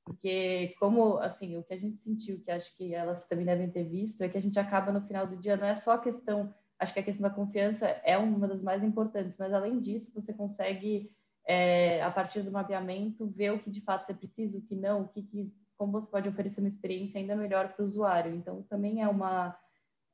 Porque, 0.05 0.74
como, 0.78 1.18
assim, 1.18 1.57
o 1.57 1.62
que 1.62 1.72
a 1.72 1.78
gente 1.78 1.99
sentiu, 1.99 2.41
que 2.41 2.51
acho 2.51 2.76
que 2.76 2.95
elas 2.95 3.26
também 3.26 3.47
devem 3.47 3.70
ter 3.70 3.85
visto, 3.85 4.22
é 4.22 4.28
que 4.28 4.37
a 4.37 4.41
gente 4.41 4.59
acaba 4.59 4.93
no 4.93 5.01
final 5.07 5.26
do 5.26 5.37
dia, 5.37 5.57
não 5.57 5.66
é 5.66 5.74
só 5.74 5.93
a 5.93 5.99
questão, 5.99 6.55
acho 6.78 6.93
que 6.93 7.01
a 7.01 7.03
questão 7.03 7.26
da 7.26 7.35
confiança 7.35 7.87
é 8.05 8.16
uma 8.18 8.47
das 8.47 8.61
mais 8.62 8.82
importantes, 8.82 9.39
mas 9.39 9.53
além 9.55 9.80
disso, 9.80 10.12
você 10.14 10.35
consegue, 10.35 11.11
é, 11.47 12.03
a 12.03 12.11
partir 12.11 12.43
do 12.43 12.53
mapeamento, 12.53 13.26
ver 13.28 13.53
o 13.53 13.59
que 13.59 13.70
de 13.70 13.80
fato 13.80 14.07
você 14.07 14.12
precisa, 14.12 14.59
o 14.59 14.62
que 14.62 14.74
não, 14.74 15.03
o 15.03 15.09
que, 15.09 15.22
que 15.22 15.51
como 15.77 15.93
você 15.93 16.09
pode 16.09 16.29
oferecer 16.29 16.61
uma 16.61 16.68
experiência 16.68 17.20
ainda 17.20 17.37
melhor 17.37 17.72
para 17.72 17.85
o 17.85 17.87
usuário. 17.87 18.35
Então, 18.35 18.62
também 18.62 19.03
é 19.03 19.09
uma, 19.09 19.57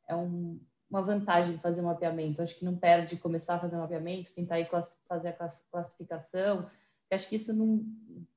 é 0.08 0.14
um, 0.14 0.60
uma 0.88 1.02
vantagem 1.02 1.58
fazer 1.58 1.80
um 1.80 1.84
mapeamento. 1.84 2.42
Acho 2.42 2.58
que 2.58 2.64
não 2.64 2.76
perde 2.76 3.16
começar 3.16 3.56
a 3.56 3.58
fazer 3.58 3.76
um 3.76 3.80
mapeamento, 3.80 4.32
tentar 4.32 4.60
ir 4.60 4.68
fazer 5.08 5.28
a 5.28 5.50
classificação. 5.70 6.70
Eu 7.10 7.14
acho 7.14 7.28
que 7.28 7.36
isso, 7.36 7.52
não, 7.52 7.84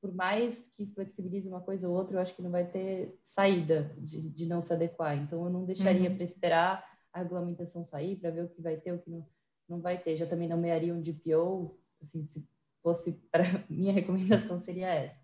por 0.01 0.13
mais 0.13 0.67
que 0.69 0.85
flexibilize 0.87 1.47
uma 1.47 1.61
coisa 1.61 1.87
ou 1.87 1.95
outra, 1.95 2.17
eu 2.17 2.21
acho 2.21 2.35
que 2.35 2.41
não 2.41 2.51
vai 2.51 2.65
ter 2.65 3.17
saída 3.21 3.93
de, 3.97 4.21
de 4.29 4.45
não 4.47 4.61
se 4.61 4.73
adequar. 4.73 5.17
Então, 5.17 5.43
eu 5.45 5.49
não 5.49 5.65
deixaria 5.65 6.09
uhum. 6.09 6.15
para 6.15 6.25
esperar 6.25 6.93
a 7.13 7.19
regulamentação 7.19 7.83
sair, 7.83 8.15
para 8.15 8.31
ver 8.31 8.45
o 8.45 8.49
que 8.49 8.61
vai 8.61 8.75
ter, 8.77 8.91
o 8.91 8.99
que 8.99 9.09
não, 9.09 9.25
não 9.69 9.79
vai 9.79 9.97
ter. 9.97 10.15
Já 10.17 10.25
também 10.25 10.49
nomearia 10.49 10.93
um 10.93 11.01
DPO, 11.01 11.79
assim, 12.01 12.25
se 12.25 12.47
fosse 12.81 13.13
para 13.31 13.43
minha 13.69 13.93
recomendação 13.93 14.59
seria 14.59 14.89
essa. 14.93 15.23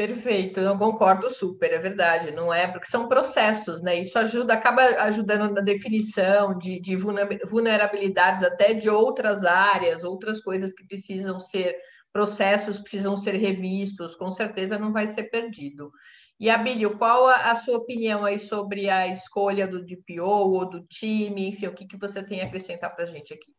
Perfeito, 0.00 0.60
eu 0.60 0.78
concordo 0.78 1.28
super, 1.28 1.70
é 1.74 1.78
verdade, 1.78 2.30
não 2.30 2.50
é? 2.50 2.66
Porque 2.66 2.86
são 2.86 3.06
processos, 3.06 3.82
né? 3.82 4.00
Isso 4.00 4.18
ajuda, 4.18 4.54
acaba 4.54 4.80
ajudando 5.02 5.52
na 5.52 5.60
definição 5.60 6.56
de, 6.56 6.80
de 6.80 6.96
vulnerabilidades 6.96 8.42
até 8.42 8.72
de 8.72 8.88
outras 8.88 9.44
áreas, 9.44 10.02
outras 10.02 10.40
coisas 10.40 10.72
que 10.72 10.86
precisam 10.86 11.38
ser, 11.38 11.76
processos 12.10 12.80
precisam 12.80 13.14
ser 13.14 13.32
revistos, 13.32 14.16
com 14.16 14.30
certeza 14.30 14.78
não 14.78 14.90
vai 14.90 15.06
ser 15.06 15.24
perdido. 15.24 15.92
E, 16.38 16.48
Abílio, 16.48 16.96
qual 16.96 17.28
a, 17.28 17.50
a 17.50 17.54
sua 17.54 17.76
opinião 17.76 18.24
aí 18.24 18.38
sobre 18.38 18.88
a 18.88 19.06
escolha 19.06 19.68
do 19.68 19.84
DPO 19.84 20.24
ou 20.24 20.66
do 20.66 20.80
time, 20.86 21.48
enfim, 21.50 21.66
o 21.66 21.74
que, 21.74 21.86
que 21.86 21.98
você 21.98 22.22
tem 22.24 22.40
a 22.40 22.46
acrescentar 22.46 22.94
para 22.94 23.04
a 23.04 23.06
gente 23.06 23.34
aqui? 23.34 23.52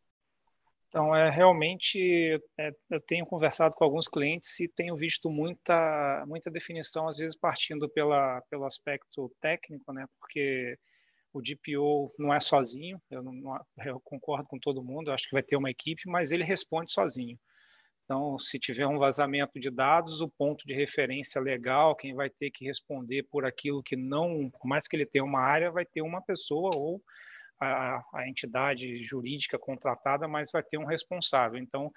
Então, 0.92 1.16
é 1.16 1.30
realmente, 1.30 2.38
é, 2.60 2.70
eu 2.90 3.00
tenho 3.00 3.24
conversado 3.24 3.74
com 3.74 3.82
alguns 3.82 4.06
clientes 4.06 4.60
e 4.60 4.68
tenho 4.68 4.94
visto 4.94 5.30
muita, 5.30 6.22
muita 6.26 6.50
definição, 6.50 7.08
às 7.08 7.16
vezes 7.16 7.34
partindo 7.34 7.88
pela, 7.88 8.42
pelo 8.50 8.66
aspecto 8.66 9.34
técnico, 9.40 9.90
né? 9.90 10.04
Porque 10.20 10.76
o 11.32 11.40
DPO 11.40 12.14
não 12.18 12.34
é 12.34 12.38
sozinho, 12.38 13.00
eu, 13.10 13.22
não, 13.22 13.58
eu 13.86 13.98
concordo 14.04 14.46
com 14.46 14.58
todo 14.58 14.84
mundo, 14.84 15.10
acho 15.10 15.26
que 15.26 15.34
vai 15.34 15.42
ter 15.42 15.56
uma 15.56 15.70
equipe, 15.70 16.02
mas 16.04 16.30
ele 16.30 16.44
responde 16.44 16.92
sozinho. 16.92 17.38
Então, 18.04 18.36
se 18.38 18.58
tiver 18.58 18.86
um 18.86 18.98
vazamento 18.98 19.58
de 19.58 19.70
dados, 19.70 20.20
o 20.20 20.28
ponto 20.28 20.66
de 20.66 20.74
referência 20.74 21.40
legal, 21.40 21.96
quem 21.96 22.14
vai 22.14 22.28
ter 22.28 22.50
que 22.50 22.66
responder 22.66 23.22
por 23.30 23.46
aquilo 23.46 23.82
que 23.82 23.96
não, 23.96 24.50
por 24.50 24.68
mais 24.68 24.86
que 24.86 24.94
ele 24.94 25.06
tenha 25.06 25.24
uma 25.24 25.40
área, 25.40 25.70
vai 25.70 25.86
ter 25.86 26.02
uma 26.02 26.20
pessoa 26.20 26.70
ou 26.74 27.00
a, 27.62 28.04
a, 28.14 28.28
entidade 28.28 29.02
jurídica 29.04 29.58
contratada, 29.58 30.26
mas 30.26 30.50
vai 30.52 30.62
ter 30.62 30.78
um 30.78 30.84
responsável. 30.84 31.58
Então, 31.58 31.90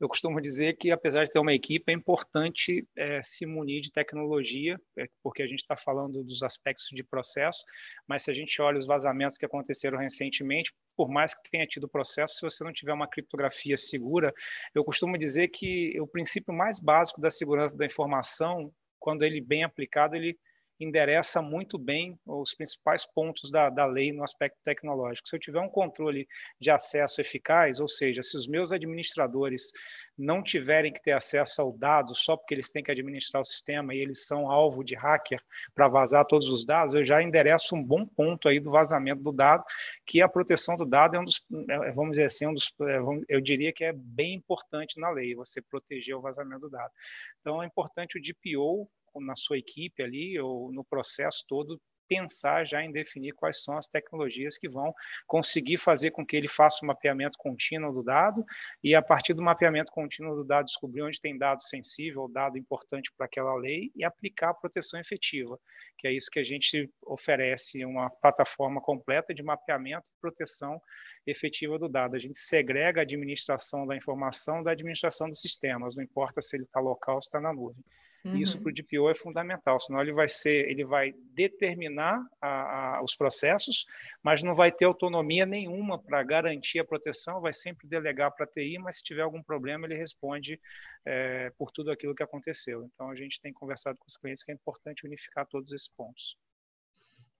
eu 0.00 0.08
costumo 0.08 0.40
dizer 0.40 0.76
que, 0.76 0.90
apesar 0.90 1.24
de 1.24 1.30
ter 1.30 1.38
uma 1.38 1.54
equipe, 1.54 1.90
é 1.90 1.94
importante 1.94 2.86
é, 2.96 3.20
se 3.22 3.46
munir 3.46 3.80
de 3.80 3.90
tecnologia, 3.90 4.78
é, 4.98 5.08
porque 5.22 5.42
a 5.42 5.46
gente 5.46 5.60
está 5.60 5.76
falando 5.76 6.22
dos 6.22 6.42
aspectos 6.42 6.88
de 6.92 7.02
processo, 7.02 7.64
mas 8.06 8.22
se 8.22 8.30
a 8.30 8.34
gente 8.34 8.60
olha 8.60 8.78
os 8.78 8.86
vazamentos 8.86 9.38
que 9.38 9.46
aconteceram 9.46 9.98
recentemente, 9.98 10.72
por 10.96 11.08
mais 11.08 11.34
que 11.34 11.50
tenha 11.50 11.66
tido 11.66 11.88
processo, 11.88 12.36
se 12.36 12.42
você 12.42 12.64
não 12.64 12.72
tiver 12.72 12.92
uma 12.92 13.08
criptografia 13.08 13.76
segura, 13.76 14.32
eu 14.74 14.84
costumo 14.84 15.18
dizer 15.18 15.48
que 15.48 15.98
o 16.00 16.06
princípio 16.06 16.54
mais 16.54 16.78
básico 16.78 17.20
da 17.20 17.30
segurança 17.30 17.76
da 17.76 17.86
informação, 17.86 18.72
quando 18.98 19.22
ele 19.22 19.40
bem 19.40 19.62
aplicado, 19.62 20.16
ele 20.16 20.38
endereça 20.78 21.40
muito 21.40 21.78
bem 21.78 22.18
os 22.26 22.54
principais 22.54 23.04
pontos 23.04 23.50
da, 23.50 23.70
da 23.70 23.86
lei 23.86 24.12
no 24.12 24.22
aspecto 24.22 24.58
tecnológico. 24.62 25.28
Se 25.28 25.36
eu 25.36 25.40
tiver 25.40 25.60
um 25.60 25.68
controle 25.68 26.28
de 26.60 26.70
acesso 26.70 27.20
eficaz, 27.20 27.80
ou 27.80 27.88
seja, 27.88 28.22
se 28.22 28.36
os 28.36 28.46
meus 28.46 28.72
administradores 28.72 29.72
não 30.16 30.42
tiverem 30.42 30.92
que 30.92 31.02
ter 31.02 31.12
acesso 31.12 31.60
ao 31.60 31.72
dado 31.72 32.14
só 32.14 32.36
porque 32.36 32.54
eles 32.54 32.70
têm 32.70 32.82
que 32.82 32.90
administrar 32.90 33.40
o 33.40 33.44
sistema 33.44 33.94
e 33.94 33.98
eles 33.98 34.26
são 34.26 34.50
alvo 34.50 34.82
de 34.84 34.94
hacker 34.94 35.40
para 35.74 35.88
vazar 35.88 36.24
todos 36.26 36.48
os 36.48 36.64
dados, 36.64 36.94
eu 36.94 37.04
já 37.04 37.22
endereço 37.22 37.74
um 37.74 37.82
bom 37.82 38.06
ponto 38.06 38.48
aí 38.48 38.60
do 38.60 38.70
vazamento 38.70 39.22
do 39.22 39.32
dado, 39.32 39.64
que 40.06 40.20
a 40.20 40.28
proteção 40.28 40.76
do 40.76 40.84
dado 40.84 41.16
é 41.16 41.20
um 41.20 41.24
dos, 41.24 41.44
é, 41.68 41.92
vamos 41.92 42.12
dizer 42.12 42.24
assim, 42.24 42.46
um 42.46 42.54
dos, 42.54 42.72
é, 42.82 42.98
eu 43.28 43.40
diria 43.40 43.72
que 43.72 43.84
é 43.84 43.92
bem 43.92 44.34
importante 44.34 44.98
na 45.00 45.10
lei, 45.10 45.34
você 45.34 45.60
proteger 45.62 46.16
o 46.16 46.20
vazamento 46.20 46.60
do 46.60 46.70
dado. 46.70 46.92
Então, 47.40 47.62
é 47.62 47.66
importante 47.66 48.18
o 48.18 48.20
DPO 48.20 48.88
na 49.20 49.36
sua 49.36 49.58
equipe 49.58 50.02
ali, 50.02 50.38
ou 50.38 50.72
no 50.72 50.84
processo 50.84 51.44
todo, 51.48 51.80
pensar 52.08 52.66
já 52.66 52.82
em 52.82 52.90
definir 52.90 53.32
quais 53.32 53.62
são 53.62 53.76
as 53.76 53.88
tecnologias 53.88 54.56
que 54.56 54.68
vão 54.68 54.94
conseguir 55.26 55.76
fazer 55.76 56.10
com 56.10 56.24
que 56.24 56.36
ele 56.36 56.48
faça 56.48 56.84
um 56.84 56.88
mapeamento 56.88 57.36
contínuo 57.38 57.92
do 57.92 58.02
dado 58.02 58.44
e, 58.82 58.94
a 58.94 59.02
partir 59.02 59.34
do 59.34 59.42
mapeamento 59.42 59.92
contínuo 59.92 60.36
do 60.36 60.44
dado, 60.44 60.66
descobrir 60.66 61.02
onde 61.02 61.20
tem 61.20 61.36
dado 61.36 61.62
sensível, 61.62 62.28
dado 62.28 62.58
importante 62.58 63.10
para 63.16 63.26
aquela 63.26 63.54
lei 63.56 63.90
e 63.94 64.04
aplicar 64.04 64.50
a 64.50 64.54
proteção 64.54 64.98
efetiva, 64.98 65.58
que 65.98 66.06
é 66.06 66.12
isso 66.12 66.30
que 66.30 66.38
a 66.38 66.44
gente 66.44 66.90
oferece, 67.02 67.84
uma 67.84 68.10
plataforma 68.10 68.80
completa 68.80 69.34
de 69.34 69.42
mapeamento 69.42 70.08
e 70.10 70.20
proteção 70.20 70.80
efetiva 71.26 71.78
do 71.78 71.88
dado. 71.88 72.14
A 72.14 72.18
gente 72.18 72.38
segrega 72.38 73.00
a 73.00 73.02
administração 73.02 73.86
da 73.86 73.96
informação 73.96 74.62
da 74.62 74.72
administração 74.72 75.28
dos 75.28 75.40
sistemas, 75.40 75.96
não 75.96 76.02
importa 76.02 76.40
se 76.40 76.56
ele 76.56 76.64
está 76.64 76.80
local 76.80 77.16
ou 77.16 77.22
se 77.22 77.28
está 77.28 77.40
na 77.40 77.52
nuvem. 77.52 77.84
Uhum. 78.26 78.36
Isso 78.38 78.60
para 78.60 78.70
o 78.70 78.74
DPO 78.74 79.08
é 79.08 79.14
fundamental, 79.14 79.78
senão 79.78 80.00
ele 80.00 80.12
vai 80.12 80.28
ser, 80.28 80.68
ele 80.68 80.84
vai 80.84 81.14
determinar 81.32 82.20
a, 82.40 82.96
a, 82.96 83.02
os 83.02 83.14
processos, 83.14 83.86
mas 84.20 84.42
não 84.42 84.52
vai 84.52 84.72
ter 84.72 84.84
autonomia 84.84 85.46
nenhuma 85.46 85.96
para 85.96 86.24
garantir 86.24 86.80
a 86.80 86.84
proteção, 86.84 87.40
vai 87.40 87.52
sempre 87.52 87.86
delegar 87.86 88.32
para 88.34 88.44
a 88.44 88.48
TI, 88.48 88.78
mas 88.78 88.96
se 88.96 89.04
tiver 89.04 89.22
algum 89.22 89.40
problema 89.40 89.86
ele 89.86 89.94
responde 89.94 90.60
é, 91.04 91.50
por 91.56 91.70
tudo 91.70 91.92
aquilo 91.92 92.16
que 92.16 92.22
aconteceu. 92.22 92.84
Então 92.84 93.10
a 93.10 93.14
gente 93.14 93.40
tem 93.40 93.52
conversado 93.52 93.96
com 93.96 94.06
os 94.08 94.16
clientes 94.16 94.42
que 94.42 94.50
é 94.50 94.54
importante 94.54 95.06
unificar 95.06 95.46
todos 95.46 95.72
esses 95.72 95.88
pontos. 95.88 96.36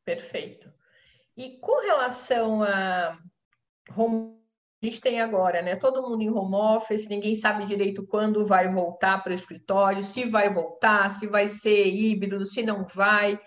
Perfeito. 0.05 0.73
E 1.37 1.59
com 1.59 1.81
relação 1.81 2.63
a 2.63 3.19
home 3.97 4.46
gente 4.85 5.01
tem 5.01 5.21
agora, 5.21 5.63
né? 5.63 5.77
Todo 5.77 6.03
mundo 6.03 6.23
em 6.23 6.31
home 6.31 6.55
office, 6.55 7.09
ninguém 7.09 7.35
sabe 7.35 7.65
direito 7.65 8.07
quando 8.07 8.45
vai 8.45 8.69
voltar 8.73 9.23
para 9.23 9.31
o 9.33 9.35
escritório, 9.35 10.05
se 10.05 10.25
vai 10.25 10.51
voltar, 10.51 11.11
se 11.11 11.27
vai 11.27 11.49
ser 11.49 11.87
híbrido, 11.87 12.45
se 12.45 12.63
não 12.63 12.85
vai. 12.85 13.39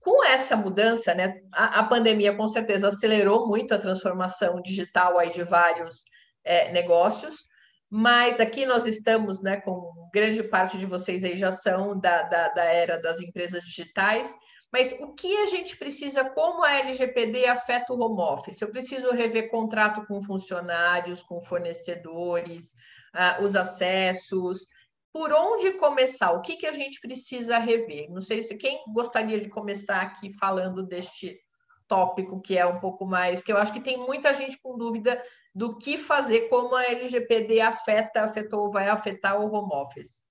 Com 0.00 0.24
essa 0.24 0.56
mudança, 0.56 1.14
né? 1.14 1.40
A, 1.54 1.80
a 1.80 1.84
pandemia 1.84 2.36
com 2.36 2.48
certeza 2.48 2.88
acelerou 2.88 3.46
muito 3.46 3.72
a 3.72 3.78
transformação 3.78 4.60
digital 4.60 5.18
aí 5.18 5.30
de 5.30 5.44
vários 5.44 6.04
é, 6.44 6.72
negócios, 6.72 7.46
mas 7.88 8.40
aqui 8.40 8.66
nós 8.66 8.84
estamos, 8.84 9.40
né? 9.40 9.60
Com 9.60 9.92
grande 10.12 10.42
parte 10.42 10.76
de 10.78 10.86
vocês 10.86 11.22
aí 11.22 11.36
já 11.36 11.52
são 11.52 11.98
da, 11.98 12.22
da, 12.22 12.48
da 12.48 12.64
era 12.64 13.00
das 13.00 13.20
empresas 13.20 13.62
digitais. 13.62 14.34
Mas 14.72 14.90
o 15.00 15.12
que 15.12 15.36
a 15.36 15.46
gente 15.46 15.76
precisa, 15.76 16.24
como 16.30 16.62
a 16.62 16.72
LGPD 16.72 17.46
afeta 17.46 17.92
o 17.92 18.00
home 18.00 18.22
office? 18.22 18.62
Eu 18.62 18.70
preciso 18.70 19.10
rever 19.10 19.50
contrato 19.50 20.06
com 20.06 20.22
funcionários, 20.22 21.22
com 21.22 21.42
fornecedores, 21.42 22.72
uh, 23.14 23.44
os 23.44 23.54
acessos. 23.54 24.66
Por 25.12 25.30
onde 25.30 25.72
começar? 25.72 26.32
O 26.32 26.40
que, 26.40 26.56
que 26.56 26.66
a 26.66 26.72
gente 26.72 26.98
precisa 27.00 27.58
rever? 27.58 28.10
Não 28.10 28.22
sei 28.22 28.42
se 28.42 28.56
quem 28.56 28.82
gostaria 28.88 29.38
de 29.38 29.50
começar 29.50 30.00
aqui 30.00 30.32
falando 30.32 30.82
deste 30.82 31.38
tópico 31.86 32.40
que 32.40 32.56
é 32.56 32.64
um 32.64 32.80
pouco 32.80 33.04
mais, 33.04 33.42
que 33.42 33.52
eu 33.52 33.58
acho 33.58 33.74
que 33.74 33.80
tem 33.80 33.98
muita 33.98 34.32
gente 34.32 34.58
com 34.62 34.78
dúvida 34.78 35.22
do 35.54 35.76
que 35.76 35.98
fazer, 35.98 36.48
como 36.48 36.74
a 36.74 36.84
LGPD 36.84 37.60
afeta, 37.60 38.22
afetou, 38.22 38.70
vai 38.70 38.88
afetar 38.88 39.38
o 39.38 39.52
home 39.52 39.74
office. 39.74 40.24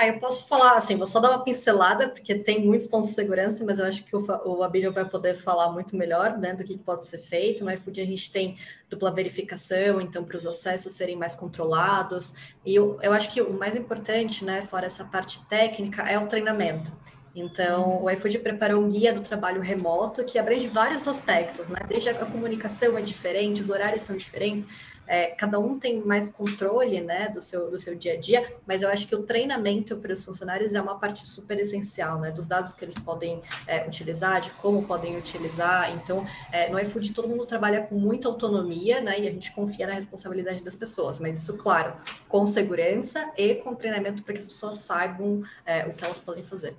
Ah, 0.00 0.06
eu 0.06 0.18
posso 0.18 0.48
falar, 0.48 0.78
assim, 0.78 0.96
vou 0.96 1.06
só 1.06 1.20
dar 1.20 1.28
uma 1.28 1.44
pincelada, 1.44 2.08
porque 2.08 2.34
tem 2.34 2.64
muitos 2.64 2.86
pontos 2.86 3.10
de 3.10 3.16
segurança, 3.16 3.62
mas 3.66 3.78
eu 3.78 3.84
acho 3.84 4.02
que 4.02 4.16
o, 4.16 4.24
o 4.46 4.62
Abílio 4.62 4.90
vai 4.90 5.04
poder 5.04 5.34
falar 5.34 5.70
muito 5.70 5.94
melhor 5.94 6.38
né, 6.38 6.54
do 6.54 6.64
que 6.64 6.78
pode 6.78 7.04
ser 7.04 7.18
feito. 7.18 7.62
No 7.62 7.70
iFood 7.70 8.00
a 8.00 8.06
gente 8.06 8.32
tem 8.32 8.56
dupla 8.88 9.12
verificação, 9.12 10.00
então, 10.00 10.24
para 10.24 10.36
os 10.36 10.46
acessos 10.46 10.92
serem 10.92 11.16
mais 11.16 11.34
controlados. 11.34 12.34
E 12.64 12.74
eu, 12.74 12.98
eu 13.02 13.12
acho 13.12 13.30
que 13.30 13.42
o 13.42 13.52
mais 13.52 13.76
importante, 13.76 14.42
né, 14.42 14.62
fora 14.62 14.86
essa 14.86 15.04
parte 15.04 15.38
técnica, 15.50 16.00
é 16.10 16.18
o 16.18 16.26
treinamento. 16.26 16.90
Então, 17.34 18.02
o 18.02 18.10
iFood 18.10 18.40
preparou 18.40 18.82
um 18.82 18.88
guia 18.88 19.12
do 19.12 19.20
trabalho 19.20 19.60
remoto 19.60 20.24
que 20.24 20.38
abrange 20.38 20.66
vários 20.66 21.06
aspectos, 21.06 21.68
né? 21.68 21.80
Desde 21.88 22.08
a 22.08 22.14
comunicação 22.14 22.98
é 22.98 23.02
diferente, 23.02 23.60
os 23.60 23.70
horários 23.70 24.02
são 24.02 24.16
diferentes, 24.16 24.66
é, 25.10 25.26
cada 25.26 25.58
um 25.58 25.76
tem 25.76 26.00
mais 26.00 26.30
controle 26.30 27.00
né, 27.00 27.28
do, 27.28 27.40
seu, 27.40 27.68
do 27.68 27.76
seu 27.76 27.96
dia 27.96 28.12
a 28.12 28.16
dia, 28.16 28.48
mas 28.64 28.82
eu 28.82 28.88
acho 28.88 29.08
que 29.08 29.14
o 29.16 29.24
treinamento 29.24 29.96
para 29.96 30.12
os 30.12 30.24
funcionários 30.24 30.72
é 30.72 30.80
uma 30.80 31.00
parte 31.00 31.26
super 31.26 31.58
essencial, 31.58 32.20
né? 32.20 32.30
Dos 32.30 32.46
dados 32.46 32.72
que 32.72 32.84
eles 32.84 32.96
podem 32.96 33.42
é, 33.66 33.84
utilizar, 33.84 34.40
de 34.40 34.52
como 34.52 34.86
podem 34.86 35.16
utilizar. 35.16 35.92
Então, 35.92 36.24
é, 36.52 36.70
no 36.70 36.78
iFood 36.78 37.12
todo 37.12 37.26
mundo 37.26 37.44
trabalha 37.44 37.82
com 37.82 37.96
muita 37.96 38.28
autonomia, 38.28 39.00
né? 39.00 39.18
E 39.18 39.26
a 39.26 39.32
gente 39.32 39.52
confia 39.52 39.84
na 39.84 39.94
responsabilidade 39.94 40.62
das 40.62 40.76
pessoas, 40.76 41.18
mas 41.18 41.42
isso, 41.42 41.56
claro, 41.56 41.96
com 42.28 42.46
segurança 42.46 43.32
e 43.36 43.56
com 43.56 43.74
treinamento 43.74 44.22
para 44.22 44.34
que 44.34 44.38
as 44.38 44.46
pessoas 44.46 44.76
saibam 44.76 45.42
é, 45.66 45.88
o 45.88 45.92
que 45.92 46.04
elas 46.04 46.20
podem 46.20 46.44
fazer. 46.44 46.76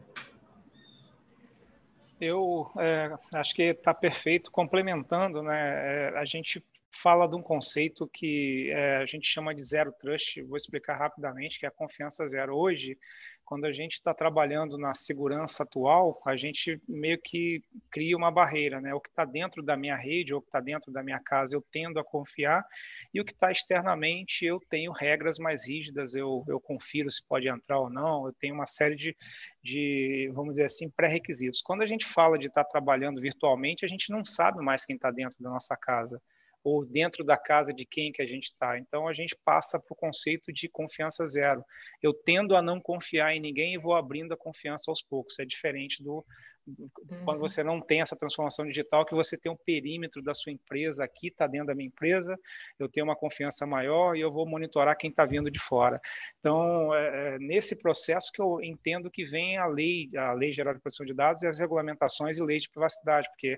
Eu 2.22 2.72
é, 2.78 3.09
acho 3.34 3.55
que 3.55 3.63
está 3.63 3.95
perfeito, 3.95 4.51
complementando, 4.51 5.41
né? 5.41 6.09
É, 6.11 6.19
a 6.19 6.24
gente 6.24 6.63
fala 6.91 7.28
de 7.28 7.36
um 7.36 7.41
conceito 7.41 8.07
que 8.13 8.69
é, 8.72 8.97
a 8.97 9.05
gente 9.07 9.28
chama 9.28 9.55
de 9.55 9.63
zero 9.63 9.91
trust. 9.91 10.39
Vou 10.43 10.55
explicar 10.55 10.97
rapidamente, 10.97 11.59
que 11.59 11.65
é 11.65 11.69
a 11.69 11.72
confiança 11.72 12.28
zero. 12.28 12.55
Hoje, 12.55 12.95
quando 13.45 13.65
a 13.65 13.71
gente 13.71 13.93
está 13.93 14.13
trabalhando 14.13 14.77
na 14.77 14.93
segurança 14.93 15.63
atual, 15.63 16.19
a 16.25 16.35
gente 16.35 16.81
meio 16.87 17.19
que 17.21 17.61
cria 17.91 18.15
uma 18.15 18.31
barreira, 18.31 18.79
né? 18.79 18.93
O 18.93 18.99
que 19.01 19.09
está 19.09 19.25
dentro 19.25 19.61
da 19.61 19.75
minha 19.75 19.95
rede 19.95 20.33
ou 20.33 20.39
o 20.39 20.41
que 20.41 20.47
está 20.47 20.59
dentro 20.59 20.91
da 20.91 21.03
minha 21.03 21.19
casa, 21.19 21.55
eu 21.55 21.65
tendo 21.71 21.99
a 21.99 22.03
confiar, 22.03 22.65
e 23.13 23.19
o 23.19 23.25
que 23.25 23.33
está 23.33 23.51
externamente, 23.51 24.45
eu 24.45 24.59
tenho 24.69 24.91
regras 24.91 25.37
mais 25.37 25.67
rígidas, 25.67 26.15
eu, 26.15 26.43
eu 26.47 26.59
confiro 26.59 27.09
se 27.11 27.25
pode 27.27 27.47
entrar 27.47 27.79
ou 27.79 27.89
não, 27.89 28.25
eu 28.25 28.33
tenho 28.33 28.55
uma 28.55 28.65
série 28.65 28.95
de, 28.95 29.15
de 29.63 30.31
vamos 30.33 30.53
dizer 30.53 30.65
assim, 30.65 30.89
pré-requisitos. 30.89 31.61
Quando 31.61 31.81
a 31.81 31.85
gente 31.85 32.05
fala 32.05 32.37
de 32.37 32.47
estar 32.47 32.63
tá 32.63 32.69
trabalhando 32.69 33.19
virtualmente, 33.19 33.83
a 33.83 33.87
gente 33.87 34.09
não 34.11 34.23
sabe 34.23 34.63
mais 34.63 34.85
quem 34.85 34.95
está 34.95 35.11
dentro 35.11 35.37
da 35.41 35.49
nossa 35.49 35.75
casa 35.75 36.21
ou 36.64 36.86
dentro 36.86 37.24
da 37.24 37.38
casa 37.38 37.74
de 37.74 37.86
quem 37.86 38.12
que 38.12 38.22
a 38.22 38.26
gente 38.26 38.45
está. 38.45 38.78
Então 38.78 39.07
a 39.07 39.14
gente 39.14 39.36
passa 39.43 39.80
para 39.80 39.93
o 39.93 39.95
conceito 39.95 40.51
de 40.53 40.70
confiança 40.70 41.28
zero. 41.28 41.64
Eu 42.01 42.14
tendo 42.14 42.55
a 42.55 42.62
não 42.62 42.80
confiar 42.80 43.36
em 43.36 43.39
ninguém 43.39 43.74
e 43.74 43.80
vou 43.80 43.95
abrindo 43.95 44.34
a 44.34 44.38
confiança 44.38 44.89
aos 44.89 45.01
poucos. 45.01 45.39
É 45.39 45.45
diferente 45.45 46.03
do, 46.03 46.26
uhum. 46.68 47.26
quando 47.26 47.39
você 47.39 47.64
não 47.64 47.82
tem 47.82 48.01
essa 48.01 48.16
transformação 48.16 48.66
digital, 48.66 49.05
que 49.05 49.16
você 49.16 49.38
tem 49.38 49.51
um 49.51 49.57
perímetro 49.66 50.22
da 50.22 50.34
sua 50.34 50.51
empresa 50.51 51.03
aqui, 51.03 51.28
está 51.28 51.47
dentro 51.47 51.68
da 51.68 51.76
minha 51.76 51.88
empresa, 51.88 52.38
eu 52.80 52.88
tenho 52.88 53.05
uma 53.05 53.16
confiança 53.16 53.66
maior 53.66 54.16
e 54.16 54.22
eu 54.22 54.32
vou 54.32 54.47
monitorar 54.47 54.97
quem 54.97 55.09
está 55.09 55.26
vindo 55.26 55.49
de 55.49 55.59
fora. 55.59 55.99
Então, 56.39 56.93
é, 56.93 57.36
é, 57.36 57.39
nesse 57.39 57.76
processo 57.76 58.32
que 58.32 58.41
eu 58.41 58.62
entendo 58.62 59.09
que 59.09 59.24
vem 59.24 59.57
a 59.57 59.66
lei, 59.66 60.09
a 60.16 60.34
lei 60.34 60.51
geral 60.51 60.74
de 60.74 60.80
proteção 60.80 61.05
de 61.05 61.14
dados 61.14 61.41
e 61.41 61.47
as 61.47 61.59
regulamentações 61.59 62.38
e 62.38 62.43
lei 62.43 62.57
de 62.57 62.70
privacidade, 62.70 63.28
porque 63.30 63.57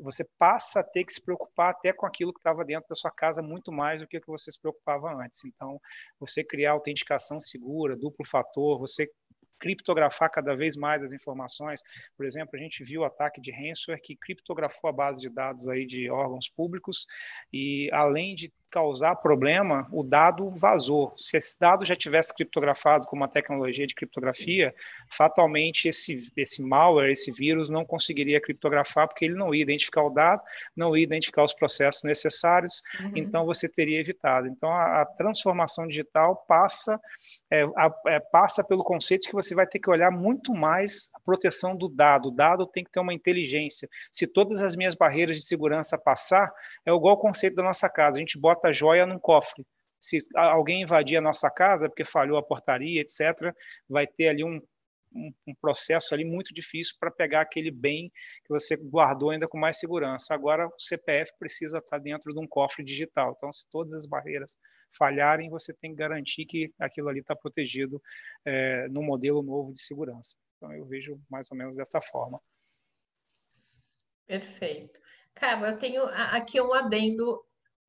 você 0.00 0.24
passa 0.38 0.80
a 0.80 0.84
ter 0.84 1.04
que 1.04 1.12
se 1.12 1.22
preocupar 1.22 1.70
até 1.70 1.92
com 1.92 2.06
aquilo 2.06 2.32
que 2.32 2.40
estava 2.40 2.64
dentro 2.64 2.88
da 2.88 2.94
sua 2.94 3.10
casa 3.10 3.42
muito 3.42 3.70
mais 3.70 4.00
do 4.00 4.08
que 4.08 4.20
que 4.20 4.26
você 4.26 4.50
se 4.50 4.60
preocupava 4.60 5.14
antes. 5.14 5.44
Então, 5.44 5.80
você 6.18 6.42
criar 6.42 6.72
autenticação 6.72 7.40
segura, 7.40 7.96
duplo 7.96 8.26
fator, 8.26 8.78
você 8.78 9.08
criptografar 9.64 10.30
cada 10.30 10.54
vez 10.54 10.76
mais 10.76 11.02
as 11.02 11.14
informações. 11.14 11.80
Por 12.18 12.26
exemplo, 12.26 12.50
a 12.54 12.58
gente 12.58 12.84
viu 12.84 13.00
o 13.00 13.04
ataque 13.04 13.40
de 13.40 13.50
ransomware 13.50 14.02
que 14.02 14.14
criptografou 14.14 14.90
a 14.90 14.92
base 14.92 15.22
de 15.22 15.30
dados 15.30 15.66
aí 15.66 15.86
de 15.86 16.10
órgãos 16.10 16.50
públicos 16.50 17.06
e 17.50 17.88
além 17.90 18.34
de 18.34 18.52
causar 18.74 19.14
problema, 19.14 19.86
o 19.92 20.02
dado 20.02 20.50
vazou. 20.50 21.14
Se 21.16 21.36
esse 21.36 21.56
dado 21.60 21.86
já 21.86 21.94
tivesse 21.94 22.34
criptografado 22.34 23.06
com 23.06 23.14
uma 23.14 23.28
tecnologia 23.28 23.86
de 23.86 23.94
criptografia, 23.94 24.74
fatalmente 25.08 25.86
esse, 25.88 26.18
esse 26.36 26.60
malware, 26.60 27.12
esse 27.12 27.30
vírus, 27.30 27.70
não 27.70 27.84
conseguiria 27.84 28.40
criptografar, 28.40 29.06
porque 29.06 29.26
ele 29.26 29.36
não 29.36 29.54
ia 29.54 29.62
identificar 29.62 30.02
o 30.02 30.10
dado, 30.10 30.42
não 30.76 30.96
ia 30.96 31.04
identificar 31.04 31.44
os 31.44 31.54
processos 31.54 32.02
necessários, 32.02 32.82
uhum. 33.00 33.12
então 33.14 33.46
você 33.46 33.68
teria 33.68 34.00
evitado. 34.00 34.48
Então, 34.48 34.68
a, 34.68 35.02
a 35.02 35.06
transformação 35.06 35.86
digital 35.86 36.44
passa, 36.48 37.00
é, 37.62 38.14
é, 38.14 38.20
passa 38.20 38.64
pelo 38.64 38.82
conceito 38.82 39.28
que 39.28 39.34
você 39.34 39.54
vai 39.54 39.66
ter 39.66 39.78
que 39.78 39.90
olhar 39.90 40.10
muito 40.10 40.52
mais 40.52 41.10
a 41.14 41.20
proteção 41.20 41.76
do 41.76 41.88
dado. 41.88 42.28
O 42.28 42.30
dado 42.30 42.66
tem 42.66 42.82
que 42.82 42.90
ter 42.90 43.00
uma 43.00 43.14
inteligência. 43.14 43.88
Se 44.10 44.26
todas 44.26 44.62
as 44.62 44.74
minhas 44.74 44.94
barreiras 44.94 45.36
de 45.36 45.46
segurança 45.46 45.98
passar, 45.98 46.52
é 46.86 46.90
igual 46.90 47.14
o 47.14 47.20
conceito 47.20 47.56
da 47.56 47.62
nossa 47.62 47.88
casa. 47.88 48.18
A 48.18 48.20
gente 48.20 48.38
bota 48.38 48.68
a 48.68 48.72
joia 48.72 49.06
num 49.06 49.18
cofre. 49.18 49.64
Se 50.00 50.18
alguém 50.34 50.82
invadir 50.82 51.16
a 51.16 51.22
nossa 51.22 51.50
casa 51.50 51.88
porque 51.88 52.04
falhou 52.04 52.36
a 52.36 52.42
portaria, 52.42 53.00
etc., 53.00 53.54
vai 53.88 54.06
ter 54.06 54.28
ali 54.28 54.44
um, 54.44 54.60
um, 55.14 55.32
um 55.46 55.54
processo 55.54 56.14
ali 56.14 56.24
muito 56.24 56.52
difícil 56.52 56.96
para 56.98 57.10
pegar 57.10 57.42
aquele 57.42 57.70
bem 57.70 58.10
que 58.44 58.48
você 58.48 58.76
guardou 58.76 59.30
ainda 59.30 59.46
com 59.46 59.58
mais 59.58 59.78
segurança. 59.78 60.34
Agora, 60.34 60.66
o 60.66 60.74
CPF 60.78 61.32
precisa 61.38 61.78
estar 61.78 61.98
dentro 61.98 62.32
de 62.32 62.40
um 62.40 62.46
cofre 62.46 62.84
digital. 62.84 63.34
Então, 63.36 63.52
se 63.52 63.68
todas 63.70 63.94
as 63.94 64.06
barreiras 64.06 64.58
falharem, 64.96 65.48
você 65.48 65.72
tem 65.72 65.90
que 65.90 65.96
garantir 65.96 66.46
que 66.46 66.72
aquilo 66.78 67.08
ali 67.08 67.20
está 67.20 67.34
protegido 67.34 68.02
é, 68.44 68.88
no 68.88 69.02
modelo 69.02 69.42
novo 69.42 69.72
de 69.72 69.80
segurança. 69.80 70.36
Então, 70.56 70.72
eu 70.72 70.84
vejo 70.84 71.20
mais 71.30 71.50
ou 71.50 71.56
menos 71.56 71.76
dessa 71.76 72.00
forma. 72.00 72.40
Perfeito. 74.26 75.00
Cara, 75.34 75.68
eu 75.68 75.76
tenho 75.76 76.04
aqui 76.04 76.60
um 76.60 76.72
adendo 76.72 77.44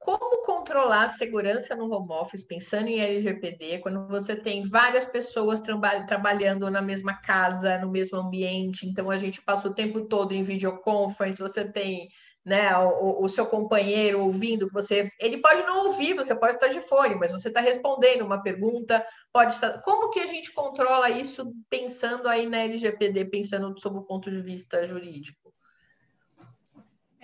como 0.05 0.43
controlar 0.43 1.05
a 1.05 1.07
segurança 1.07 1.75
no 1.75 1.91
home 1.91 2.11
office, 2.11 2.45
pensando 2.45 2.87
em 2.87 2.99
LGPD, 2.99 3.79
quando 3.79 4.07
você 4.07 4.35
tem 4.35 4.61
várias 4.61 5.03
pessoas 5.03 5.59
traba 5.59 6.05
trabalhando 6.05 6.69
na 6.69 6.79
mesma 6.79 7.15
casa, 7.15 7.79
no 7.79 7.89
mesmo 7.89 8.19
ambiente, 8.19 8.87
então 8.87 9.09
a 9.09 9.17
gente 9.17 9.41
passa 9.41 9.67
o 9.67 9.73
tempo 9.73 10.05
todo 10.05 10.31
em 10.31 10.43
videoconference, 10.43 11.41
você 11.41 11.65
tem 11.67 12.07
né, 12.45 12.77
o, 12.77 13.23
o, 13.23 13.27
seu 13.27 13.47
companheiro 13.47 14.21
ouvindo, 14.21 14.69
você, 14.71 15.09
ele 15.19 15.39
pode 15.39 15.63
não 15.63 15.87
ouvir, 15.87 16.13
você 16.13 16.35
pode 16.35 16.53
estar 16.53 16.67
de 16.67 16.81
fone, 16.81 17.15
mas 17.15 17.31
você 17.31 17.47
está 17.47 17.59
respondendo 17.59 18.21
uma 18.21 18.43
pergunta, 18.43 19.03
pode 19.33 19.53
estar. 19.53 19.81
Como 19.81 20.11
que 20.11 20.19
a 20.19 20.27
gente 20.27 20.53
controla 20.53 21.09
isso 21.09 21.51
pensando 21.67 22.27
aí 22.27 22.45
na 22.45 22.59
LGPD, 22.59 23.25
pensando 23.25 23.73
sob 23.79 23.97
o 23.97 24.03
ponto 24.03 24.29
de 24.29 24.43
vista 24.43 24.85
jurídico? 24.85 25.44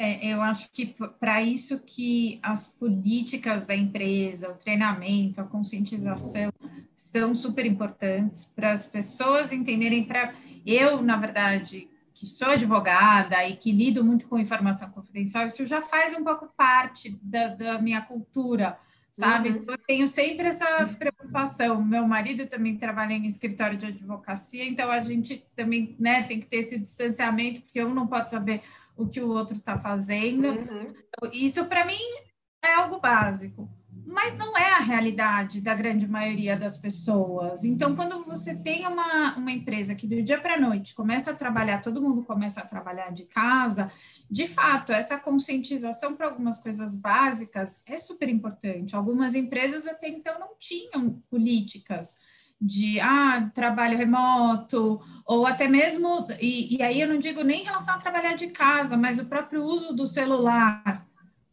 É, 0.04 0.34
eu 0.34 0.42
acho 0.42 0.72
que 0.72 0.96
para 1.20 1.44
isso 1.44 1.78
que 1.78 2.40
as 2.42 2.68
políticas 2.68 3.68
da 3.68 3.76
empresa, 3.76 4.50
o 4.50 4.56
treinamento, 4.56 5.40
a 5.40 5.44
conscientização 5.44 6.52
são 6.96 7.36
super 7.36 7.68
importantes 7.68 8.46
para 8.46 8.72
as 8.72 8.88
pessoas 8.88 9.54
entenderem. 9.54 10.04
Para 10.04 10.34
eu, 10.66 11.04
na 11.04 11.18
verdade, 11.18 11.88
que 12.16 12.26
sou 12.26 12.50
advogada 12.50 13.48
e 13.48 13.56
que 13.56 13.72
lido 13.72 14.04
muito 14.04 14.28
com 14.28 14.40
informação 14.40 14.90
confidencial, 14.90 15.46
isso 15.46 15.68
já 15.68 15.84
faz 15.84 16.18
um 16.18 16.24
pouco 16.24 16.48
parte 16.58 17.20
da, 17.22 17.50
da 17.50 17.80
minha 17.80 18.02
cultura, 18.02 18.80
sabe? 19.14 19.50
Uhum. 19.50 19.66
Eu 19.68 19.78
tenho 19.86 20.08
sempre 20.08 20.48
essa 20.48 20.66
preocupação. 20.98 21.80
Meu 21.86 22.08
marido 22.08 22.48
também 22.48 22.76
trabalha 22.76 23.14
em 23.14 23.28
escritório 23.28 23.78
de 23.78 23.86
advocacia, 23.86 24.66
então 24.66 24.90
a 24.90 25.04
gente 25.04 25.46
também 25.56 25.96
né, 26.00 26.24
tem 26.24 26.40
que 26.40 26.48
ter 26.48 26.58
esse 26.58 26.80
distanciamento, 26.80 27.62
porque 27.62 27.84
um 27.84 27.94
não 27.94 28.08
pode 28.08 28.32
saber 28.32 28.64
o 28.96 29.08
que 29.08 29.22
o 29.22 29.30
outro 29.30 29.56
está 29.56 29.78
fazendo. 29.80 30.48
Uhum. 30.48 30.94
Isso, 31.34 31.66
para 31.66 31.86
mim, 31.86 32.00
é 32.64 32.74
algo 32.74 33.00
básico 33.00 33.70
mas 34.12 34.38
não 34.38 34.58
é 34.58 34.74
a 34.74 34.80
realidade 34.80 35.62
da 35.62 35.74
grande 35.74 36.08
maioria 36.08 36.58
das 36.58 36.78
pessoas. 36.78 37.64
Então, 37.64 37.96
quando 37.96 38.24
você 38.26 38.56
tem 38.56 38.86
uma, 38.86 39.36
uma 39.36 39.52
empresa 39.52 39.96
que 39.96 40.06
do 40.06 40.22
dia 40.22 40.40
para 40.40 40.56
a 40.56 40.60
noite 40.60 40.94
começa 40.94 41.32
a 41.32 41.36
trabalhar, 41.36 41.82
todo 41.82 42.02
mundo 42.02 42.24
começa 42.24 42.62
a 42.62 42.66
trabalhar 42.66 43.12
de 43.12 43.24
casa, 43.24 43.92
de 44.30 44.48
fato, 44.48 44.92
essa 44.92 45.18
conscientização 45.18 46.16
para 46.16 46.28
algumas 46.28 46.60
coisas 46.60 46.96
básicas 46.96 47.82
é 47.86 47.98
super 47.98 48.28
importante. 48.28 48.96
Algumas 48.96 49.34
empresas 49.34 49.88
até 49.88 50.10
então 50.10 50.38
não 50.40 50.56
tinham 50.60 51.22
políticas 51.30 52.18
de 52.62 53.00
ah, 53.00 53.50
trabalho 53.56 53.98
remoto, 53.98 55.02
ou 55.26 55.48
até 55.48 55.68
mesmo, 55.68 56.28
e, 56.40 56.78
e 56.78 56.84
aí 56.84 57.02
eu 57.02 57.08
não 57.08 57.18
digo 57.18 57.44
nem 57.44 57.62
em 57.62 57.64
relação 57.64 57.96
a 57.96 57.98
trabalhar 57.98 58.36
de 58.36 58.48
casa, 58.48 58.96
mas 58.96 59.18
o 59.18 59.26
próprio 59.26 59.64
uso 59.64 59.94
do 59.94 60.06
celular 60.06 61.08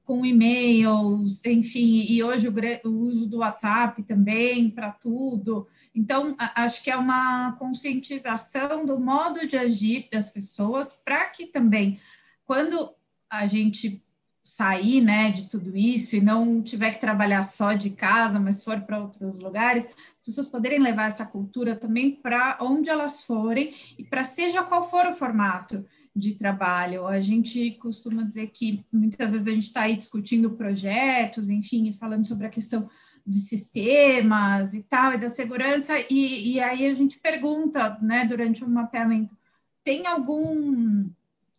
com 0.05 0.25
e-mails, 0.25 1.45
enfim, 1.45 2.07
e 2.09 2.23
hoje 2.23 2.49
o, 2.49 2.89
o 2.89 2.91
uso 3.09 3.27
do 3.27 3.39
WhatsApp 3.39 4.03
também 4.03 4.71
para 4.71 4.91
tudo. 4.91 5.67
Então, 5.95 6.35
a, 6.39 6.65
acho 6.65 6.83
que 6.83 6.91
é 6.91 6.97
uma 6.97 7.53
conscientização 7.53 8.87
do 8.87 8.99
modo 8.99 9.47
de 9.47 9.57
agir 9.57 10.09
das 10.11 10.31
pessoas 10.31 10.95
para 11.05 11.27
que 11.27 11.47
também, 11.47 12.01
quando 12.47 12.91
a 13.31 13.47
gente 13.47 14.03
sair 14.49 15.01
né, 15.01 15.31
de 15.31 15.49
tudo 15.49 15.77
isso 15.77 16.17
e 16.17 16.21
não 16.21 16.63
tiver 16.63 16.91
que 16.91 17.01
trabalhar 17.01 17.43
só 17.43 17.75
de 17.75 17.91
casa, 17.91 18.41
mas 18.41 18.65
for 18.65 18.81
para 18.81 18.99
outros 18.99 19.39
lugares, 19.39 19.87
as 19.87 20.25
pessoas 20.25 20.47
poderem 20.47 20.81
levar 20.81 21.07
essa 21.07 21.27
cultura 21.27 21.77
também 21.77 22.13
para 22.13 22.59
onde 22.61 22.89
elas 22.89 23.25
forem 23.25 23.75
e 23.99 24.05
para 24.05 24.25
seja 24.25 24.63
qual 24.63 24.83
for 24.83 25.07
o 25.07 25.13
formato 25.13 25.85
de 26.17 26.35
trabalho. 26.35 27.07
A 27.07 27.21
gente 27.21 27.73
costuma 27.73 28.23
dizer 28.23 28.49
que 28.49 28.85
muitas 28.93 29.33
vezes 29.33 29.47
a 29.47 29.51
gente 29.51 29.67
está 29.67 29.83
aí 29.83 29.97
discutindo 29.97 30.51
projetos, 30.51 31.49
enfim, 31.51 31.93
falando 31.93 32.27
sobre 32.27 32.47
a 32.47 32.51
questão 32.51 32.89
de 33.27 33.41
sistemas 33.41 34.73
e 34.73 34.83
tal, 34.83 35.13
e 35.13 35.19
da 35.19 35.29
segurança, 35.29 35.95
e, 36.09 36.55
e 36.55 36.61
aí 36.61 36.87
a 36.87 36.95
gente 36.95 37.19
pergunta, 37.19 37.99
né, 38.01 38.25
durante 38.25 38.65
o 38.65 38.69
mapeamento, 38.69 39.37
tem 39.85 40.07
algum 40.07 41.11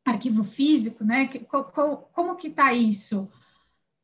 arquivo 0.09 0.43
físico, 0.43 1.03
né? 1.03 1.29
Como 2.13 2.35
que 2.35 2.47
está 2.47 2.73
isso? 2.73 3.31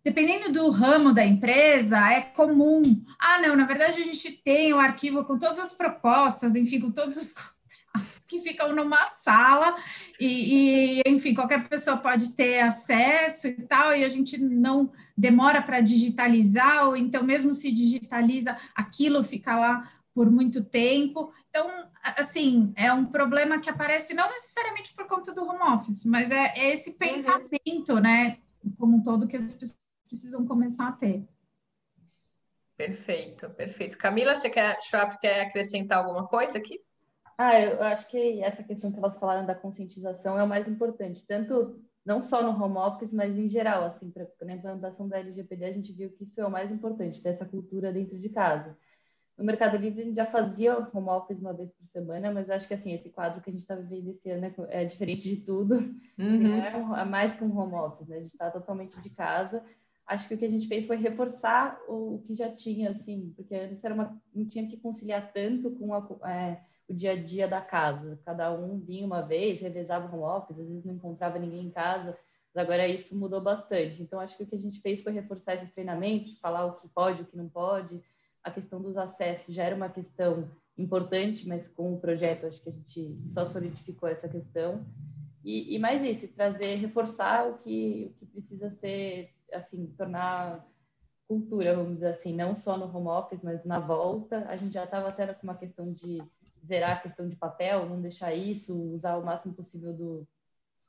Dependendo 0.04 0.52
do 0.52 0.70
ramo 0.70 1.12
da 1.12 1.26
empresa, 1.26 1.98
é 2.12 2.22
comum. 2.22 2.84
Ah, 3.20 3.42
não, 3.42 3.56
na 3.56 3.66
verdade 3.66 4.02
a 4.02 4.04
gente 4.06 4.32
tem 4.32 4.72
o 4.72 4.80
arquivo 4.80 5.24
com 5.24 5.38
todas 5.38 5.58
as 5.58 5.74
propostas, 5.74 6.56
enfim, 6.56 6.80
com 6.80 6.92
todos 6.92 7.18
os 7.18 7.34
que 8.28 8.40
ficam 8.40 8.74
numa 8.74 9.06
sala 9.08 9.76
e, 10.20 11.00
e, 11.00 11.02
enfim, 11.08 11.34
qualquer 11.34 11.68
pessoa 11.68 11.98
pode 11.98 12.34
ter 12.34 12.60
acesso 12.60 13.48
e 13.48 13.54
tal, 13.54 13.96
e 13.96 14.04
a 14.04 14.10
gente 14.10 14.38
não 14.38 14.92
demora 15.18 15.62
para 15.62 15.82
digitalizar, 15.82 16.88
ou 16.88 16.96
então, 16.96 17.24
mesmo 17.24 17.54
se 17.54 17.72
digitaliza, 17.72 18.56
aquilo 18.76 19.24
fica 19.24 19.58
lá 19.58 19.92
por 20.16 20.32
muito 20.32 20.64
tempo. 20.64 21.32
Então, 21.50 21.70
assim, 22.02 22.74
é 22.78 22.92
um 22.94 23.06
problema 23.06 23.60
que 23.60 23.70
aparece 23.70 24.14
não 24.14 24.28
necessariamente 24.30 24.96
por 24.96 25.06
conta 25.06 25.34
do 25.34 25.44
home 25.44 25.62
office, 25.76 26.06
mas 26.06 26.32
é, 26.32 26.54
é 26.58 26.72
esse 26.72 26.92
uhum. 26.92 26.98
pensamento, 26.98 27.94
uhum. 27.94 28.00
né, 28.00 28.40
como 28.80 28.96
um 28.96 29.04
todo, 29.04 29.28
que 29.28 29.36
as 29.36 29.54
pessoas 29.54 29.78
precisam 30.08 30.46
começar 30.48 30.88
a 30.88 30.94
ter. 30.94 31.28
Perfeito, 32.78 33.50
perfeito. 33.50 33.98
Camila, 33.98 34.36
você 34.36 34.50
quer, 34.50 34.82
Schwab, 34.82 35.20
quer 35.20 35.42
acrescentar 35.42 35.98
alguma 35.98 36.28
coisa 36.28 36.58
aqui? 36.58 36.82
Ah, 37.38 37.60
eu 37.60 37.84
acho 37.84 38.08
que 38.08 38.42
essa 38.42 38.64
questão 38.64 38.92
que 38.92 38.98
elas 38.98 39.18
falaram 39.18 39.46
da 39.46 39.54
conscientização 39.54 40.40
é 40.40 40.44
o 40.44 40.48
mais 40.48 40.66
importante, 40.68 41.26
tanto 41.28 41.82
não 42.06 42.22
só 42.24 42.42
no 42.42 42.52
home 42.52 42.78
office, 42.78 43.12
mas 43.12 43.38
em 43.38 43.50
geral, 43.50 43.84
assim, 43.84 44.10
para 44.10 44.26
a 44.48 44.54
implantação 44.54 45.08
da 45.10 45.20
LGPD, 45.20 45.66
a 45.66 45.74
gente 45.74 45.92
viu 45.92 46.12
que 46.12 46.24
isso 46.24 46.40
é 46.40 46.46
o 46.46 46.52
mais 46.52 46.72
importante, 46.72 47.22
ter 47.22 47.30
essa 47.30 47.46
cultura 47.46 47.92
dentro 47.92 48.18
de 48.18 48.30
casa. 48.30 48.78
No 49.38 49.44
Mercado 49.44 49.78
Livre, 49.78 50.02
a 50.02 50.06
gente 50.06 50.16
já 50.16 50.26
fazia 50.26 50.78
home 50.94 51.10
office 51.10 51.42
uma 51.42 51.54
vez 51.54 51.72
por 51.72 51.86
semana, 51.86 52.32
mas 52.32 52.50
acho 52.50 52.68
que, 52.68 52.74
assim, 52.74 52.94
esse 52.94 53.10
quadro 53.10 53.42
que 53.42 53.50
a 53.50 53.54
gente 53.54 53.62
está 53.62 53.76
vivendo 53.76 54.12
esse 54.12 54.30
ano 54.30 54.46
é, 54.46 54.84
é, 54.84 54.86
diferente 54.86 55.28
de 55.28 55.42
tudo. 55.42 55.76
Uhum. 56.18 56.62
É, 56.62 57.02
é 57.02 57.06
mais 57.06 57.36
que 57.36 57.44
um 57.44 57.58
home 57.58 57.74
office, 57.74 58.08
né? 58.08 58.18
A 58.18 58.22
gente 58.22 58.32
está 58.32 58.50
totalmente 58.50 59.00
de 59.02 59.10
casa. 59.10 59.64
Acho 60.08 60.28
que 60.28 60.36
o 60.36 60.38
que 60.38 60.46
a 60.46 60.50
gente 60.50 60.68
fez 60.68 60.86
foi 60.86 60.96
reforçar 60.96 61.78
o, 61.88 62.16
o 62.16 62.24
que 62.26 62.34
já 62.34 62.50
tinha, 62.50 62.92
assim, 62.92 63.34
porque 63.36 63.56
antes 63.56 63.84
era 63.84 63.94
uma, 63.94 64.22
não 64.34 64.48
tinha 64.48 64.68
que 64.68 64.78
conciliar 64.78 65.32
tanto 65.34 65.72
com 65.72 65.94
a... 65.94 66.32
É, 66.32 66.62
o 66.88 66.94
dia 66.94 67.14
a 67.14 67.22
dia 67.22 67.48
da 67.48 67.62
casa. 67.62 68.20
Cada 68.24 68.52
um 68.52 68.80
vinha 68.80 69.06
uma 69.06 69.22
vez, 69.22 69.60
revezava 69.60 70.08
o 70.08 70.14
home 70.16 70.38
office, 70.38 70.60
às 70.60 70.68
vezes 70.68 70.86
não 70.86 70.94
encontrava 70.94 71.40
ninguém 71.40 71.66
em 71.66 71.72
casa, 71.72 72.18
mas 72.54 72.64
agora 72.64 72.88
isso 72.88 73.18
mudou 73.18 73.42
bastante. 73.42 74.02
Então, 74.02 74.20
acho 74.20 74.38
que 74.38 74.44
o 74.44 74.48
que 74.48 74.56
a 74.56 74.60
gente 74.60 74.80
fez 74.82 75.02
foi 75.02 75.12
reforçar 75.12 75.56
esses 75.56 75.72
treinamentos, 75.72 76.38
falar 76.40 76.66
o 76.66 76.78
que 76.78 76.88
pode, 76.88 77.24
o 77.24 77.26
que 77.26 77.38
não 77.38 77.50
pode. 77.50 78.02
A 78.46 78.52
questão 78.52 78.82
dos 78.82 78.96
acessos 78.96 79.54
já 79.54 79.64
era 79.64 79.76
uma 79.76 79.90
questão 79.90 80.50
importante, 80.78 81.48
mas 81.48 81.68
com 81.68 81.94
o 81.94 82.00
projeto 82.00 82.46
acho 82.46 82.62
que 82.62 82.70
a 82.70 82.72
gente 82.72 83.20
só 83.28 83.46
solidificou 83.46 84.08
essa 84.08 84.30
questão. 84.30 84.86
E, 85.44 85.76
e 85.76 85.80
mais 85.80 86.02
isso, 86.02 86.34
trazer, 86.34 86.76
reforçar 86.76 87.48
o 87.50 87.58
que, 87.60 88.12
o 88.16 88.20
que 88.20 88.26
precisa 88.26 88.70
ser, 88.70 89.32
assim, 89.52 89.88
tornar 89.98 90.66
cultura, 91.28 91.76
vamos 91.76 91.96
dizer 91.96 92.08
assim, 92.08 92.34
não 92.34 92.56
só 92.56 92.78
no 92.78 92.86
home 92.96 93.08
office, 93.08 93.44
mas 93.44 93.64
na 93.64 93.80
volta. 93.80 94.46
A 94.48 94.56
gente 94.56 94.74
já 94.74 94.84
estava 94.84 95.10
até 95.10 95.26
com 95.34 95.44
uma 95.44 95.58
questão 95.58 95.92
de 95.92 96.22
zerar 96.66 96.98
a 96.98 97.02
questão 97.02 97.28
de 97.28 97.36
papel, 97.36 97.88
não 97.88 98.02
deixar 98.02 98.34
isso, 98.34 98.76
usar 98.94 99.18
o 99.18 99.26
máximo 99.26 99.54
possível 99.54 99.94
do, 99.94 100.28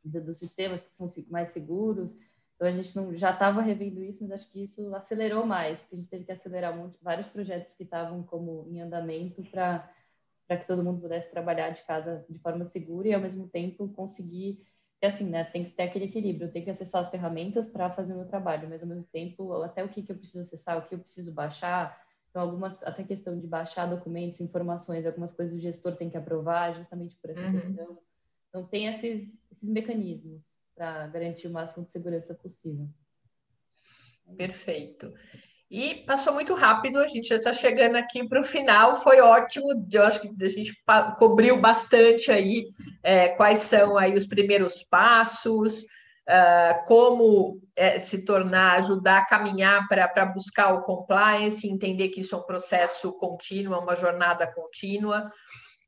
do 0.05 0.21
dos 0.21 0.39
sistemas 0.39 0.83
que 0.83 0.95
são 0.97 1.11
mais 1.29 1.53
seguros. 1.53 2.17
Então 2.57 2.67
a 2.67 2.73
gente 2.73 2.97
não, 2.97 3.15
já 3.17 3.31
estava 3.31 3.61
revendo 3.61 4.03
isso, 4.03 4.19
mas 4.23 4.33
acho 4.33 4.51
que 4.51 4.65
isso 4.65 4.95
acelerou 4.95 5.47
mais, 5.47 5.81
porque 5.81 5.95
a 5.95 5.99
gente 5.99 6.09
teve 6.09 6.25
que 6.25 6.33
acelerar 6.33 6.75
vários 7.03 7.29
projetos 7.29 7.75
que 7.75 7.85
estavam 7.85 8.23
como 8.23 8.67
em 8.71 8.81
andamento 8.81 9.43
para 9.45 9.91
para 10.49 10.59
que 10.59 10.67
todo 10.69 10.85
mundo 10.85 11.01
pudesse 11.01 11.29
trabalhar 11.29 11.71
de 11.71 11.83
casa 11.83 12.25
de 12.31 12.39
forma 12.39 12.65
segura 12.67 13.09
e 13.09 13.13
ao 13.13 13.21
mesmo 13.21 13.49
tempo 13.49 13.89
conseguir 13.89 14.65
que 15.01 15.05
assim, 15.05 15.25
né, 15.25 15.43
tem 15.43 15.65
que 15.65 15.73
ter 15.73 15.83
aquele 15.83 16.05
equilíbrio, 16.05 16.53
tem 16.53 16.63
que 16.63 16.71
acessar 16.71 17.01
as 17.01 17.11
ferramentas 17.11 17.67
para 17.67 17.91
fazer 17.91 18.13
o 18.13 18.19
meu 18.19 18.27
trabalho, 18.27 18.69
mas 18.69 18.81
ao 18.81 18.89
mesmo 18.89 19.05
tempo 19.13 19.61
até 19.63 19.83
o 19.83 19.89
que 19.89 20.03
que 20.03 20.13
eu 20.13 20.17
preciso 20.17 20.43
acessar, 20.43 20.79
o 20.79 20.83
que 20.83 20.95
eu 20.95 21.01
preciso 21.01 21.33
baixar, 21.33 22.01
então, 22.37 22.45
algumas, 22.45 22.83
até 22.83 23.03
questão 23.03 23.41
de 23.41 23.47
baixar 23.47 23.87
documentos, 23.87 24.43
informações, 24.43 25.07
algumas 25.07 25.33
coisas 25.33 25.57
o 25.57 25.59
gestor 25.59 25.97
tem 25.97 26.11
que 26.11 26.19
aprovar, 26.19 26.75
justamente 26.75 27.17
por 27.17 27.31
essa 27.31 27.41
uhum. 27.41 27.61
questão. 27.61 27.99
Então, 28.51 28.67
tem 28.67 28.89
esses, 28.89 29.27
esses 29.51 29.67
mecanismos 29.67 30.56
para 30.77 31.07
garantir 31.09 31.49
o 31.49 31.53
máximo 31.53 31.85
de 31.85 31.91
segurança 31.91 32.35
possível. 32.35 32.87
Perfeito. 34.37 35.13
E 35.69 36.05
passou 36.07 36.33
muito 36.33 36.55
rápido, 36.55 36.99
a 36.99 37.07
gente 37.09 37.29
já 37.29 37.37
está 37.37 37.53
chegando 37.53 37.97
aqui 37.97 38.29
para 38.29 38.41
o 38.41 38.45
final, 38.45 39.03
foi 39.03 39.21
ótimo, 39.21 39.67
eu 39.93 40.03
acho 40.05 40.21
que 40.21 40.29
a 40.41 40.49
gente 40.49 40.73
cobriu 41.19 41.61
bastante 41.61 42.31
aí 42.31 42.69
é, 43.03 43.31
quais 43.31 43.61
são 43.61 43.99
aí 43.99 44.15
os 44.15 44.29
primeiros 44.29 44.85
passos, 44.85 45.83
uh, 45.83 46.85
como 46.87 47.61
é, 47.75 47.99
se 47.99 48.25
tornar, 48.25 48.77
ajudar 48.77 49.19
a 49.19 49.27
caminhar 49.27 49.89
para 49.89 50.27
buscar 50.27 50.73
o 50.73 50.83
compliance, 50.83 51.69
entender 51.69 52.11
que 52.11 52.21
isso 52.21 52.37
é 52.37 52.39
um 52.39 52.43
processo 52.43 53.13
contínuo, 53.15 53.75
é 53.75 53.79
uma 53.79 53.97
jornada 53.97 54.47
contínua. 54.47 55.33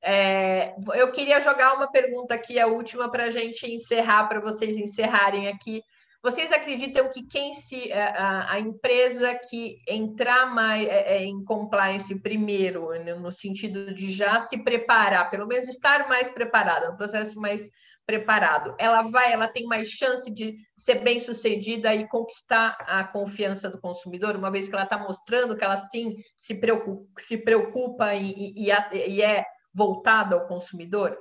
É, 0.03 0.75
eu 0.95 1.11
queria 1.11 1.41
jogar 1.41 1.75
uma 1.75 1.91
pergunta 1.91 2.35
aqui, 2.35 2.59
a 2.59 2.67
última, 2.67 3.11
para 3.11 3.25
a 3.25 3.31
gente 3.31 3.67
encerrar, 3.67 4.29
para 4.29 4.41
vocês 4.41 4.79
encerrarem 4.79 5.49
aqui. 5.49 5.83
vocês 6.23 6.53
acreditam 6.53 7.09
que 7.11 7.27
quem 7.27 7.53
se 7.53 7.91
é, 7.91 8.03
a, 8.03 8.53
a 8.55 8.61
empresa 8.61 9.35
que 9.49 9.79
entrar 9.89 10.47
mais 10.47 10.87
é, 10.89 11.17
é, 11.17 11.25
em 11.25 11.45
compliance 11.45 12.15
primeiro, 12.21 12.91
né, 12.91 13.15
no 13.15 13.33
sentido 13.33 13.93
de 13.95 14.11
já 14.11 14.39
se 14.41 14.59
preparar, 14.59 15.31
pelo 15.31 15.47
menos 15.47 15.69
estar 15.69 16.09
mais 16.09 16.31
preparada, 16.31 16.91
um 16.91 16.97
processo 16.97 17.39
mais 17.41 17.69
preparado, 18.07 18.75
ela 18.79 19.03
vai, 19.03 19.33
ela 19.33 19.47
tem 19.49 19.67
mais 19.67 19.91
chance 19.91 20.33
de 20.33 20.57
ser 20.75 21.03
bem 21.05 21.21
sucedida 21.21 21.95
e 21.95 22.09
conquistar 22.09 22.75
a 22.87 23.05
confiança 23.05 23.69
do 23.69 23.79
consumidor, 23.79 24.35
uma 24.35 24.51
vez 24.51 24.67
que 24.67 24.75
ela 24.75 24.85
está 24.85 24.99
mostrando 24.99 25.55
que 25.55 25.63
ela 25.63 25.79
sim 25.91 26.17
se 26.35 26.55
preocupa, 26.55 27.07
se 27.19 27.37
preocupa 27.37 28.15
e, 28.15 28.55
e, 28.57 28.71
e 29.09 29.23
é 29.23 29.45
voltada 29.73 30.35
ao 30.35 30.47
consumidor? 30.47 31.19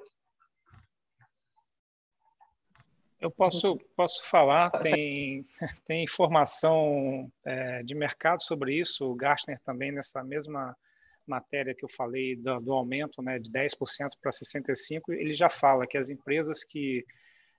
Eu 3.20 3.32
posso, 3.32 3.78
posso 3.95 4.24
falar, 4.26 4.70
tem, 4.70 5.45
tem 5.86 6.04
informação 6.04 7.32
é, 7.43 7.82
de 7.82 7.95
mercado 7.95 8.43
sobre 8.43 8.76
isso, 8.76 9.10
o 9.10 9.16
Gartner 9.16 9.60
também 9.60 9.91
nessa 9.91 10.24
mesma 10.24 10.78
matéria 11.26 11.74
que 11.74 11.84
eu 11.84 11.89
falei 11.89 12.36
do, 12.36 12.60
do 12.60 12.74
aumento 12.74 13.22
né, 13.22 13.39
de 13.39 13.52
10% 13.52 13.76
para 14.22 14.32
65%, 14.32 15.02
ele 15.10 15.34
já 15.34 15.50
fala 15.50 15.88
que 15.88 15.98
as 15.98 16.10
empresas 16.10 16.64
que 16.64 17.06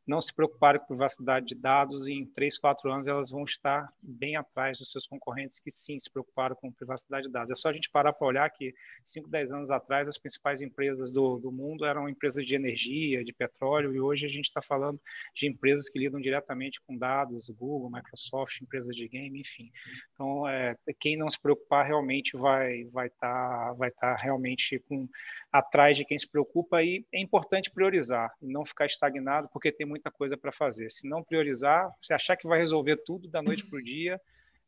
não 0.09 0.23
se 0.23 0.35
preocuparem 0.35 0.81
com 0.81 0.87
privacidade 0.87 1.47
de 1.47 1.55
dados 1.55 2.09
e 2.09 2.15
em 2.15 2.25
3, 2.25 2.57
4 2.57 2.91
anos 2.91 3.07
elas 3.07 3.31
vão 3.31 3.45
estar 3.45 3.93
bem 4.03 4.37
atrás 4.37 4.79
dos 4.79 4.91
seus 4.91 5.07
concorrentes 5.07 5.61
que 5.61 5.71
sim 5.71 6.01
se 6.01 6.11
preocuparam 6.11 6.57
com 6.57 6.73
privacidade 6.73 7.27
de 7.27 7.33
dados. 7.33 7.51
É 7.51 7.55
só 7.55 7.69
a 7.69 7.73
gente 7.75 7.91
parar 7.91 8.15
para 8.15 8.27
olhar 8.27 8.49
que 8.51 8.75
5, 9.03 9.29
10 9.29 9.53
anos 9.53 9.71
atrás 9.71 10.09
as 10.09 10.17
principais 10.17 10.63
empresas 10.63 11.13
do, 11.13 11.39
do 11.39 11.53
mundo 11.53 11.85
eram 11.85 12.09
empresas 12.09 12.47
de 12.47 12.55
energia, 12.55 13.23
de 13.23 13.35
petróleo 13.35 13.95
e 13.95 14.01
hoje 14.01 14.25
a 14.25 14.29
gente 14.31 14.47
está 14.47 14.63
falando 14.63 14.99
de 15.35 15.47
empresas 15.47 15.91
que 15.91 15.99
lidam 15.99 16.21
diretamente 16.21 16.81
com 16.81 16.97
dados, 16.97 17.51
Google, 17.51 17.91
Microsoft, 17.91 18.63
empresas 18.63 18.97
de 18.97 19.07
game, 19.07 19.39
enfim. 19.39 19.71
Então, 20.15 20.49
é, 20.49 20.75
quem 20.99 21.19
não 21.19 21.29
se 21.29 21.39
preocupar 21.39 21.85
realmente 21.85 22.35
vai 22.35 22.85
vai 22.87 23.09
estar 23.09 23.29
tá, 23.29 23.73
vai 23.75 23.91
tá 23.91 24.17
realmente 24.17 24.79
com, 24.89 25.07
atrás 25.53 25.99
de 25.99 26.05
quem 26.05 26.19
se 26.19 26.29
preocupa 26.29 26.83
e 26.83 27.05
é 27.13 27.21
importante 27.21 27.71
priorizar 27.71 28.33
não 28.41 28.65
ficar 28.65 28.87
estagnado 28.87 29.49
porque 29.53 29.71
tem 29.71 29.87
muito 29.87 29.98
muita 29.99 30.11
coisa 30.11 30.37
para 30.37 30.53
fazer. 30.53 30.91
Se 30.91 31.09
não 31.09 31.23
priorizar, 31.23 31.91
se 32.01 32.15
achar 32.15 32.37
que 32.37 32.47
vai 32.47 32.59
resolver 32.59 32.97
tudo 33.05 33.29
da 33.29 33.43
noite 33.43 33.67
para 33.69 33.79
o 33.79 33.83
dia, 33.83 34.21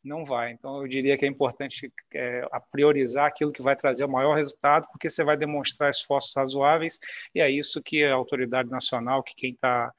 não 0.02 0.24
vai. 0.24 0.52
Então, 0.52 0.82
eu 0.82 0.88
diria 0.88 1.16
que 1.16 1.24
é 1.24 1.28
importante 1.28 1.92
é, 2.14 2.42
priorizar 2.70 3.26
aquilo 3.26 3.52
que 3.52 3.62
vai 3.62 3.76
trazer 3.76 4.04
o 4.04 4.08
maior 4.08 4.34
resultado, 4.34 4.88
porque 4.90 5.08
você 5.08 5.22
vai 5.22 5.36
demonstrar 5.36 5.90
esforços 5.90 6.34
razoáveis, 6.34 6.98
e 7.34 7.40
é 7.40 7.50
isso 7.50 7.82
que 7.82 8.04
a 8.04 8.14
autoridade 8.14 8.70
nacional, 8.70 9.22
que 9.22 9.34
quem 9.34 9.52
está 9.52 9.92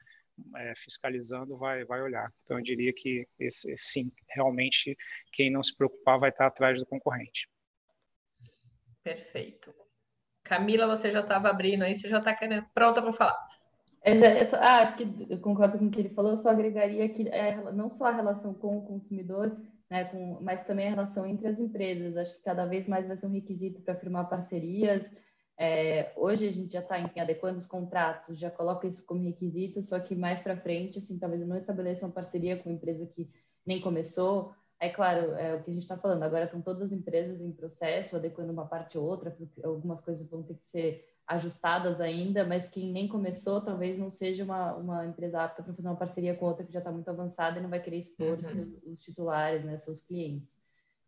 é, 0.56 0.74
fiscalizando, 0.76 1.56
vai, 1.56 1.84
vai 1.84 2.02
olhar. 2.02 2.32
Então, 2.42 2.58
eu 2.58 2.62
diria 2.62 2.92
que, 2.92 3.26
esse, 3.38 3.72
sim, 3.76 4.12
realmente, 4.28 4.96
quem 5.32 5.50
não 5.50 5.62
se 5.62 5.74
preocupar 5.74 6.18
vai 6.18 6.30
estar 6.30 6.46
atrás 6.46 6.78
do 6.78 6.86
concorrente. 6.86 7.48
Perfeito. 9.02 9.72
Camila, 10.44 10.86
você 10.86 11.10
já 11.10 11.20
estava 11.20 11.48
abrindo 11.48 11.82
aí, 11.82 11.96
você 11.96 12.08
já 12.08 12.18
está 12.18 12.36
pronta 12.74 13.00
para 13.00 13.12
falar. 13.12 13.61
É, 14.04 14.44
só, 14.44 14.56
ah, 14.56 14.78
acho 14.80 14.96
que 14.96 15.26
eu 15.30 15.38
concordo 15.38 15.78
com 15.78 15.86
o 15.86 15.90
que 15.90 16.00
ele 16.00 16.08
falou, 16.08 16.36
só 16.36 16.50
agregaria 16.50 17.08
que 17.08 17.28
é, 17.28 17.72
não 17.72 17.88
só 17.88 18.06
a 18.06 18.12
relação 18.12 18.52
com 18.52 18.78
o 18.78 18.82
consumidor, 18.82 19.56
né, 19.88 20.04
com, 20.06 20.38
mas 20.40 20.64
também 20.64 20.88
a 20.88 20.90
relação 20.90 21.24
entre 21.24 21.46
as 21.46 21.58
empresas. 21.58 22.16
Acho 22.16 22.34
que 22.36 22.42
cada 22.42 22.66
vez 22.66 22.88
mais 22.88 23.06
vai 23.06 23.16
ser 23.16 23.26
um 23.26 23.32
requisito 23.32 23.80
para 23.80 23.94
firmar 23.94 24.28
parcerias. 24.28 25.08
É, 25.56 26.12
hoje 26.16 26.48
a 26.48 26.50
gente 26.50 26.72
já 26.72 26.80
está, 26.80 26.96
adequando 26.96 27.58
os 27.58 27.66
contratos, 27.66 28.38
já 28.38 28.50
coloca 28.50 28.88
isso 28.88 29.04
como 29.04 29.22
requisito, 29.22 29.80
só 29.80 30.00
que 30.00 30.16
mais 30.16 30.40
para 30.40 30.56
frente, 30.56 30.98
assim, 30.98 31.18
talvez 31.18 31.46
não 31.46 31.56
estabeleça 31.56 32.04
uma 32.04 32.12
parceria 32.12 32.56
com 32.56 32.70
uma 32.70 32.74
empresa 32.74 33.06
que 33.06 33.30
nem 33.64 33.80
começou. 33.80 34.52
É 34.80 34.88
claro, 34.88 35.32
é 35.36 35.54
o 35.54 35.62
que 35.62 35.70
a 35.70 35.74
gente 35.74 35.84
está 35.84 35.96
falando, 35.96 36.24
agora 36.24 36.46
estão 36.46 36.60
todas 36.60 36.82
as 36.82 36.92
empresas 36.92 37.40
em 37.40 37.52
processo, 37.52 38.16
adequando 38.16 38.52
uma 38.52 38.66
parte 38.66 38.98
ou 38.98 39.04
outra, 39.04 39.36
algumas 39.62 40.00
coisas 40.00 40.28
vão 40.28 40.42
ter 40.42 40.54
que 40.54 40.66
ser 40.66 41.11
ajustadas 41.26 42.00
ainda, 42.00 42.44
mas 42.44 42.68
quem 42.68 42.92
nem 42.92 43.08
começou 43.08 43.60
talvez 43.60 43.98
não 43.98 44.10
seja 44.10 44.44
uma, 44.44 44.74
uma 44.74 45.06
empresa 45.06 45.42
apta 45.42 45.62
para 45.62 45.72
fazer 45.72 45.88
uma 45.88 45.96
parceria 45.96 46.34
com 46.34 46.46
outra 46.46 46.64
que 46.64 46.72
já 46.72 46.80
está 46.80 46.90
muito 46.90 47.08
avançada 47.08 47.58
e 47.58 47.62
não 47.62 47.70
vai 47.70 47.80
querer 47.80 47.98
expor 47.98 48.38
uhum. 48.38 48.42
seus, 48.42 48.68
os 48.84 49.02
titulares, 49.02 49.64
né, 49.64 49.78
seus 49.78 50.00
clientes. 50.00 50.54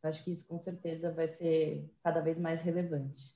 Eu 0.02 0.10
acho 0.10 0.22
que 0.22 0.32
isso 0.32 0.46
com 0.46 0.58
certeza 0.58 1.10
vai 1.10 1.28
ser 1.28 1.90
cada 2.02 2.20
vez 2.20 2.38
mais 2.38 2.62
relevante. 2.62 3.34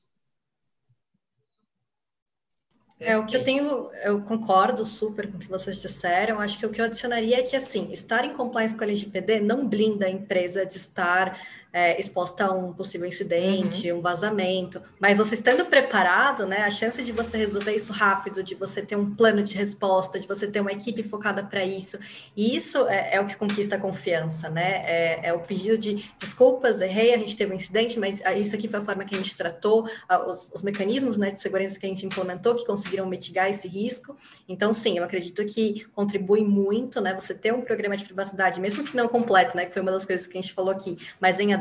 É, 3.00 3.16
o 3.16 3.24
que 3.24 3.36
eu 3.36 3.44
tenho, 3.44 3.92
eu 4.02 4.20
concordo 4.22 4.84
super 4.84 5.30
com 5.30 5.36
o 5.36 5.40
que 5.40 5.48
vocês 5.48 5.80
disseram. 5.80 6.40
Acho 6.40 6.58
que 6.58 6.66
o 6.66 6.70
que 6.70 6.80
eu 6.80 6.84
adicionaria 6.84 7.38
é 7.38 7.42
que, 7.42 7.54
assim, 7.54 7.92
estar 7.92 8.24
em 8.24 8.32
compliance 8.32 8.76
com 8.76 8.82
a 8.82 8.86
LGPD 8.86 9.40
não 9.40 9.68
blinda 9.68 10.06
a 10.06 10.10
empresa 10.10 10.66
de 10.66 10.76
estar 10.76 11.40
é, 11.72 11.98
exposta 12.00 12.46
a 12.46 12.52
um 12.52 12.72
possível 12.72 13.06
incidente, 13.06 13.90
uhum. 13.90 13.98
um 13.98 14.00
vazamento, 14.00 14.80
mas 14.98 15.18
você 15.18 15.34
estando 15.34 15.64
preparado, 15.66 16.46
né, 16.46 16.62
a 16.62 16.70
chance 16.70 17.02
de 17.02 17.12
você 17.12 17.36
resolver 17.36 17.74
isso 17.74 17.92
rápido, 17.92 18.42
de 18.42 18.54
você 18.54 18.82
ter 18.82 18.96
um 18.96 19.14
plano 19.14 19.42
de 19.42 19.54
resposta, 19.54 20.18
de 20.18 20.26
você 20.26 20.46
ter 20.46 20.60
uma 20.60 20.72
equipe 20.72 21.02
focada 21.02 21.42
para 21.42 21.64
isso, 21.64 21.98
e 22.36 22.56
isso 22.56 22.86
é, 22.88 23.16
é, 23.16 23.20
o 23.20 23.26
que 23.26 23.36
conquista 23.36 23.76
a 23.76 23.78
confiança, 23.78 24.48
né? 24.48 24.82
É, 24.84 25.28
é, 25.28 25.32
o 25.32 25.40
pedido 25.40 25.76
de 25.76 26.10
desculpas, 26.18 26.80
errei, 26.80 27.14
a 27.14 27.18
gente 27.18 27.36
teve 27.36 27.52
um 27.52 27.56
incidente, 27.56 27.98
mas 27.98 28.22
isso 28.36 28.54
aqui 28.54 28.68
foi 28.68 28.80
a 28.80 28.82
forma 28.82 29.04
que 29.04 29.14
a 29.14 29.18
gente 29.18 29.36
tratou, 29.36 29.88
os, 30.26 30.50
os 30.54 30.62
mecanismos 30.62 31.16
né, 31.16 31.30
de 31.30 31.40
segurança 31.40 31.78
que 31.78 31.86
a 31.86 31.88
gente 31.88 32.06
implementou 32.06 32.54
que 32.54 32.64
conseguiram 32.64 33.06
mitigar 33.06 33.48
esse 33.48 33.68
risco. 33.68 34.16
Então, 34.48 34.72
sim, 34.72 34.98
eu 34.98 35.04
acredito 35.04 35.44
que 35.44 35.86
contribui 35.94 36.42
muito, 36.42 37.00
né? 37.00 37.14
Você 37.14 37.34
ter 37.34 37.52
um 37.52 37.60
programa 37.60 37.96
de 37.96 38.04
privacidade, 38.04 38.60
mesmo 38.60 38.84
que 38.84 38.96
não 38.96 39.08
completo, 39.08 39.56
né? 39.56 39.66
Que 39.66 39.72
foi 39.72 39.82
uma 39.82 39.92
das 39.92 40.06
coisas 40.06 40.26
que 40.26 40.36
a 40.36 40.40
gente 40.40 40.52
falou 40.52 40.70
aqui, 40.70 40.96
mas 41.20 41.38
em 41.40 41.52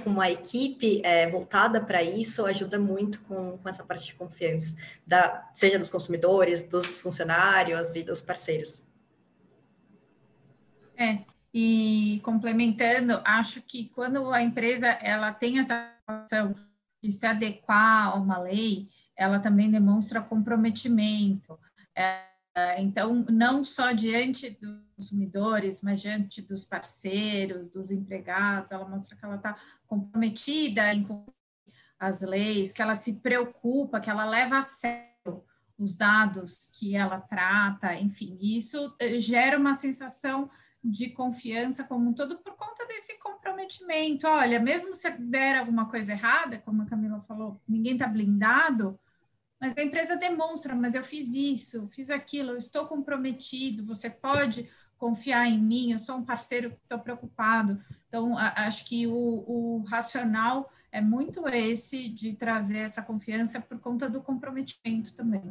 com 0.00 0.10
uma 0.10 0.30
equipe 0.30 1.00
é, 1.04 1.28
voltada 1.28 1.80
para 1.80 2.02
isso, 2.02 2.46
ajuda 2.46 2.78
muito 2.78 3.20
com, 3.22 3.58
com 3.58 3.68
essa 3.68 3.84
parte 3.84 4.06
de 4.06 4.14
confiança, 4.14 4.76
da, 5.06 5.50
seja 5.54 5.78
dos 5.78 5.90
consumidores, 5.90 6.62
dos 6.62 6.98
funcionários 7.00 7.96
e 7.96 8.02
dos 8.02 8.20
parceiros. 8.20 8.86
É, 10.96 11.18
e 11.52 12.20
complementando, 12.24 13.20
acho 13.24 13.62
que 13.62 13.88
quando 13.94 14.30
a 14.32 14.42
empresa 14.42 14.88
ela 14.88 15.32
tem 15.32 15.58
essa 15.58 15.92
ação 16.06 16.54
de 17.02 17.12
se 17.12 17.26
adequar 17.26 18.08
a 18.08 18.14
uma 18.14 18.38
lei, 18.38 18.88
ela 19.16 19.38
também 19.38 19.70
demonstra 19.70 20.20
comprometimento. 20.20 21.58
É, 21.96 22.33
então, 22.78 23.24
não 23.28 23.64
só 23.64 23.92
diante 23.92 24.50
dos 24.50 24.78
consumidores, 24.96 25.82
mas 25.82 26.00
diante 26.00 26.40
dos 26.40 26.64
parceiros, 26.64 27.70
dos 27.70 27.90
empregados, 27.90 28.70
ela 28.70 28.88
mostra 28.88 29.16
que 29.16 29.24
ela 29.24 29.36
está 29.36 29.56
comprometida 29.86 30.92
em 30.94 31.02
cumprir 31.02 31.34
as 31.98 32.20
leis, 32.20 32.72
que 32.72 32.82
ela 32.82 32.94
se 32.94 33.14
preocupa, 33.14 34.00
que 34.00 34.10
ela 34.10 34.24
leva 34.24 34.58
a 34.58 34.62
sério 34.62 35.14
os 35.78 35.96
dados 35.96 36.70
que 36.78 36.94
ela 36.94 37.20
trata, 37.20 37.94
enfim, 37.94 38.38
isso 38.40 38.94
eh, 39.00 39.18
gera 39.18 39.58
uma 39.58 39.74
sensação 39.74 40.48
de 40.82 41.08
confiança 41.10 41.84
como 41.84 42.10
um 42.10 42.12
todo 42.12 42.38
por 42.38 42.54
conta 42.54 42.86
desse 42.86 43.18
comprometimento. 43.18 44.26
Olha, 44.28 44.60
mesmo 44.60 44.94
se 44.94 45.10
der 45.18 45.58
alguma 45.58 45.88
coisa 45.88 46.12
errada, 46.12 46.58
como 46.58 46.82
a 46.82 46.86
Camila 46.86 47.24
falou, 47.26 47.60
ninguém 47.66 47.94
está 47.94 48.06
blindado, 48.06 49.00
mas 49.64 49.78
a 49.78 49.82
empresa 49.82 50.14
demonstra, 50.14 50.74
mas 50.74 50.94
eu 50.94 51.02
fiz 51.02 51.32
isso, 51.32 51.88
fiz 51.90 52.10
aquilo, 52.10 52.50
eu 52.50 52.58
estou 52.58 52.86
comprometido, 52.86 53.82
você 53.86 54.10
pode 54.10 54.68
confiar 54.98 55.48
em 55.48 55.58
mim, 55.58 55.92
eu 55.92 55.98
sou 55.98 56.16
um 56.16 56.24
parceiro 56.24 56.68
que 56.68 56.76
estou 56.82 56.98
preocupado. 56.98 57.82
Então, 58.06 58.36
a, 58.36 58.66
acho 58.66 58.84
que 58.84 59.06
o, 59.06 59.12
o 59.14 59.82
racional 59.88 60.70
é 60.92 61.00
muito 61.00 61.48
esse 61.48 62.10
de 62.10 62.34
trazer 62.34 62.76
essa 62.76 63.00
confiança 63.00 63.58
por 63.58 63.80
conta 63.80 64.06
do 64.06 64.22
comprometimento 64.22 65.16
também. 65.16 65.50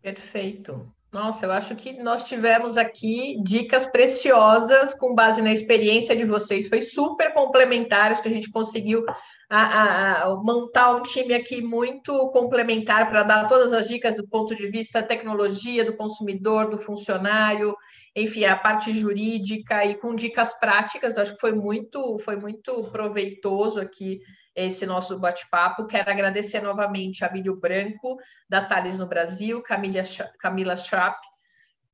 Perfeito. 0.00 0.94
Nossa, 1.14 1.46
eu 1.46 1.52
acho 1.52 1.76
que 1.76 1.92
nós 2.02 2.24
tivemos 2.24 2.76
aqui 2.76 3.36
dicas 3.40 3.86
preciosas 3.86 4.94
com 4.94 5.14
base 5.14 5.40
na 5.40 5.52
experiência 5.52 6.16
de 6.16 6.24
vocês. 6.24 6.68
Foi 6.68 6.80
super 6.80 7.32
complementar, 7.32 8.10
acho 8.10 8.20
que 8.20 8.28
a 8.28 8.32
gente 8.32 8.50
conseguiu 8.50 9.04
a, 9.48 10.24
a, 10.24 10.36
montar 10.42 10.92
um 10.92 11.02
time 11.02 11.32
aqui 11.32 11.62
muito 11.62 12.12
complementar 12.32 13.08
para 13.08 13.22
dar 13.22 13.46
todas 13.46 13.72
as 13.72 13.86
dicas 13.86 14.16
do 14.16 14.26
ponto 14.26 14.56
de 14.56 14.66
vista 14.66 15.00
da 15.00 15.06
tecnologia, 15.06 15.84
do 15.84 15.96
consumidor, 15.96 16.68
do 16.68 16.78
funcionário, 16.78 17.76
enfim, 18.16 18.44
a 18.44 18.56
parte 18.56 18.92
jurídica 18.92 19.84
e 19.84 19.94
com 19.94 20.16
dicas 20.16 20.52
práticas. 20.58 21.14
Eu 21.16 21.22
acho 21.22 21.34
que 21.34 21.40
foi 21.40 21.52
muito, 21.52 22.18
foi 22.18 22.34
muito 22.34 22.82
proveitoso 22.90 23.80
aqui 23.80 24.18
esse 24.54 24.86
nosso 24.86 25.18
bate-papo. 25.18 25.86
Quero 25.86 26.10
agradecer 26.10 26.60
novamente 26.60 27.24
a 27.24 27.30
Milho 27.30 27.56
Branco, 27.56 28.16
da 28.48 28.64
Thales 28.64 28.98
no 28.98 29.06
Brasil, 29.06 29.62
Camila, 29.62 30.02
Camila 30.38 30.76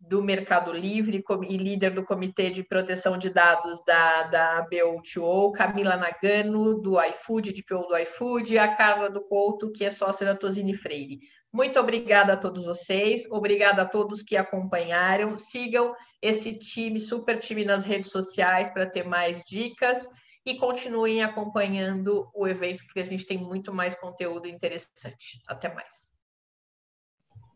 do 0.01 0.23
Mercado 0.23 0.73
Livre 0.73 1.23
e 1.47 1.57
líder 1.59 1.91
do 1.91 2.03
Comitê 2.03 2.49
de 2.49 2.65
Proteção 2.65 3.19
de 3.19 3.29
Dados 3.29 3.85
da, 3.85 4.23
da 4.25 4.67
BO2O, 4.67 5.53
Camila 5.53 5.95
Nagano, 5.95 6.81
do 6.81 6.99
iFood, 7.05 7.53
de 7.53 7.63
PO 7.63 7.87
do 7.87 7.97
iFood, 7.99 8.55
e 8.55 8.59
a 8.59 8.75
Carla 8.75 9.11
do 9.11 9.21
Couto, 9.21 9.71
que 9.71 9.85
é 9.85 9.91
sócia 9.91 10.27
da 10.27 10.35
Tosini 10.35 10.75
Freire. 10.75 11.21
Muito 11.53 11.79
obrigada 11.79 12.33
a 12.33 12.37
todos 12.37 12.65
vocês, 12.65 13.27
obrigada 13.31 13.83
a 13.83 13.87
todos 13.87 14.23
que 14.23 14.39
acompanharam. 14.39 15.37
Sigam 15.37 15.95
esse 16.23 16.59
time, 16.59 16.99
super 16.99 17.39
time 17.39 17.65
nas 17.65 17.85
redes 17.85 18.11
sociais 18.11 18.71
para 18.71 18.89
ter 18.89 19.07
mais 19.07 19.45
dicas 19.45 20.09
e 20.45 20.57
continuem 20.57 21.23
acompanhando 21.23 22.31
o 22.35 22.47
evento, 22.47 22.85
porque 22.85 23.01
a 23.01 23.05
gente 23.05 23.27
tem 23.27 23.39
muito 23.39 23.73
mais 23.73 23.95
conteúdo 23.95 24.47
interessante. 24.47 25.41
Até 25.47 25.73
mais. 25.73 26.11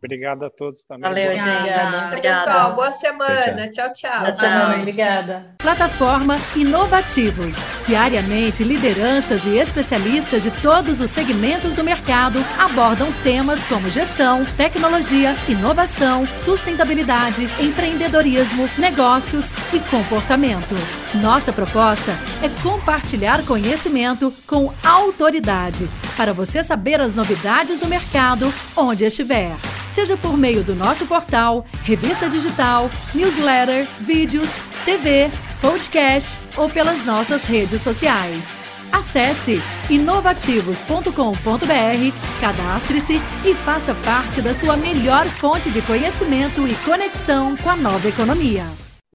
Obrigado 0.05 0.45
a 0.45 0.51
todos 0.51 0.85
também. 0.85 1.03
Valeu, 1.03 1.32
boa 1.32 1.37
gente. 1.37 2.05
Obrigada. 2.07 2.45
Pessoal, 2.45 2.74
boa 2.74 2.91
semana. 2.91 3.70
Tchau, 3.70 3.93
tchau. 3.95 4.20
Boa 4.20 4.35
semana. 4.35 4.76
Obrigada. 4.76 5.55
Plataforma 5.57 6.37
Inovativos. 6.55 7.55
Diariamente, 7.87 8.62
lideranças 8.62 9.43
e 9.47 9.57
especialistas 9.57 10.43
de 10.43 10.51
todos 10.61 11.01
os 11.01 11.09
segmentos 11.09 11.74
do 11.74 11.82
mercado 11.82 12.39
abordam 12.59 13.11
temas 13.22 13.64
como 13.64 13.89
gestão, 13.89 14.45
tecnologia, 14.59 15.35
inovação, 15.49 16.26
sustentabilidade, 16.26 17.45
empreendedorismo, 17.59 18.68
negócios 18.78 19.53
e 19.72 19.80
comportamento. 19.89 21.03
Nossa 21.22 21.52
proposta 21.52 22.12
é 22.42 22.48
compartilhar 22.62 23.44
conhecimento 23.44 24.32
com 24.46 24.72
autoridade 24.84 25.88
para 26.16 26.32
você 26.32 26.62
saber 26.62 27.00
as 27.00 27.14
novidades 27.14 27.80
do 27.80 27.86
mercado 27.86 28.52
onde 28.76 29.04
estiver 29.04 29.56
seja 29.94 30.16
por 30.16 30.36
meio 30.36 30.64
do 30.64 30.74
nosso 30.74 31.06
portal, 31.06 31.64
revista 31.84 32.28
digital, 32.28 32.90
newsletter, 33.14 33.86
vídeos, 34.00 34.48
TV, 34.84 35.30
podcast 35.60 36.40
ou 36.56 36.68
pelas 36.68 37.04
nossas 37.04 37.44
redes 37.44 37.80
sociais. 37.80 38.44
Acesse 38.92 39.62
inovativos.com.br, 39.88 42.40
cadastre-se 42.40 43.20
e 43.44 43.54
faça 43.54 43.94
parte 43.94 44.42
da 44.42 44.52
sua 44.52 44.76
melhor 44.76 45.24
fonte 45.26 45.70
de 45.70 45.80
conhecimento 45.82 46.66
e 46.66 46.74
conexão 46.84 47.56
com 47.56 47.70
a 47.70 47.76
nova 47.76 48.08
economia. 48.08 48.84